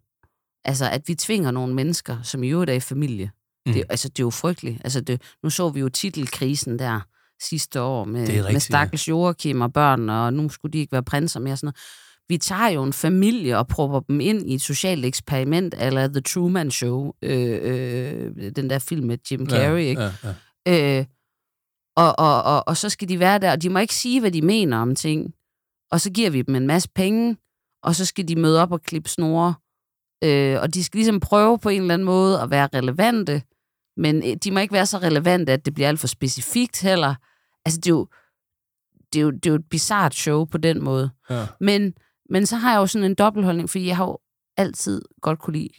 [0.66, 3.32] Altså, at vi tvinger nogle mennesker, som i øvrigt er i familie.
[3.66, 3.74] Mm.
[3.74, 4.82] Det, altså, det er jo frygteligt.
[4.84, 7.02] Altså, det, nu så vi jo titelkrisen der
[7.42, 11.04] sidste år med, rigtigt, med stakkels Joachim og børn, og nu skulle de ikke være
[11.04, 11.58] prinser mere.
[11.58, 11.78] Sådan noget.
[12.30, 16.22] Vi tager jo en familie og propper dem ind i et socialt eksperiment, eller The
[16.22, 20.02] Truman Show, øh, øh, den der film med Jim Carrey, ikke?
[20.02, 20.12] Ja,
[20.66, 21.00] ja.
[21.00, 21.06] Øh,
[21.96, 24.32] og, og, og, og så skal de være der, og de må ikke sige, hvad
[24.32, 25.34] de mener om ting.
[25.92, 27.38] Og så giver vi dem en masse penge,
[27.84, 29.54] og så skal de møde op og klippe snore.
[30.24, 33.42] Øh, og de skal ligesom prøve på en eller anden måde at være relevante,
[33.98, 37.16] men øh, de må ikke være så relevante, at det bliver alt for specifikt heller.
[37.66, 38.08] Altså, det er jo,
[39.14, 41.10] det er jo, det er jo et bizart show på den måde.
[41.30, 41.46] Ja.
[41.62, 41.94] Men,
[42.30, 44.20] men så har jeg jo sådan en dobbeltholdning, fordi jeg har jo
[44.58, 45.70] altid godt kunne lide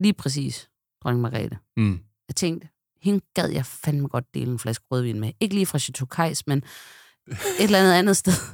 [0.00, 0.70] lige præcis
[1.02, 1.58] dronning Margrethe.
[1.76, 2.00] Mm.
[2.28, 2.68] Jeg tænkte,
[3.02, 5.32] hende gad jeg fandme godt dele en flaske rødvin med.
[5.40, 8.32] Ikke lige fra Chateau Kajs, men et eller andet andet sted.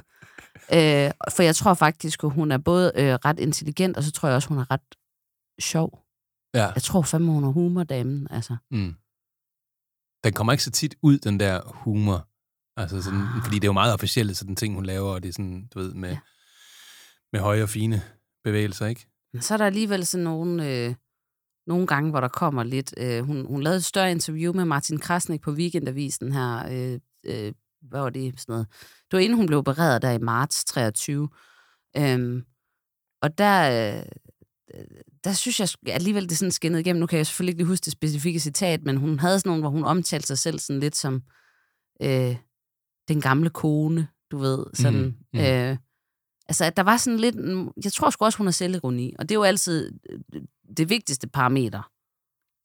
[0.73, 4.27] Øh, for jeg tror faktisk, at hun er både øh, ret intelligent, og så tror
[4.29, 4.95] jeg også, hun er ret
[5.59, 6.05] sjov.
[6.53, 6.67] ja.
[6.71, 8.27] Jeg tror fandme, hun er humordamen.
[8.31, 8.57] Altså.
[8.71, 8.95] Mm.
[10.23, 12.27] Den kommer ikke så tit ud, den der humor.
[12.77, 13.43] Altså sådan, Ah.
[13.43, 15.79] fordi det er jo meget officielt, sådan ting, hun laver, og det er sådan, du
[15.79, 16.19] ved, med, Ja.
[17.33, 18.01] Med høje og fine
[18.43, 19.07] bevægelser, ikke?
[19.33, 20.95] Men så er der alligevel sådan nogle, øh,
[21.67, 22.93] nogle gange, hvor der kommer lidt...
[22.97, 26.65] Øh, hun, hun lavede et større interview med Martin Krasnik på Weekendavisen her.
[26.71, 28.39] Øh, øh, hvad var det?
[28.39, 28.67] Sådan noget.
[29.11, 31.29] Det var inden hun blev opereret der i marts 23.
[31.97, 32.43] Øhm,
[33.21, 34.03] og der, øh,
[35.23, 36.99] der synes jeg alligevel, det sådan skinnede igennem.
[36.99, 39.61] Nu kan jeg selvfølgelig ikke lige huske det specifikke citat, men hun havde sådan nogle,
[39.63, 41.23] hvor hun omtalte sig selv sådan lidt som
[42.01, 42.35] øh,
[43.07, 44.65] den gamle kone, du ved.
[44.73, 45.43] Sådan, Mhm, mhm.
[45.43, 45.77] øh,
[46.49, 47.35] altså, at der var sådan lidt...
[47.83, 50.41] Jeg tror sgu også, hun har selvironi, og det er jo altid øh,
[50.77, 51.91] det vigtigste parameter.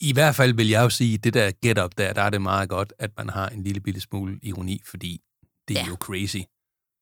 [0.00, 2.68] I hvert fald vil jeg jo sige, det der get-up der, der er det meget
[2.68, 5.20] godt, at man har en lille bitte smule ironi, fordi
[5.68, 5.86] det er Ja.
[5.88, 6.36] jo crazy.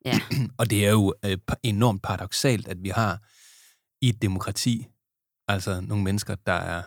[0.05, 0.21] Ja.
[0.59, 3.23] og det er jo øh, enormt paradoxalt, at vi har
[4.05, 4.87] i et demokrati,
[5.49, 6.83] altså nogle mennesker, der er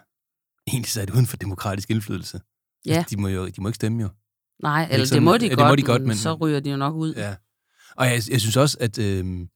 [0.68, 2.42] egentlig sat uden for demokratisk indflydelse.
[2.86, 2.94] Ja.
[2.96, 4.10] Altså, de, må jo, de må ikke stemme jo.
[4.64, 6.34] Nej, eller det sådan- må de, ja, det godt, må de godt, men, men- så
[6.34, 7.14] ryger de jo nok ud.
[7.16, 7.36] Ja.
[7.96, 9.48] Og jeg, jeg synes også, at, øh,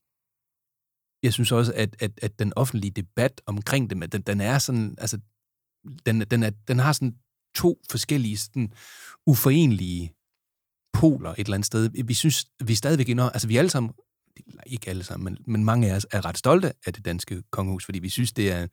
[1.22, 4.94] jeg synes også, at, at, at den offentlige debat omkring det, den, den er sådan,
[4.98, 5.18] altså,
[6.06, 7.14] den, den, er, den har sådan
[7.54, 8.72] to forskellige sådan
[9.26, 10.12] uforenlige
[10.92, 11.90] poler et eller andet sted.
[12.04, 13.92] Vi synes, vi er stadigvæk enormt, altså vi alle sammen,
[14.66, 17.84] ikke alle sammen, men, men mange af os er ret stolte af det danske kongehus,
[17.84, 18.68] fordi vi synes, det er en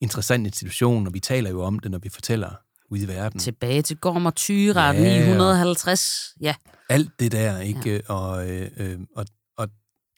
[0.00, 2.50] interessant institution, og vi taler jo om det, når vi fortæller
[2.90, 3.40] ude i verden.
[3.40, 6.34] Tilbage til Gorm og Tyra, ja, 950.
[6.40, 6.54] Ja.
[6.88, 7.94] Alt det der, ikke?
[7.94, 8.14] Ja.
[8.14, 9.26] Og, øh, øh, og, og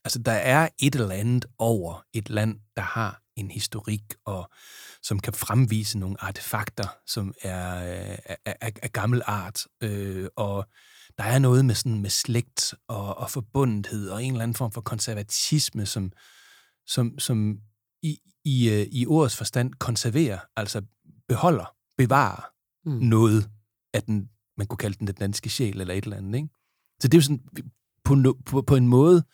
[0.05, 4.51] altså, der er et eller andet over et land, der har en historik, og
[5.03, 7.67] som kan fremvise nogle artefakter, som er
[8.45, 9.67] af, af gammel art.
[9.83, 10.67] Øh, og
[11.19, 14.73] der er noget med sådan med slægt og, og forbundethed og en eller anden form
[14.73, 16.13] for konservatisme, som,
[16.87, 17.59] som, som
[18.03, 20.83] i, i, øh, i ordets forstand konserverer, altså
[21.29, 22.51] beholder, bevarer
[22.85, 22.93] mm.
[22.93, 23.51] noget
[23.95, 26.35] af den, man kunne kalde den den danske sjæl eller et eller andet.
[26.35, 26.49] Ikke?
[27.01, 27.45] Så det er jo sådan,
[28.05, 29.25] på, på, på en måde et,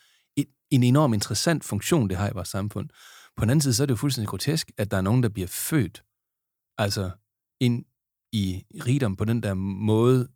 [0.71, 2.89] en enorm interessant funktion, det har i vores samfund.
[3.37, 5.29] På den anden side, så er det jo fuldstændig grotesk, at der er nogen, der
[5.29, 6.03] bliver født
[6.79, 7.11] altså
[7.61, 7.85] ind
[8.33, 10.29] i rigdom på den der måde,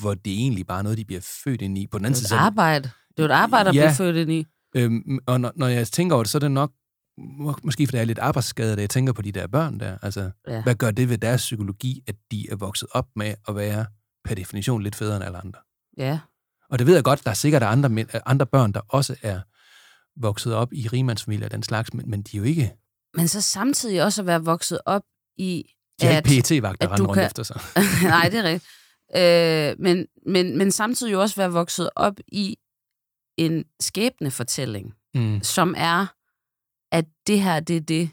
[0.00, 1.86] hvor det egentlig bare er noget, de bliver født ind i.
[1.86, 2.90] På den anden det er side, et arbejde.
[3.08, 4.46] Det er jo et arbejde at ja, blive født ind i.
[4.76, 6.72] Øhm, og når, når jeg tænker over det, så er det nok,
[7.18, 9.98] må, måske fordi jeg er lidt arbejdsskadet, at jeg tænker på de der børn der.
[10.02, 10.62] Altså, Ja.
[10.62, 13.86] hvad gør det ved deres psykologi, at de er vokset op med at være
[14.24, 15.58] per definition lidt federe end alle andre?
[15.96, 16.18] Ja.
[16.70, 19.40] Og det ved jeg godt, der er sikkert andre, men- andre børn, der også er
[20.16, 22.72] vokset op i rimandsfamilier og den slags, men, men de er jo ikke...
[23.14, 25.02] Men så samtidig også at være vokset op
[25.36, 25.64] i...
[26.00, 26.24] De at-
[26.82, 27.60] ikke rende du rundt kan- efter sig.
[28.02, 28.70] Nej, det er rigtigt.
[29.16, 32.56] Øh, men, men, men samtidig jo også være vokset op i
[33.38, 35.42] en skæbnefortælling, Mm.
[35.42, 36.06] som er,
[36.92, 38.10] at det her, det er det,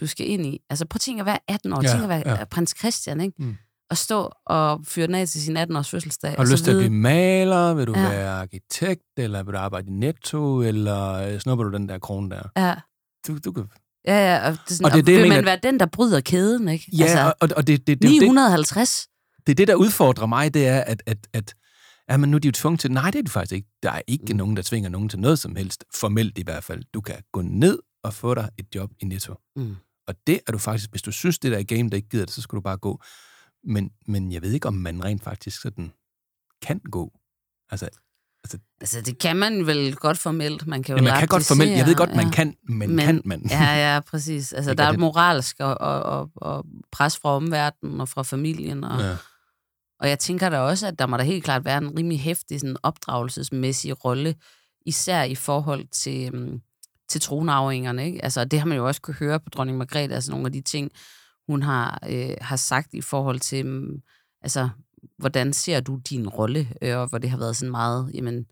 [0.00, 0.60] du skal ind i.
[0.70, 1.82] Altså prøv at tænke at være 18 år.
[1.82, 2.44] Ja, tænk at være ja.
[2.44, 3.34] prins Christian, ikke?
[3.42, 3.56] Mm.
[3.90, 6.30] Og stå og fyre den af til sin 18-års fødselsdag.
[6.30, 7.74] Har og du lyst til at blive maler?
[7.74, 8.08] Vil du Ja.
[8.08, 9.02] være arkitekt?
[9.16, 10.60] Eller vil du arbejde i Netto?
[10.62, 12.42] Eller øh, snupper du den der krone der?
[12.56, 12.74] Ja.
[13.26, 13.64] Du, du kan...
[14.06, 15.38] Ja, ja, og, det er sådan, Og og, det er det, det, vil mener, man
[15.38, 16.90] at- være den, der bryder kæden, ikke?
[16.98, 19.08] Ja, altså, og, og det, det, det, det, 950?
[19.46, 21.54] det er det, der udfordrer mig, det er, at, at, at
[22.10, 22.92] ja, men nu er de jo tvunget til...
[22.92, 23.68] Nej, det er de faktisk ikke.
[23.82, 24.36] Der er ikke mm.
[24.36, 25.84] nogen, der tvinger nogen til noget som helst.
[25.94, 26.82] Formelt i hvert fald.
[26.94, 29.34] Du kan gå ned og få dig et job i Netto.
[29.56, 29.76] Mm.
[30.08, 30.90] Og det er du faktisk...
[30.90, 32.76] Hvis du synes, det der er game, der ikke gider det, så skal du bare
[32.76, 33.00] gå.
[33.64, 35.92] Men, men jeg ved ikke, om man rent faktisk sådan
[36.62, 37.12] kan gå.
[37.70, 37.88] Altså,
[38.80, 40.66] Altså, det kan man vel godt formelt.
[40.66, 41.70] Man kan jo ja, man kan godt formelt.
[41.70, 42.30] Jeg ved godt, man ja.
[42.32, 43.46] kan, men, men kan man?
[43.50, 44.52] Ja, ja, præcis.
[44.56, 48.84] Altså, der er det- moralsk og, og, og, og pres fra omverdenen og fra familien.
[48.84, 49.16] Og, Ja.
[50.00, 52.60] og jeg tænker da også, at der må da helt klart være en rimelig hæftig
[52.60, 54.34] sådan, opdragelsesmæssig rolle,
[54.86, 56.60] især i forhold til, um,
[57.08, 58.06] til tronarvingerne.
[58.06, 58.24] Ikke?
[58.24, 60.60] Altså, det har man jo også kunne høre på dronning Margrethe, altså nogle af de
[60.60, 60.90] ting,
[61.48, 63.98] hun har, øh, har sagt i forhold til, um,
[64.42, 64.68] altså,
[65.18, 68.44] hvordan ser du din rolle, øh, og hvor det har været sådan meget, jamen,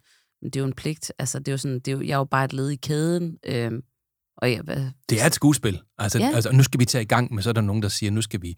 [0.43, 1.13] det er jo en pligt.
[1.19, 2.77] Altså, det er jo sådan, det er jo, jeg er jo bare et led i
[2.77, 3.39] kæden.
[3.47, 3.73] Øh,
[4.37, 5.81] og jeg, hvad, Det er et skuespil.
[5.99, 6.31] Altså, ja.
[6.35, 8.23] Altså, nu skal vi tage i gang med, så er der nogen, der siger, nu
[8.23, 8.57] skal vi,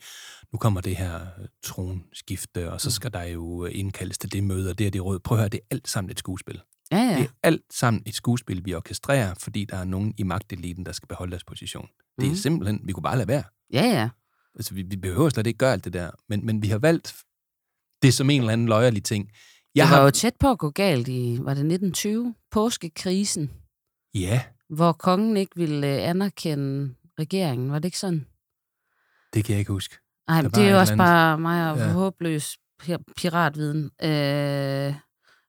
[0.53, 4.45] nu kommer det her øh, tronskifte, og så skal der jo øh, indkaldes til det
[4.45, 5.19] møde, og det er det råd.
[5.19, 6.61] Prøv at høre, det er alt sammen et skuespil.
[6.93, 7.17] Ja, ja.
[7.19, 10.93] Det er alt sammen et skuespil, vi orkestrerer, fordi der er nogen i magteliten, der
[10.93, 11.87] skal beholde deres position.
[12.19, 12.37] Det er Mhm.
[12.37, 13.43] simpelthen, vi kunne bare lade være.
[13.73, 14.09] Ja, ja.
[14.57, 17.15] Altså, vi, vi behøver slet ikke gøre alt det der, men, men vi har valgt
[18.03, 19.31] det som en eller anden løjerlig ting.
[19.75, 22.35] Jeg det var har, jo tæt på at gå galt i, var det 1920?
[22.51, 23.51] Påskekrisen,
[24.15, 27.71] Ja, hvor kongen ikke ville øh, anerkende regeringen.
[27.73, 28.27] Var det ikke sådan?
[29.35, 29.97] det kan jeg ikke huske.
[30.29, 31.05] Nej, det er jo også andet.
[31.05, 31.93] bare mig og Ja.
[31.93, 33.85] håbløs pi- piratviden.
[34.03, 34.95] Øh,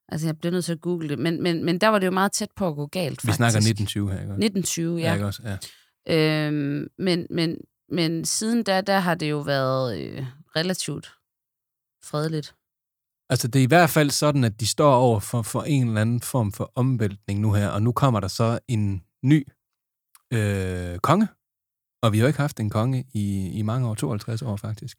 [0.08, 1.20] altså, jeg bliver nødt til at google det.
[1.20, 3.36] Men, men, men der var det jo meget tæt på at gå galt, Vi faktisk.
[3.36, 4.32] snakker 1920 her, ikke?
[4.32, 4.46] også?
[4.46, 5.14] 1920, Ja, ja.
[5.14, 5.42] ikke også?
[6.08, 6.48] Ja.
[6.48, 7.58] Øhm, men, men,
[7.92, 10.26] men siden da, der har det jo været øh,
[10.56, 11.06] relativt
[12.04, 12.56] fredeligt.
[13.30, 16.02] Altså, det er i hvert fald sådan, at de står over for, for en eller
[16.02, 19.48] anden form for omvæltning nu her, og nu kommer der så en ny
[20.34, 21.28] øh, konge,
[22.04, 24.98] og vi har jo ikke haft en konge i, i mange år, 52 år faktisk.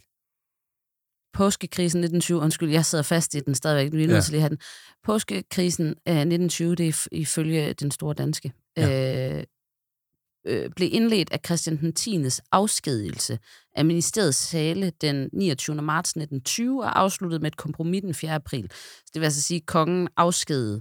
[1.32, 4.20] Påskekrisen 1920, undskyld, jeg sidder fast i den stadigvæk, vi er nødt Ja.
[4.20, 4.58] til lige have den.
[5.04, 9.38] Påskekrisen øh, 1920, det er ifølge den store danske, ja.
[9.38, 9.44] øh,
[10.46, 12.24] øh, blev indledt af Christian den 10.
[12.52, 13.38] afskedigelse
[13.76, 15.82] af ministeriets sale den 29.
[15.82, 18.34] marts 1920 og afsluttet med et kompromis den 4.
[18.34, 18.70] april.
[18.72, 20.80] Så det vil altså sige, at kongen afskedede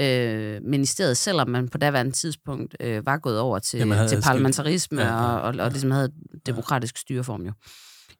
[0.00, 5.02] øh, ministeriet, selvom man på daværende tidspunkt øh, var gået over til, Ja, til parlamentarisme
[5.02, 5.14] Ja, ja.
[5.14, 6.12] og, og, og ligesom havde
[6.46, 7.52] demokratisk styreform jo.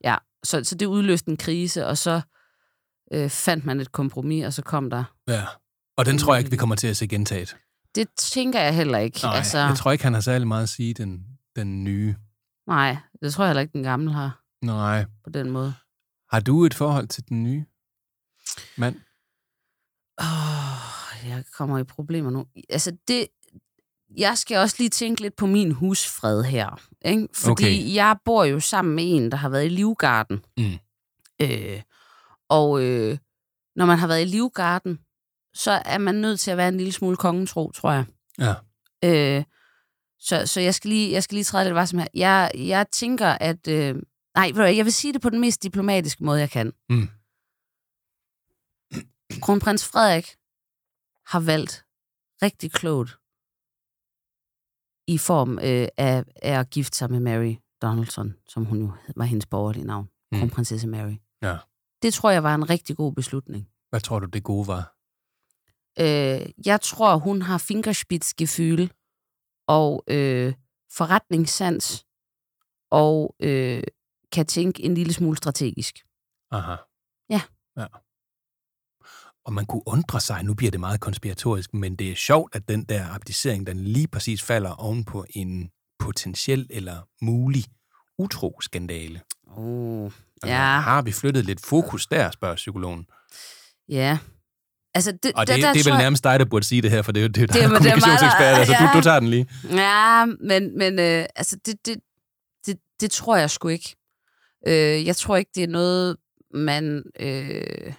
[0.05, 2.21] Ja, så, så det udløste en krise, og så
[3.13, 5.05] øh, fandt man et kompromis, og så kom der...
[5.29, 5.43] Ja.
[5.97, 7.57] Og den tror jeg ikke, vi kommer til at se gentaget.
[7.97, 9.21] Det tænker jeg heller ikke.
[9.23, 11.25] Nej, altså, jeg tror ikke, han har særlig meget at sige, den,
[11.57, 12.15] den nye.
[12.67, 15.05] Nej, det tror jeg heller ikke, den gamle har Nej.
[15.25, 15.75] på den måde.
[16.33, 17.65] Har du et forhold til den nye
[18.77, 18.97] mand?
[20.21, 22.47] Åh, jeg kommer i problemer nu.
[22.71, 23.27] Altså, det,
[24.17, 26.81] jeg skal også lige tænke lidt på min husfred her.
[27.05, 27.29] Ikke?
[27.35, 27.95] Fordi Okay.
[27.95, 30.45] jeg bor jo sammen med en, der har været i Livgarden.
[30.57, 30.79] Mm.
[31.43, 31.83] Øh,
[32.49, 33.19] og øh,
[33.77, 34.99] når man har været i Livgarden,
[35.57, 38.05] så er man nødt til at være en lille smule kongetro, tror jeg.
[38.39, 38.55] Ja.
[39.05, 39.45] Øh,
[40.19, 42.09] så, så jeg skal lige, jeg skal lige træde lidt varsom her.
[42.15, 43.69] Jeg, jeg tænker, at...
[43.69, 43.97] Øh,
[44.35, 46.73] nej, jeg vil sige det på den mest diplomatiske måde, jeg kan.
[46.89, 47.09] Mm.
[49.43, 50.37] Kronprins Frederik
[51.27, 51.85] har valgt
[52.43, 53.11] rigtig klogt
[55.07, 59.25] i form øh, af, af at gifte sig med Mary Donaldson, som hun jo var
[59.25, 60.09] hendes borgerlige navn.
[60.33, 60.39] Mm.
[60.39, 61.17] Kronprinsesse Mary.
[61.43, 61.59] Ja.
[62.03, 63.69] Det tror jeg var en rigtig god beslutning.
[63.91, 64.96] Hvad tror du, det gode var?
[66.01, 68.93] Øh, jeg tror, hun har fingerspidsgefühl
[69.69, 70.55] og øh,
[70.93, 72.07] forretningssans
[72.91, 73.83] og øh,
[74.33, 75.95] kan tænke en lille smule strategisk.
[76.51, 76.77] Aha.
[77.31, 77.41] Ja.
[77.77, 77.87] ja.
[79.45, 82.69] Og man kunne undre sig, nu bliver det meget konspiratorisk, men det er sjovt, at
[82.69, 87.65] den der abdicering, den lige præcis falder oven på en potentiel eller mulig
[88.19, 89.21] utro-skandale.
[89.47, 90.11] Oh,
[90.43, 93.07] Altså, ja, Har vi flyttet lidt fokus der, spørger psykologen.
[93.89, 94.19] ja.
[94.97, 96.83] Altså, det, Og der, det, der det er vel jeg- nærmest dig, der burde sige
[96.83, 97.91] det her, for det er jo det, er Det er- der det er mig, der-
[97.91, 98.55] kommunikationsekspert.
[98.59, 98.91] Altså, ja.
[98.93, 99.47] du, du tager den lige.
[99.71, 101.97] Ja, men, men øh, altså, det, det,
[102.67, 103.97] det, det tror jeg sgu ikke.
[104.69, 106.17] Øh, jeg tror ikke, det er noget,
[106.55, 107.03] man...
[107.21, 107.93] Øh,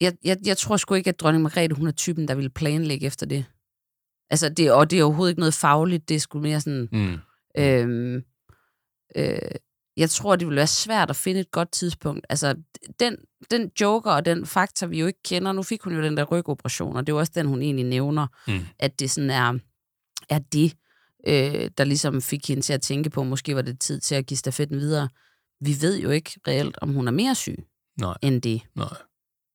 [0.00, 3.06] jeg, jeg, jeg tror sgu ikke, at dronning Margrethe, hun er typen, der vil planlægge
[3.06, 3.44] efter det.
[4.30, 6.88] Altså, det, og det er overhovedet ikke noget fagligt, det er sgu mere sådan...
[6.92, 7.16] Mm.
[7.58, 8.22] Øhm,
[9.16, 9.38] øh,
[10.00, 12.26] jeg tror, det vil være svært at finde et godt tidspunkt.
[12.28, 12.54] Altså,
[13.00, 13.16] den,
[13.50, 16.24] den joker og den faktor, vi jo ikke kender, nu fik hun jo den der
[16.24, 18.60] rygoperation, og det er også den, hun egentlig nævner, Mm.
[18.78, 19.58] at det sådan er,
[20.28, 20.76] er det,
[21.26, 24.26] øh, der ligesom fik hende til at tænke på, måske var det tid til at
[24.26, 25.08] give stafetten videre.
[25.60, 27.64] Vi ved jo ikke reelt, om hun er mere syg
[28.00, 28.14] Nej.
[28.22, 28.62] end det.
[28.74, 28.88] Nej.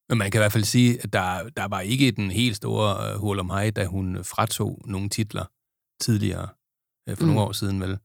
[0.10, 3.14] Men man kan i hvert fald sige, at der, der var ikke den helt store
[3.16, 5.46] uh, hul om hej, da hun fratog nogle titler
[6.02, 6.48] tidligere,
[7.12, 7.28] uh, for Mm.
[7.28, 7.98] nogle år siden vel.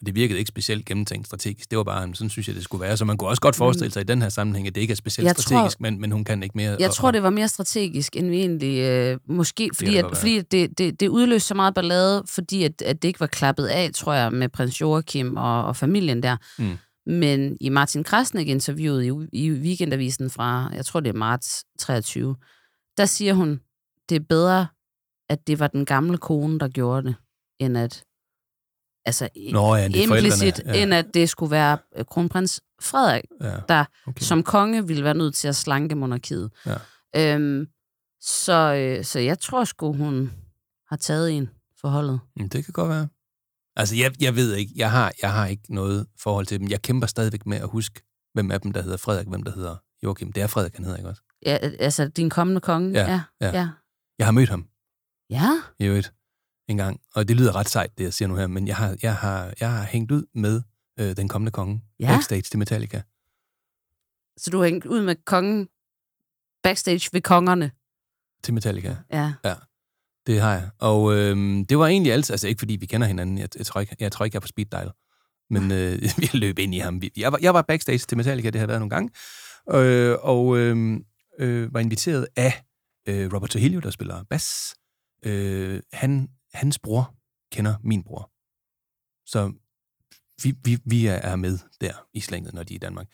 [0.00, 1.70] Og det virkede ikke specielt gennemtænkt strategisk.
[1.70, 2.96] Det var bare, sådan synes jeg, det skulle være.
[2.96, 4.96] Så man kunne også godt forestille sig i den her sammenhæng, at det ikke er
[4.96, 5.26] specielt Mm.
[5.26, 6.76] Jeg tror- strategisk, men, men hun kan ikke mere.
[6.80, 8.78] Jeg og- tror, det var mere strategisk, end vi egentlig...
[8.78, 10.16] Øh, måske, fordi, det at, være.
[10.16, 13.66] fordi det, det, det udløste så meget ballade, fordi at, at det ikke var klappet
[13.66, 16.36] af, tror jeg, med prins Joachim og, og familien der.
[16.58, 16.78] Mm.
[17.06, 22.36] Men i Martin Krasnik-interviewet i, i Weekendavisen fra, jeg tror det er marts 23,
[22.96, 23.60] der siger hun,
[24.08, 24.66] det er bedre,
[25.28, 27.14] at det var den gamle kone, der gjorde det,
[27.60, 28.02] end at
[29.06, 30.82] altså Nå ja, det implicit, ja.
[30.82, 34.22] end at det skulle være øh, kronprins Frederik, Ja, der okay.
[34.22, 36.50] som konge ville være nødt til at slanke monarkiet.
[36.66, 37.34] Ja.
[37.34, 37.66] Øhm,
[38.20, 40.32] så, øh, så jeg tror sgu, hun
[40.88, 41.50] har taget en
[41.80, 42.20] forholdet.
[42.52, 43.08] Det kan godt være.
[43.76, 44.72] Altså, jeg, jeg ved ikke.
[44.76, 46.68] Jeg har, jeg har ikke noget forhold til dem.
[46.70, 48.02] Jeg kæmper stadigvæk med at huske,
[48.34, 50.32] hvem af dem, der hedder Frederik, hvem der hedder Joachim.
[50.32, 51.22] Det er Frederik, han hedder, ikke også?
[51.46, 52.90] Ja, altså din kommende konge?
[53.00, 53.20] Ja, ja.
[53.40, 53.58] ja.
[53.58, 53.68] ja.
[54.18, 54.66] Jeg har mødt ham
[55.30, 55.50] ja.
[55.78, 56.12] i øvrigt
[56.68, 58.96] en gang, og det lyder ret sejt, det jeg siger nu her, men jeg har,
[59.02, 60.62] jeg har, jeg har hængt ud med
[61.00, 62.06] øh, den kommende konge Ja.
[62.06, 63.02] backstage til Metallica.
[64.36, 65.68] Så du har hængt ud med kongen
[66.62, 67.70] backstage ved kongerne?
[68.42, 68.96] Til Metallica.
[69.12, 69.32] Ja.
[70.26, 70.70] Det har jeg.
[70.78, 73.80] Og øh, det var egentlig altid, altså ikke fordi vi kender hinanden, jeg, jeg, tror,
[73.80, 74.90] ikke, jeg tror ikke, jeg er på speed dial,
[75.50, 77.02] men øh, vi løb ind i ham.
[77.16, 79.10] Jeg var, jeg var backstage til Metallica, det har været nogle gange,
[79.74, 81.00] øh, og øh,
[81.38, 82.62] øh, var inviteret af
[83.08, 84.74] øh, Robert Trujillo, der spiller bass.
[85.24, 87.14] Øh, han, hans bror
[87.52, 88.30] kender min bror.
[89.26, 89.52] Så
[90.42, 93.06] vi, vi, vi er- med der i slænget, når de er i Danmark.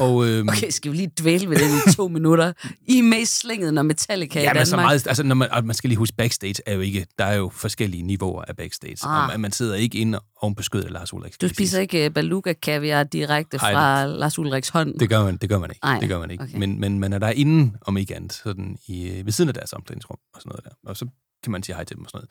[0.00, 2.52] Og, øhm, Okay, skal vi lige dvæle ved det i to minutter?
[2.88, 4.66] I er med i slænget, når Metallica er i Ja, men Danmark.
[4.66, 7.34] så meget, altså, når man, man skal lige huske, backstage er jo ikke, der er
[7.34, 8.96] jo forskellige niveauer af backstage.
[9.02, 9.22] Ah.
[9.22, 11.40] Og man, man sidder ikke inde oven på skødet af Lars Ulrik.
[11.40, 14.98] Du spiser ikke beluga kaviar direkte Ej, fra Lars Ulriks hånd?
[14.98, 15.80] Det gør man, det gør man ikke.
[15.82, 16.44] Ej, det gør man ikke.
[16.44, 16.58] okay.
[16.58, 19.54] Men, men man er der inde, om ikke andet, sådan i, øh, ved siden af
[19.54, 20.90] deres omklædningsrum og sådan noget der.
[20.90, 21.06] Og så
[21.42, 22.26] kan man sige hej til dem og sådan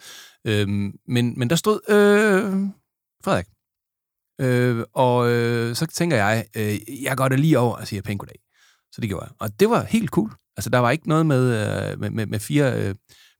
[0.45, 0.62] noget.
[0.62, 2.70] Øhm, men, men der stod øh,
[3.24, 3.47] Frederik.
[4.41, 8.20] Øh, og øh, så tænker jeg, øh, jeg går da lige over og siger pænt
[8.20, 8.39] goddag.
[8.91, 9.32] Så det gjorde jeg.
[9.39, 10.32] Og det var helt cool.
[10.57, 11.43] Altså, der var ikke noget med,
[11.91, 12.95] øh, med, med, med fire øh,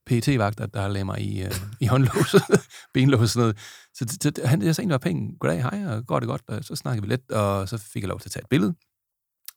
[0.06, 2.36] pt vagter der lagde mig i, øh, i håndlås,
[2.94, 3.58] benlås og sådan noget.
[3.94, 6.42] Så, så, han, jeg sagde egentlig bare pænt, goddag, hej, og går det godt?
[6.48, 8.76] Og så snakkede vi lidt, og så fik jeg lov til at tage et billede.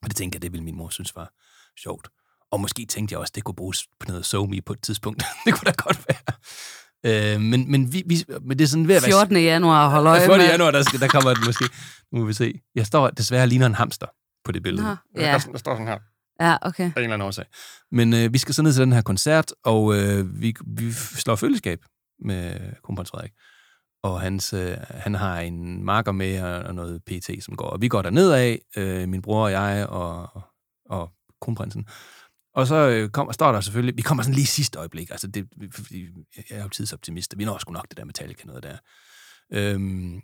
[0.01, 1.33] Og det tænker jeg, det ville min mor synes var
[1.79, 2.07] sjovt.
[2.53, 5.23] Og måske tænkte jeg også, det kunne bruges på noget SoMe på et tidspunkt.
[5.45, 7.35] det kunne da godt være.
[7.35, 9.11] Øh, men, men, vi, vi, men det er sådan ved at være...
[9.11, 9.37] 14.
[9.37, 10.37] januar, hold øje 14.
[10.37, 10.51] med.
[10.51, 11.65] januar, der, skal, der kommer den måske.
[12.11, 12.53] Nu må vi se.
[12.75, 14.07] Jeg står desværre ligner en hamster
[14.45, 14.83] på det billede.
[14.83, 15.31] Nå, ja.
[15.31, 15.97] Der, der står sådan her.
[16.41, 16.83] Ja, okay.
[16.83, 17.45] Af en eller anden årsag.
[17.91, 21.35] Men øh, vi skal så ned til den her koncert, og øh, vi, vi slår
[21.35, 21.79] følgeskab
[22.25, 23.31] med kronprins Frederik.
[24.03, 27.65] Og hans, øh, han har en marker med og, og noget PT, som går.
[27.65, 30.29] Og vi går derned af, øh, min bror og jeg og,
[30.89, 31.09] og
[31.41, 31.85] kronprinsen.
[32.55, 35.27] Og så øh, kommer, står der selvfølgelig, vi kommer sådan lige i sidste øjeblik, altså
[35.27, 36.07] det, fordi
[36.49, 38.77] jeg er jo tidsoptimist, og vi når sgu nok det der Metallica noget der.
[39.51, 40.21] Øhm,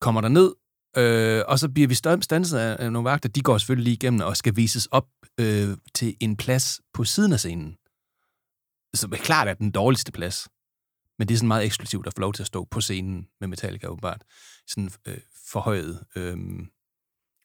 [0.00, 0.54] kommer der ned,
[0.96, 4.20] øh, og så bliver vi stanset af, af nogle vagter, de går selvfølgelig lige igennem
[4.20, 5.06] og skal vises op
[5.40, 7.76] øh, til en plads på siden af scenen.
[8.94, 10.48] Som er klart er den dårligste plads.
[11.18, 13.48] Men det er sådan meget eksklusivt at få lov til at stå på scenen med
[13.48, 14.24] Metallica åbenbart.
[14.66, 15.18] Sådan øh,
[15.52, 16.36] forhøjet øh,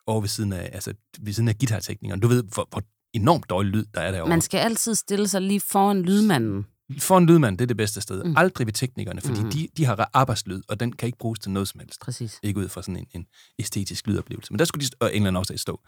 [0.05, 2.19] over ved siden af, altså ved siden af guitarteknikeren.
[2.19, 2.83] Du ved, hvor, hvor
[3.19, 4.29] enormt dårlig lyd, der er derovre.
[4.29, 6.65] Man skal altid stille sig lige foran lydmanden.
[6.99, 8.23] For en lydmand, det er det bedste sted.
[8.23, 8.37] Mm.
[8.37, 9.51] Aldrig ved teknikerne, fordi mm.
[9.51, 12.01] de, de har arbejdslyd, og den kan ikke bruges til noget som helst.
[12.01, 12.39] Præcis.
[12.43, 13.25] Ikke ud fra sådan en, en
[13.59, 14.53] æstetisk lydoplevelse.
[14.53, 15.81] Men der skulle de og en eller anden årsag stå.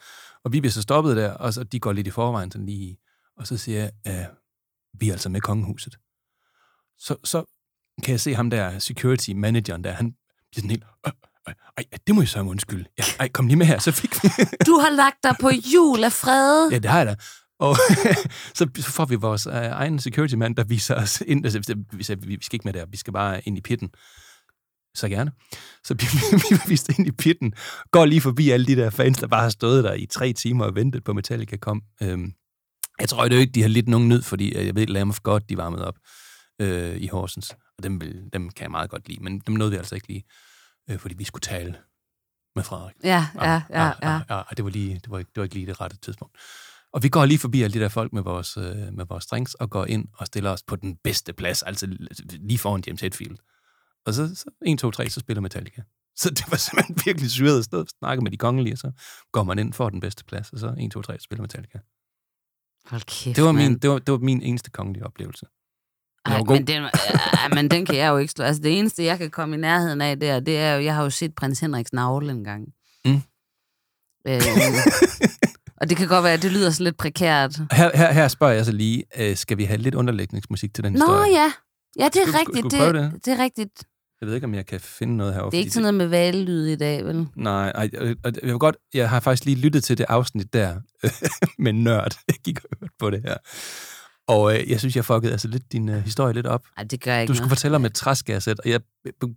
[0.44, 2.98] Og vi bliver så stoppet der, og så de går lidt i forvejen, sådan lige,
[3.38, 4.28] og så siger jeg, at
[5.00, 5.98] vi er altså med kongehuset.
[6.98, 7.44] Så, så
[8.04, 10.12] kan jeg se ham der, security manageren der, han
[10.52, 11.29] bliver sådan helt, "Øh, øh,
[11.78, 12.86] ej, det må jeg så undskylde.
[12.98, 14.30] Ja, ej, kom lige med her, så fik vi...
[14.66, 16.70] Du har lagt dig på jul af fred.
[16.72, 17.16] Ja, det har jeg da.
[17.60, 17.76] Og
[18.58, 21.46] så får vi vores øh, egen security mand, der viser os ind.
[21.46, 23.90] Altså, vi sagde, vi skal ikke med der, vi skal bare ind i pitten.
[24.96, 25.32] Så gerne.
[25.84, 27.54] Så vi, vi var vist ind i pitten,
[27.92, 30.66] går lige forbi alle de der fans, der bare har stået der i tre timer
[30.66, 31.82] og ventet på Metallica kom.
[32.02, 32.34] Øhm,
[33.00, 35.10] jeg tror det jo ikke, de har lidt nogen nød, fordi øh, jeg ved, Lamb
[35.10, 35.96] of God, de varmede op
[36.62, 37.50] øh, i Horsens.
[37.78, 40.08] Og dem, vil, dem kan jeg meget godt lide, men dem nåede vi altså ikke
[40.08, 40.24] lige,
[40.90, 41.76] øh, fordi vi skulle tale
[42.56, 42.96] med Frederik.
[43.04, 43.94] Ja, ja, ja, ja.
[44.04, 45.98] ja, ja og det var, lige, det, var ikke, det var ikke lige det rette
[45.98, 46.38] tidspunkt.
[46.94, 49.54] Og vi går lige forbi alle de der folk med vores, øh, med vores drinks,
[49.54, 51.88] og går ind og stiller os på den bedste plads, altså
[52.30, 53.38] lige foran James Hetfield.
[54.06, 55.82] Og så, så 1, 2, 3, så spiller Metallica.
[56.16, 58.92] Så det var simpelthen virkelig syret at stå og snakke med de kongelige, og så
[59.32, 61.80] går man ind for den bedste plads, og så 1, 2, 3, så spiller Metallica.
[62.86, 65.46] Hold kæft, Det var, min, det, var, det var min eneste kongelige oplevelse.
[66.26, 68.46] Ej, men, den, ja, men den kan jeg jo ikke slå.
[68.46, 71.04] Altså, det eneste, jeg kan komme i nærheden af der, det er jo, jeg har
[71.04, 72.68] jo set prins Henriks navle en gang.
[73.06, 73.22] Mm.
[74.28, 74.42] Øh,
[75.82, 77.60] og det kan godt være, at det lyder sådan lidt prekært.
[77.72, 80.94] Her, her, her spørger jeg så lige, øh, skal vi have lidt underlægningsmusik til den
[80.94, 81.32] Nå historie?
[81.32, 81.52] ja,
[82.00, 82.58] ja, det er rigtigt.
[82.58, 83.26] skulle Det, prøve det?
[83.26, 83.84] det er rigtigt.
[84.22, 85.52] Jeg ved ikke, om jeg kan finde noget herovre.
[85.52, 87.28] Det er ikke sådan noget med valglyd i dag, vel?
[87.36, 87.90] Nej, ej,
[88.24, 90.76] og jeg vil godt, jeg har faktisk lige lyttet til det afsnit der
[91.64, 92.18] med nørd.
[92.28, 93.38] Jeg gik og hørte på det her.
[94.30, 96.64] Og øh, jeg synes, jeg fuckede altså lidt din øh, historie lidt op.
[96.78, 97.58] Nej, det gør jeg ikke Du skulle noget.
[97.58, 98.80] fortælle om et træskærsæt, og jeg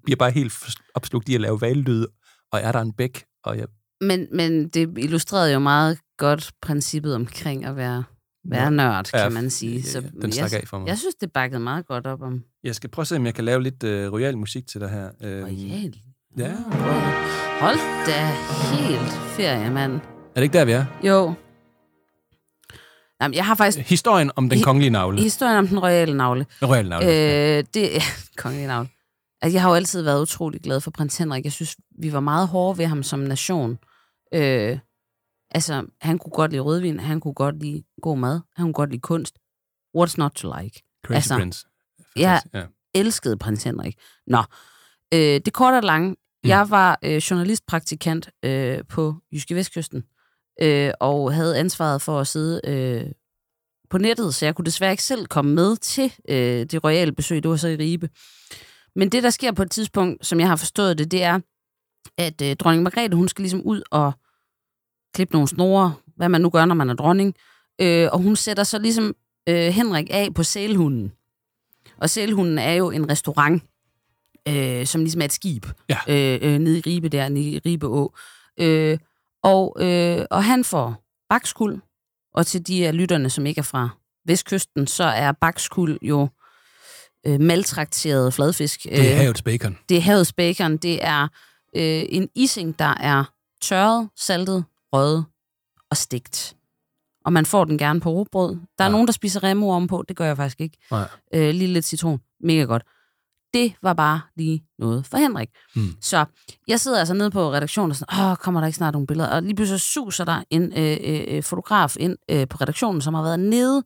[0.05, 0.53] bliver bare helt
[0.95, 2.07] opslugt i at lave valglyd,
[2.53, 3.67] og er der en bæk, og jeg...
[4.01, 8.05] Men, men det illustrerede jo meget godt princippet omkring at være,
[8.51, 8.71] være Ja.
[8.71, 9.77] nørd, kan Ja, man sige.
[9.77, 10.89] ja, Så ja, den stak jeg, af for mig.
[10.89, 13.35] Jeg synes, det bakkede meget godt op om Jeg skal prøve at se, om jeg
[13.35, 15.09] kan lave lidt øh, royal musik til dig her.
[15.23, 15.95] Øhm, royal.
[16.39, 16.53] Ja.
[17.61, 18.27] Hold da
[18.77, 19.93] helt ferie, mand.
[19.93, 20.01] Er
[20.35, 20.85] det ikke der, vi er?
[21.05, 21.35] Jo.
[23.23, 23.79] Jamen, jeg har faktisk...
[23.89, 25.23] Historien om den kongelige navle.
[25.23, 26.47] Historien om den royale navle.
[26.61, 27.07] Den royale navle.
[27.07, 28.01] Øh, det er
[28.37, 28.89] kongelige navle.
[29.43, 31.45] Altså, jeg har jo altid været utrolig glad for prins Henrik.
[31.45, 33.79] Jeg synes, vi var meget hårde ved ham som nation.
[34.35, 34.79] Øh,
[35.51, 38.91] altså, han kunne godt lide rødvin, han kunne godt lide god mad, han kunne godt
[38.91, 39.35] lide kunst.
[39.99, 40.83] What's not to like?
[41.07, 41.67] Crazy altså, Prince.
[42.17, 42.63] Jeg Ja.
[42.95, 43.95] elskede prins Henrik.
[44.27, 44.43] Nå,
[45.15, 46.11] øh, det korte og lange.
[46.11, 46.49] Mm.
[46.49, 50.03] Jeg var øh, journalistpraktikant øh, på Jyske Vestkysten,
[50.63, 53.13] øh, og havde ansvaret for at sidde øh,
[53.91, 57.43] på nettet, så jeg kunne desværre ikke selv komme med til øh, det royale besøg.
[57.43, 58.09] Det var så i Ribe.
[58.97, 61.41] Men det, der sker på et tidspunkt, som jeg har forstået det, det er,
[62.19, 64.13] at øh, dronning Margrethe, hun skal ligesom ud og
[65.15, 67.35] klippe nogle snore, hvad man nu gør, når man er dronning.
[67.81, 69.15] Øh, og hun sætter så ligesom
[69.49, 71.13] øh, Henrik af på sælhunden.
[71.97, 73.63] Og Sælhunden er jo en restaurant,
[74.49, 75.99] øh, som ligesom er et skib, Ja.
[76.09, 78.15] øh, øh, nede i Ribe der, nede i Ribe Å.
[78.61, 78.99] Øh,
[79.43, 81.81] og, øh, og han får bakskuld,
[82.35, 83.89] og til de af lytterne, som ikke er fra
[84.27, 86.29] vestkysten, så er bakskuld jo
[87.27, 88.83] øh, maltrakteret fladfisk.
[88.83, 89.79] Det er Øh, havets bacon.
[89.89, 90.77] det er havets bacon.
[90.77, 91.23] Det er
[91.77, 93.25] øh, en ising, der er
[93.63, 95.25] tørret, saltet, røget
[95.91, 96.57] og stegt.
[97.25, 98.51] Og man får den gerne på rugbrød.
[98.79, 98.93] Der er Ja.
[98.93, 100.05] nogen, der spiser remo om på.
[100.09, 100.79] Det gør jeg faktisk ikke.
[100.91, 101.09] Nej.
[101.35, 102.21] Øh, lige lidt citron.
[102.41, 102.83] Mega godt.
[103.55, 105.49] Det var bare lige noget for Henrik.
[105.77, 105.89] Mm.
[106.01, 106.25] Så
[106.69, 109.29] jeg sidder altså nede på redaktionen og sådan, åh, kommer der ikke snart nogle billeder?
[109.29, 113.23] Og lige pludselig suser der en øh, øh, fotograf ind øh, på redaktionen, som har
[113.23, 113.83] været nede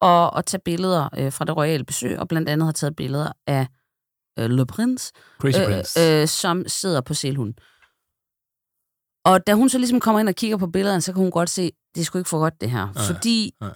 [0.00, 3.32] og, og tage billeder øh, fra det royale besøg, og blandt andet har taget billeder
[3.46, 3.66] af
[4.38, 6.00] øh, Le Prince, Crazy Prince.
[6.00, 7.54] øh, øh, som sidder på selhunden.
[9.24, 11.50] Og da hun så ligesom kommer ind og kigger på billederne, så kan hun godt
[11.50, 12.92] se, det sgu ikke for godt det her.
[12.94, 13.74] Nej, fordi nej.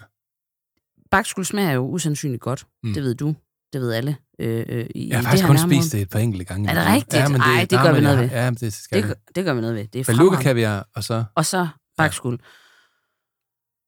[1.11, 2.67] bakskuld smager jo usandsynligt godt.
[2.83, 2.95] Mm.
[2.95, 3.35] Det ved du.
[3.73, 4.17] Det ved alle.
[4.39, 5.77] Øh, øh, i, Jeg har faktisk det kun nærområde.
[5.81, 6.71] spist det et par enkelte gange.
[6.71, 7.31] Er det rigtigt?
[7.33, 8.29] men Ej, det nej, gør vi men noget ved.
[8.31, 9.09] Ja, men det skal Det, vi.
[9.09, 9.87] gør- det gør vi noget ved.
[9.89, 11.25] Det er Beluga kaviar, og så...
[11.35, 12.39] Og så bakskuld.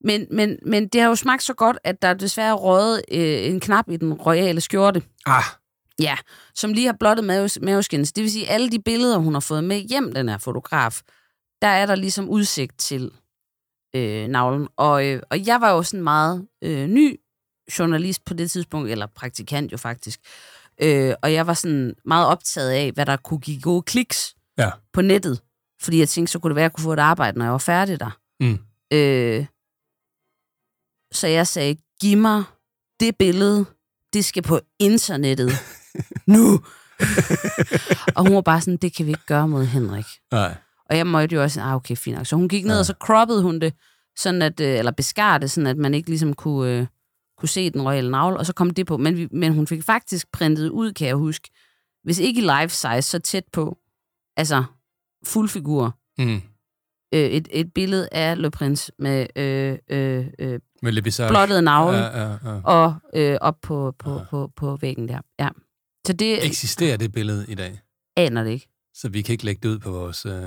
[0.03, 3.45] Men, men, men det har jo smagt så godt, at der er desværre røget øh,
[3.45, 5.01] en knap i den royale skjorte.
[5.25, 5.43] Ah,
[5.99, 6.17] Ja,
[6.55, 8.11] som lige har blottet maves, maveskins.
[8.11, 11.01] Det vil sige, alle de billeder, hun har fået med hjem, den her fotograf,
[11.61, 13.11] der er der ligesom udsigt til
[13.95, 14.67] øh, navlen.
[14.77, 17.19] Og, øh, og jeg var jo sådan meget øh, ny
[17.79, 20.19] journalist på det tidspunkt, eller praktikant jo faktisk.
[20.81, 24.69] Øh, og jeg var sådan meget optaget af, hvad der kunne give gode kliks Ja.
[24.93, 25.41] på nettet.
[25.81, 27.51] Fordi jeg tænkte, så kunne det være, at jeg kunne få et arbejde, når jeg
[27.51, 28.17] var færdig der.
[28.39, 28.59] Mm.
[28.93, 29.45] Øh,
[31.13, 32.43] så jeg sagde, giv mig
[32.99, 33.65] det billede,
[34.13, 35.51] det skal på internettet.
[36.27, 36.59] nu!
[38.15, 40.05] og hun var bare sådan, det kan vi ikke gøre mod Henrik.
[40.31, 40.55] Nej.
[40.89, 42.25] Og jeg måtte jo også, ah, okay, fint nok.
[42.25, 42.79] Så hun gik ned, ja.
[42.79, 43.73] og så croppede hun det,
[44.17, 46.87] sådan at, øh, eller beskar det, sådan at man ikke ligesom kunne, øh,
[47.37, 48.97] kunne se den royale navle, og så kom det på.
[48.97, 51.49] Men, vi, men hun fik faktisk printet ud, kan jeg huske,
[52.03, 53.77] hvis ikke i life size, så tæt på,
[54.37, 54.63] altså
[55.25, 56.41] fuld figur, Mm.
[57.13, 61.97] øh, et, et billede af Le Prince med øh, øh, øh, Med Le blottet navle,
[61.97, 62.61] Ja, ja, ja.
[62.63, 65.19] og øh, op på, på, på, på væggen der.
[65.39, 65.49] Ja.
[66.07, 67.79] Så det Eksisterer det billede i dag?
[68.17, 68.67] aner det ikke.
[68.93, 70.25] Så vi kan ikke lægge det ud på vores...
[70.25, 70.43] Øh...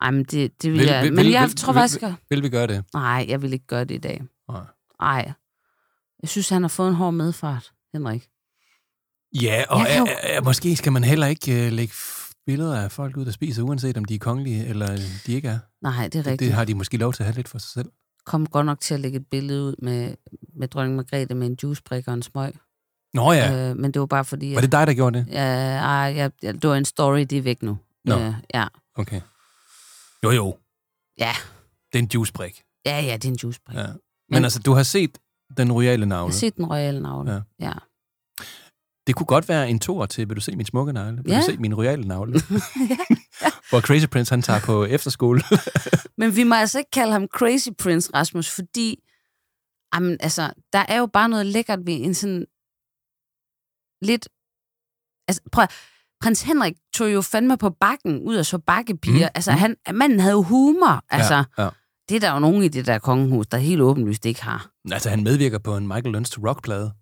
[0.00, 1.02] Ej, men det, det vil, Vil- jeg...
[1.04, 2.02] vil- men vil- jeg vil- tror vil- faktisk...
[2.02, 2.84] at- Vil vi gøre det?
[2.94, 4.22] Nej, jeg vil ikke gøre det i dag.
[4.48, 4.62] Nej.
[5.00, 5.32] Nej.
[6.24, 8.28] Jeg synes, han har fået en hård medfart, Henrik.
[9.42, 11.94] Ja, og jo- er, er, måske skal man heller ikke uh, lægge
[12.46, 14.96] billeder af folk ud, der spiser, uanset om de er kongelige eller
[15.26, 15.58] de ikke er.
[15.82, 16.48] Nej, det er Det, rigtigt.
[16.48, 17.90] det har de måske lov til at have lidt for sig selv.
[18.26, 20.14] Kom godt nok til at lægge et billede ud med,
[20.56, 22.52] med dronning Margrethe med en juicebrik og en smøg.
[23.14, 24.54] Nå ja, Øh, men det var bare fordi...
[24.54, 25.26] var det dig, der gjorde det?
[25.30, 27.78] Ja, ej, jeg, jeg, det var en story, det er væk nu.
[28.04, 28.18] Nå.
[28.18, 28.66] Øh, ja.
[28.96, 29.20] Okay.
[30.24, 30.56] Jo, jo.
[31.18, 31.32] Ja.
[31.92, 32.62] Det er en juicebrik.
[32.86, 33.76] ja, ja, det er en juicebrik.
[33.76, 33.80] Ja.
[33.80, 33.86] Ja.
[33.86, 33.96] Men,
[34.30, 35.18] Men- altså, du har set
[35.56, 36.32] den royale Jeg navle.
[36.32, 37.32] set den royale navle.
[37.32, 37.40] Ja.
[37.60, 37.66] Ja.
[37.66, 37.72] ja.
[39.06, 41.22] Det kunne godt være en tor til, vil du se min smukke navle?
[41.24, 41.38] Vil Ja.
[41.38, 42.32] du se min royale navle?
[43.70, 45.42] Hvor Crazy Prince, han tager på efterskole.
[46.18, 49.02] Men vi må altså ikke kalde ham Crazy Prince, Rasmus, fordi
[49.94, 52.46] jamen, altså, der er jo bare noget lækkert ved en sådan
[54.02, 54.28] lidt...
[55.28, 55.66] Altså, prøv
[56.20, 59.26] Prins Henrik tog jo fandme på bakken ud og så bakkepiger.
[59.28, 61.04] Mm, altså, han, manden havde jo humor.
[61.10, 61.68] Altså, ja, ja.
[62.08, 64.70] Det er der jo nogen i det der kongehus, der helt åbenlyst ikke har.
[64.92, 66.92] Altså, han medvirker på en Michael Learns to Rock-plade.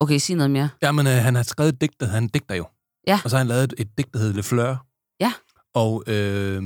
[0.00, 0.68] Okay, sig noget mere.
[0.82, 2.66] Jamen, øh, han har skrevet et digt, der han digter jo.
[3.06, 3.20] Ja.
[3.24, 4.86] Og så har han lavet et, et digt, der hedder Le Fleur.
[5.20, 5.32] Ja.
[5.74, 6.56] Og øh,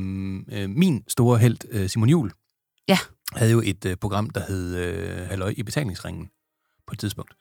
[0.53, 2.33] øh, min store held, øh, Simon Jul,
[2.89, 2.99] Ja.
[3.33, 6.29] havde jo et øh, program, der hed øh, Halløj i betalingsringen
[6.87, 7.33] på et tidspunkt.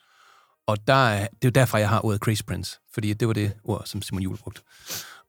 [0.68, 3.34] Og der, er- det er jo derfor, jeg har ordet Crazy Prince, fordi det var
[3.34, 4.62] det ord, som Simon Jul brugte.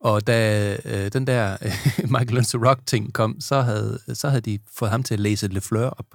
[0.00, 1.72] Og da øh, den der øh,
[2.18, 5.60] Michael to Rock-ting kom, så havde, så havde de fået ham til at læse Le
[5.60, 6.06] Fleur op.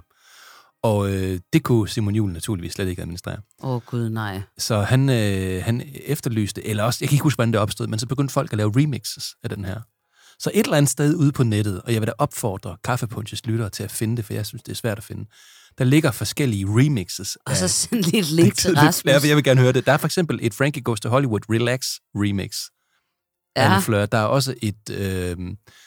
[0.84, 3.38] Og øh, det kunne Simon Jul naturligvis slet ikke administrere.
[3.64, 4.42] Åh, oh, gud, nej.
[4.58, 8.00] Så han, øh, han efterlyste, eller også, jeg kan ikke huske, hvordan det opstod, men
[8.00, 9.82] så begyndte folk at lave remixes af den her.
[10.40, 13.70] Så et eller andet sted ude på nettet, og jeg vil da opfordre Kaffepunches lyttere
[13.70, 15.26] til at finde det, for jeg synes, det er svært at finde.
[15.78, 17.38] Der ligger forskellige remixes.
[17.46, 19.14] Og så send lige et link til Ja, Rasmus.
[19.26, 19.86] jeg vil gerne høre det.
[19.86, 22.58] Der er for eksempel et Frankie Goes to Hollywood Relax remix
[23.56, 23.76] Ja.
[23.76, 24.06] Le Fleur.
[24.06, 24.90] Der er også et...
[24.92, 25.38] Øh,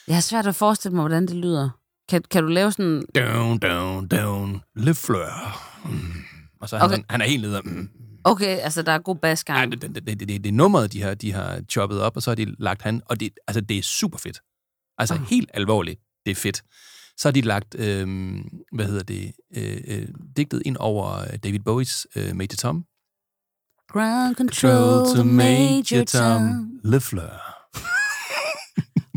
[0.07, 1.69] Jeg har svært at forestille mig, hvordan det lyder.
[2.09, 3.03] Kan, kan du lave sådan...
[3.15, 5.59] down, down, down, Le Fleur.
[5.89, 6.13] Mm.
[6.61, 6.93] Og så er han, Okay.
[6.95, 7.61] sådan, han er helt nede.
[7.65, 7.89] Mm.
[8.23, 9.59] Okay, altså, der er god basgang.
[9.59, 12.15] Ej, det, det, det, det, det, det er nummeret, de har, de har choppet op,
[12.15, 14.39] og så har de lagt han, og det, altså, det er super fedt.
[14.97, 15.21] Altså Ah.
[15.29, 16.61] helt alvorligt, det er fedt.
[17.17, 18.07] Så har de lagt, øh,
[18.71, 20.07] hvad hedder det, øh, øh,
[20.37, 22.85] digtet ind over øh, David Bowies øh, Major Tom.
[23.87, 26.71] Ground control to Major Tom.
[26.83, 27.57] Le Fleur.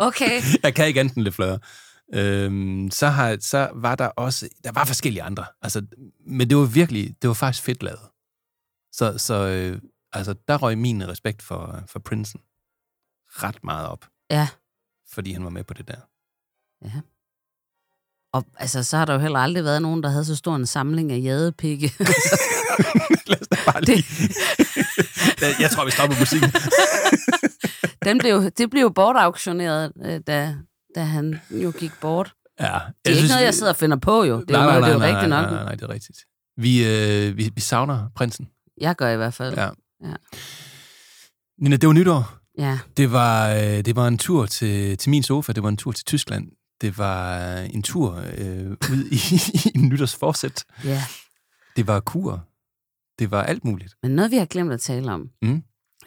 [0.01, 0.41] Okay.
[0.63, 1.59] Jeg kan ikke enten Le Fleur.
[2.15, 5.87] Øhm, så, har, så var der også, der var forskellige andre, altså,
[6.27, 8.01] men det var virkelig, det var faktisk fedt lavet.
[8.93, 9.81] Så, så øh,
[10.13, 12.41] altså, der røg min respekt for, for Prinsen
[13.29, 14.49] ret meget op, Ja.
[15.13, 16.01] fordi han var med på det der.
[18.33, 20.67] Og altså, så har der jo heller aldrig været nogen, der havde så stor en
[20.67, 21.93] samling af jadepikke.
[23.31, 24.05] Lad os da bare lige...
[25.61, 26.51] Jeg tror, vi stopper musikken.
[28.05, 30.57] Den blev, det blev jo bortauktioneret, øh, da,
[30.95, 32.33] da han jo gik bort.
[32.61, 34.41] Ja, Det er ikke noget, jeg sidder og finder på, jo.
[34.41, 35.51] Det er jo, det er jo rigtigt nej, nok.
[35.53, 36.19] Nej, nej, det er rigtigt.
[36.57, 38.49] Vi, øh, vi, vi savner prinsen.
[38.81, 39.55] Jeg gør i hvert fald.
[39.55, 39.69] Ja.
[40.05, 40.15] Ja.
[41.63, 42.33] Nina, det var nytår.
[42.59, 42.79] Ja.
[42.97, 45.93] Det var, øh, det var en tur til, til min sofa, det var en tur
[45.93, 46.49] til Tyskland.
[46.81, 49.17] Det var øh, en tur øh, ud i,
[49.69, 50.65] i en nytårsforsæt.
[50.85, 51.03] ja.
[51.77, 52.47] Det var kur.
[53.19, 53.95] Det var alt muligt.
[54.03, 55.63] Men noget, vi har glemt at tale om, Mm.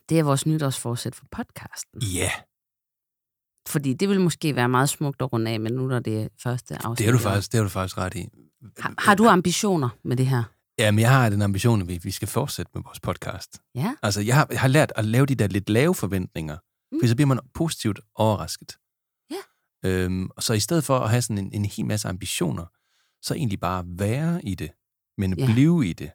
[0.10, 2.02] det er vores nytårsforsæt for podcasten.
[2.02, 2.32] Ja,
[3.68, 6.76] Fordi det vil måske være meget smukt at runde af, men nu er det første
[6.76, 6.98] afsnit.
[6.98, 8.28] det er du faktisk, det er du faktisk ret i.
[8.80, 10.44] Har, har du ambitioner med det her?
[10.80, 13.62] Ja, men jeg har den ambition, at vi, vi skal fortsætte med vores podcast.
[13.76, 13.96] Ja.
[14.04, 16.58] Altså, jeg har, jeg har lært at lave de der lidt lave forventninger,
[16.92, 17.00] mm.
[17.02, 18.78] for så bliver man positivt overrasket.
[19.86, 22.66] Øhm, og så i stedet for at have sådan en, en hel masse ambitioner,
[23.22, 24.72] så egentlig bare være i det,
[25.18, 25.46] men ja.
[25.46, 26.12] blive i det.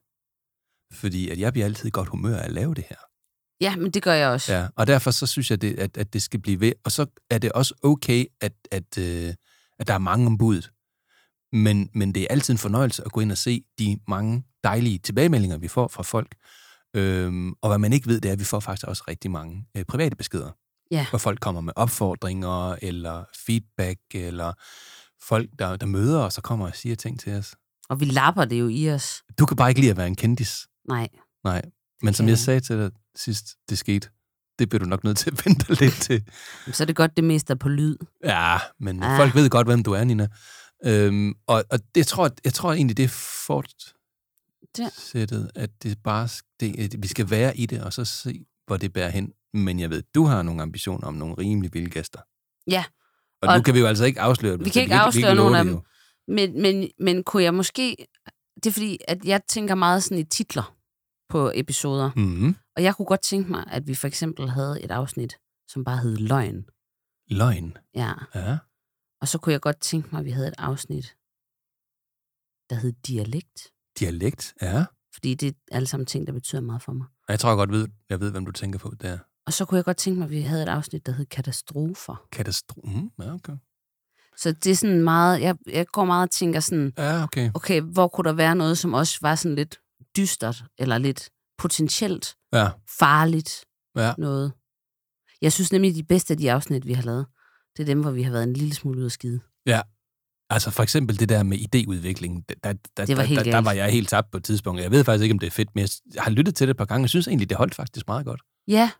[0.92, 2.96] Fordi at jeg bliver altid i godt humør af at lave det her.
[3.60, 4.52] Ja, men det gør jeg også.
[4.52, 6.72] Ja, og derfor så synes jeg, det, at, at det skal blive ved.
[6.84, 9.34] Og så er det også okay, at, at, øh,
[9.78, 10.62] at der er mange ombud.
[11.52, 14.98] Men, men det er altid en fornøjelse at gå ind og se de mange dejlige
[14.98, 16.34] tilbagemeldinger, vi får fra folk.
[16.96, 19.66] Øhm, og hvad man ikke ved, det er, at vi får faktisk også rigtig mange
[19.76, 20.50] øh, private beskeder.
[20.90, 21.06] Ja.
[21.10, 24.52] Hvor folk kommer med opfordringer, eller feedback, eller
[25.22, 27.54] folk, der, der møder os og kommer og siger ting til os.
[27.88, 29.22] Og vi lapper det jo i os.
[29.38, 30.68] Du kan bare ikke lide at være en kendis.
[30.88, 31.08] Nej.
[31.44, 31.62] Nej.
[32.02, 32.38] Men som jeg jeg.
[32.38, 34.08] sagde til dig sidst, det skete.
[34.58, 36.24] Det bliver du nok nødt til at vente lidt til.
[36.72, 37.96] Så er det godt, det mest er på lyd.
[38.24, 39.16] Ja, men Ah.
[39.18, 40.28] folk ved godt, hvem du er, Nina.
[40.84, 43.08] Øhm, og og det tror, jeg, jeg tror egentlig, det er
[44.74, 46.28] fortsættet, at det bare,
[46.60, 49.32] det, at vi skal være i det, og så se, hvor det bærer hen.
[49.54, 52.20] Men jeg ved, du har nogle ambitioner om nogle rimelig vilde gæster.
[52.70, 52.84] Ja.
[53.42, 54.64] Og, Og- nu kan vi jo altså ikke afsløre dem.
[54.64, 55.72] Vi kan ikke vi afsløre nogen af dem.
[55.72, 55.82] jo.
[56.28, 57.96] Men, men, men kunne jeg måske...
[58.56, 60.76] Det er fordi, at jeg tænker meget sådan i titler
[61.28, 62.10] på episoder.
[62.16, 62.56] Mhm.
[62.76, 65.36] Og jeg kunne godt tænke mig, at vi for eksempel havde et afsnit,
[65.68, 66.64] som bare hed Løgn.
[67.30, 67.76] Løgn.
[67.94, 68.12] Ja.
[68.34, 68.58] Ja.
[69.20, 71.16] Og så kunne jeg godt tænke mig, at vi havde et afsnit,
[72.70, 73.72] der hed Dialekt.
[73.98, 74.84] Dialekt, ja.
[75.14, 77.06] Fordi det er alle sammen ting, der betyder meget for mig.
[77.28, 79.18] Jeg tror jeg godt, ved, jeg ved, hvem du tænker på der.
[79.48, 82.26] Og så kunne jeg godt tænke mig, at vi havde et afsnit, der hed Katastrofer.
[82.32, 82.88] Katastrofe.
[83.00, 83.52] Mm, ja, okay.
[84.36, 85.40] Så det er sådan meget...
[85.40, 87.50] Jeg, jeg går meget og tænker sådan, Ja, okay.
[87.54, 89.78] okay, hvor kunne der være noget, som også var sådan lidt
[90.16, 92.68] dystert, eller lidt potentielt Ja,
[92.98, 93.64] farligt
[93.96, 94.12] ja.
[94.18, 94.52] noget.
[95.42, 97.26] Jeg synes nemlig, de bedste af de afsnit, vi har lavet,
[97.76, 99.40] det er dem, hvor vi har været en lille smule ude at skide.
[99.66, 99.80] Ja.
[100.50, 103.50] Altså for eksempel det der med idéudvikling, der, der, der, Det var helt der, der
[103.52, 103.64] galt.
[103.64, 104.80] var jeg helt tabt på et tidspunkt.
[104.82, 106.76] Jeg ved faktisk ikke, om det er fedt, men jeg har lyttet til det et
[106.76, 107.02] par gange.
[107.02, 108.40] Jeg synes egentlig, det holdt faktisk meget godt.
[108.68, 108.90] Ja,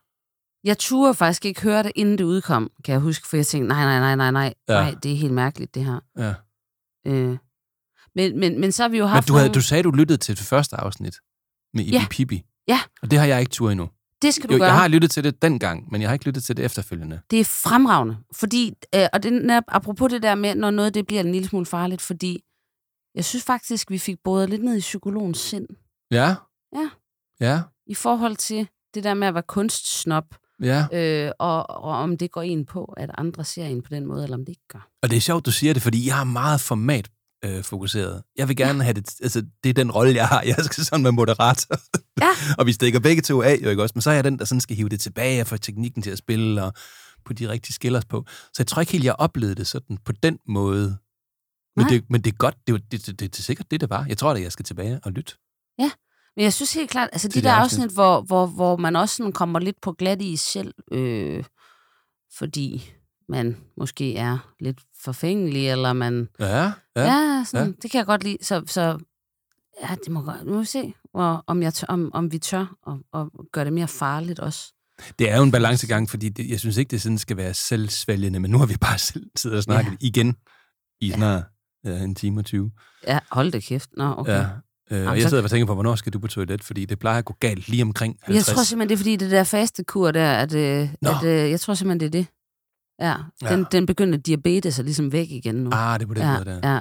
[0.63, 3.67] jeg turde faktisk ikke høre det, inden det udkom, kan jeg huske, for jeg tænkte,
[3.67, 4.73] nej, nej, nej, nej, nej, Ja.
[4.73, 5.99] nej, det er helt mærkeligt, det her.
[6.17, 6.33] Ja.
[7.11, 7.37] Øh.
[8.15, 9.53] Men, men, men så har vi jo Men haft du, havde, nogle...
[9.55, 11.15] du sagde, du lyttede til det første afsnit
[11.73, 12.05] med Ibi Ja.
[12.09, 12.45] Pibi.
[12.67, 12.79] Ja.
[13.01, 13.89] Og det har jeg ikke tur endnu.
[14.21, 14.67] Det skal du Jo, gøre.
[14.69, 17.21] jeg har lyttet til det dengang, men jeg har ikke lyttet til det efterfølgende.
[17.31, 21.07] Det er fremragende, fordi, øh, og det er apropos det der med, når noget det
[21.07, 22.43] bliver en lille smule farligt, fordi
[23.15, 25.67] jeg synes faktisk, vi fik både lidt ned i psykologens sind,
[26.11, 26.35] Ja.
[26.75, 26.89] Ja.
[27.39, 27.61] Ja.
[27.85, 30.25] i forhold til det der med at være kunstsnop,
[30.63, 30.85] Ja.
[30.93, 34.23] øh, og, og om det går ind på, at andre ser en på den måde,
[34.23, 34.89] eller om det ikke gør.
[35.03, 37.09] Og det er sjovt, du siger det, fordi jeg er meget format
[37.45, 38.23] øh, fokuseret.
[38.37, 40.41] Jeg vil gerne have det, altså det er den rolle, jeg har.
[40.47, 41.75] Jeg skal sådan være moderator.
[42.21, 42.29] Ja.
[42.57, 43.93] og vi stikker begge to af, jo ikke også?
[43.95, 46.11] Men så er jeg den, der sådan skal hive det tilbage og få teknikken til
[46.11, 46.73] at spille og
[47.25, 48.25] på de rigtige skillers på.
[48.27, 50.97] Så jeg tror ikke helt, jeg oplevede det sådan på den måde.
[51.75, 51.89] Men, Nej.
[51.89, 52.55] det, men det er godt.
[52.67, 54.05] Det, er det, det, det, er sikkert det, det var.
[54.05, 55.33] Jeg tror da, jeg skal tilbage og lytte.
[56.35, 57.93] Men jeg synes helt klart, altså de der afsnit, afsnit.
[57.93, 61.43] hvor, hvor, hvor man også sådan kommer lidt på glat i selv, øh,
[62.37, 62.91] fordi
[63.29, 66.27] man måske er lidt forfængelig, eller man...
[66.39, 67.37] Ja, Ja, ja.
[67.37, 67.73] ja, sådan, ja.
[67.81, 68.37] det kan jeg godt lide.
[68.41, 68.97] Så, så
[69.81, 70.45] ja, det må godt...
[70.45, 73.65] Nu må vi se, hvor, om, jeg tør, om, om vi tør og, og gøre
[73.65, 74.73] det mere farligt også.
[75.19, 78.39] Det er jo en balancegang, fordi det, jeg synes ikke, det sådan skal være selvsvælgende,
[78.39, 79.97] men nu har vi bare selv siddet og snakket ja.
[79.99, 80.35] igen
[81.01, 81.43] i snart
[81.83, 82.71] ja, en time og 20.
[83.07, 83.89] Ja, hold det kæft.
[83.97, 84.39] Nå, okay.
[84.39, 84.47] Ja.
[84.91, 86.99] Øh, Jamen, og jeg sidder og tænker på, hvornår skal du på toilet, fordi det
[86.99, 88.47] plejer at gå galt lige omkring 50.
[88.47, 91.51] Jeg tror simpelthen, det er fordi, det der faste kur der, at, øh, at øh,
[91.51, 92.27] jeg tror simpelthen, det er det.
[93.01, 93.15] Ja,
[93.49, 93.65] den, Ja.
[93.71, 95.69] den begyndte diabetes er ligesom væk igen nu.
[95.73, 96.73] Ah, det er på den ja, måde der.
[96.73, 96.79] Ja.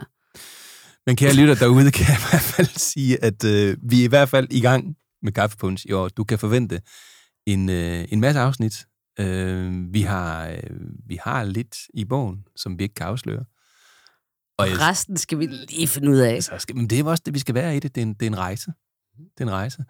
[1.06, 4.08] Men kære lytter derude, kan jeg i hvert fald sige, at øh, vi er i
[4.08, 6.08] hvert fald i gang med Kaffepunch i år.
[6.08, 6.80] Du kan forvente
[7.46, 8.86] en, øh, en masse afsnit.
[9.20, 10.58] Øh, vi, har, øh,
[11.06, 13.44] vi har lidt i bogen, som vi ikke kan afsløre.
[14.58, 16.42] Og resten skal vi lige finde ud af.
[16.42, 17.94] Så skal, men det er også det, vi skal være i det.
[17.94, 18.72] Det er en, det er en rejse.
[19.18, 19.84] Det er en rejse.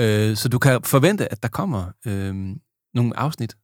[0.00, 2.34] Øh, så du kan forvente, at der kommer øh,
[2.94, 3.56] nogle afsnit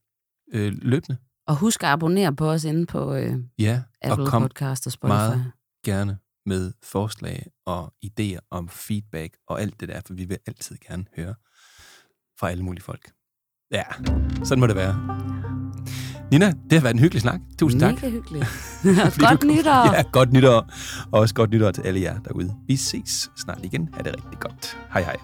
[0.53, 1.17] øh, løbende.
[1.47, 4.91] Og husk at abonnere på os inde på øh, Ja, Apple og kom Podcast og
[4.91, 5.13] Spotify.
[5.13, 5.51] meget
[5.85, 10.77] gerne med forslag og idéer om feedback og alt det der, for vi vil altid
[10.87, 11.35] gerne høre
[12.39, 13.11] fra alle mulige folk.
[13.71, 13.83] Ja,
[14.45, 15.58] sådan må det være.
[16.31, 17.39] Nina, det har været en hyggelig snak.
[17.59, 17.91] Tusind tak.
[17.93, 18.45] Mega hyggeligt.
[19.27, 19.95] Godt nytår.
[19.95, 20.69] Ja, godt nytår.
[21.11, 22.53] Og også godt nytår til alle jer derude.
[22.67, 23.89] Vi ses snart igen.
[23.93, 24.77] Ha' det rigtig godt.
[24.93, 25.15] Hej hej.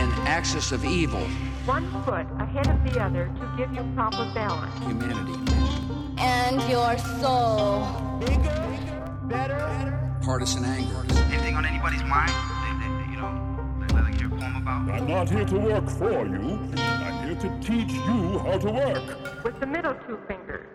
[0.00, 1.26] An axis of evil,
[1.66, 4.74] One foot ahead of the other to give you proper balance.
[4.84, 5.38] humanity.
[6.18, 7.86] And your soul.
[10.22, 11.00] Partisan anger.
[11.32, 12.30] Anything on anybody's mind?
[12.30, 13.32] That, that, you know,
[13.94, 14.90] like, like your poem about?
[14.90, 16.58] I'm not here to work for you.
[16.76, 19.44] I'm here to teach you how to work.
[19.44, 20.73] With the middle two fingers.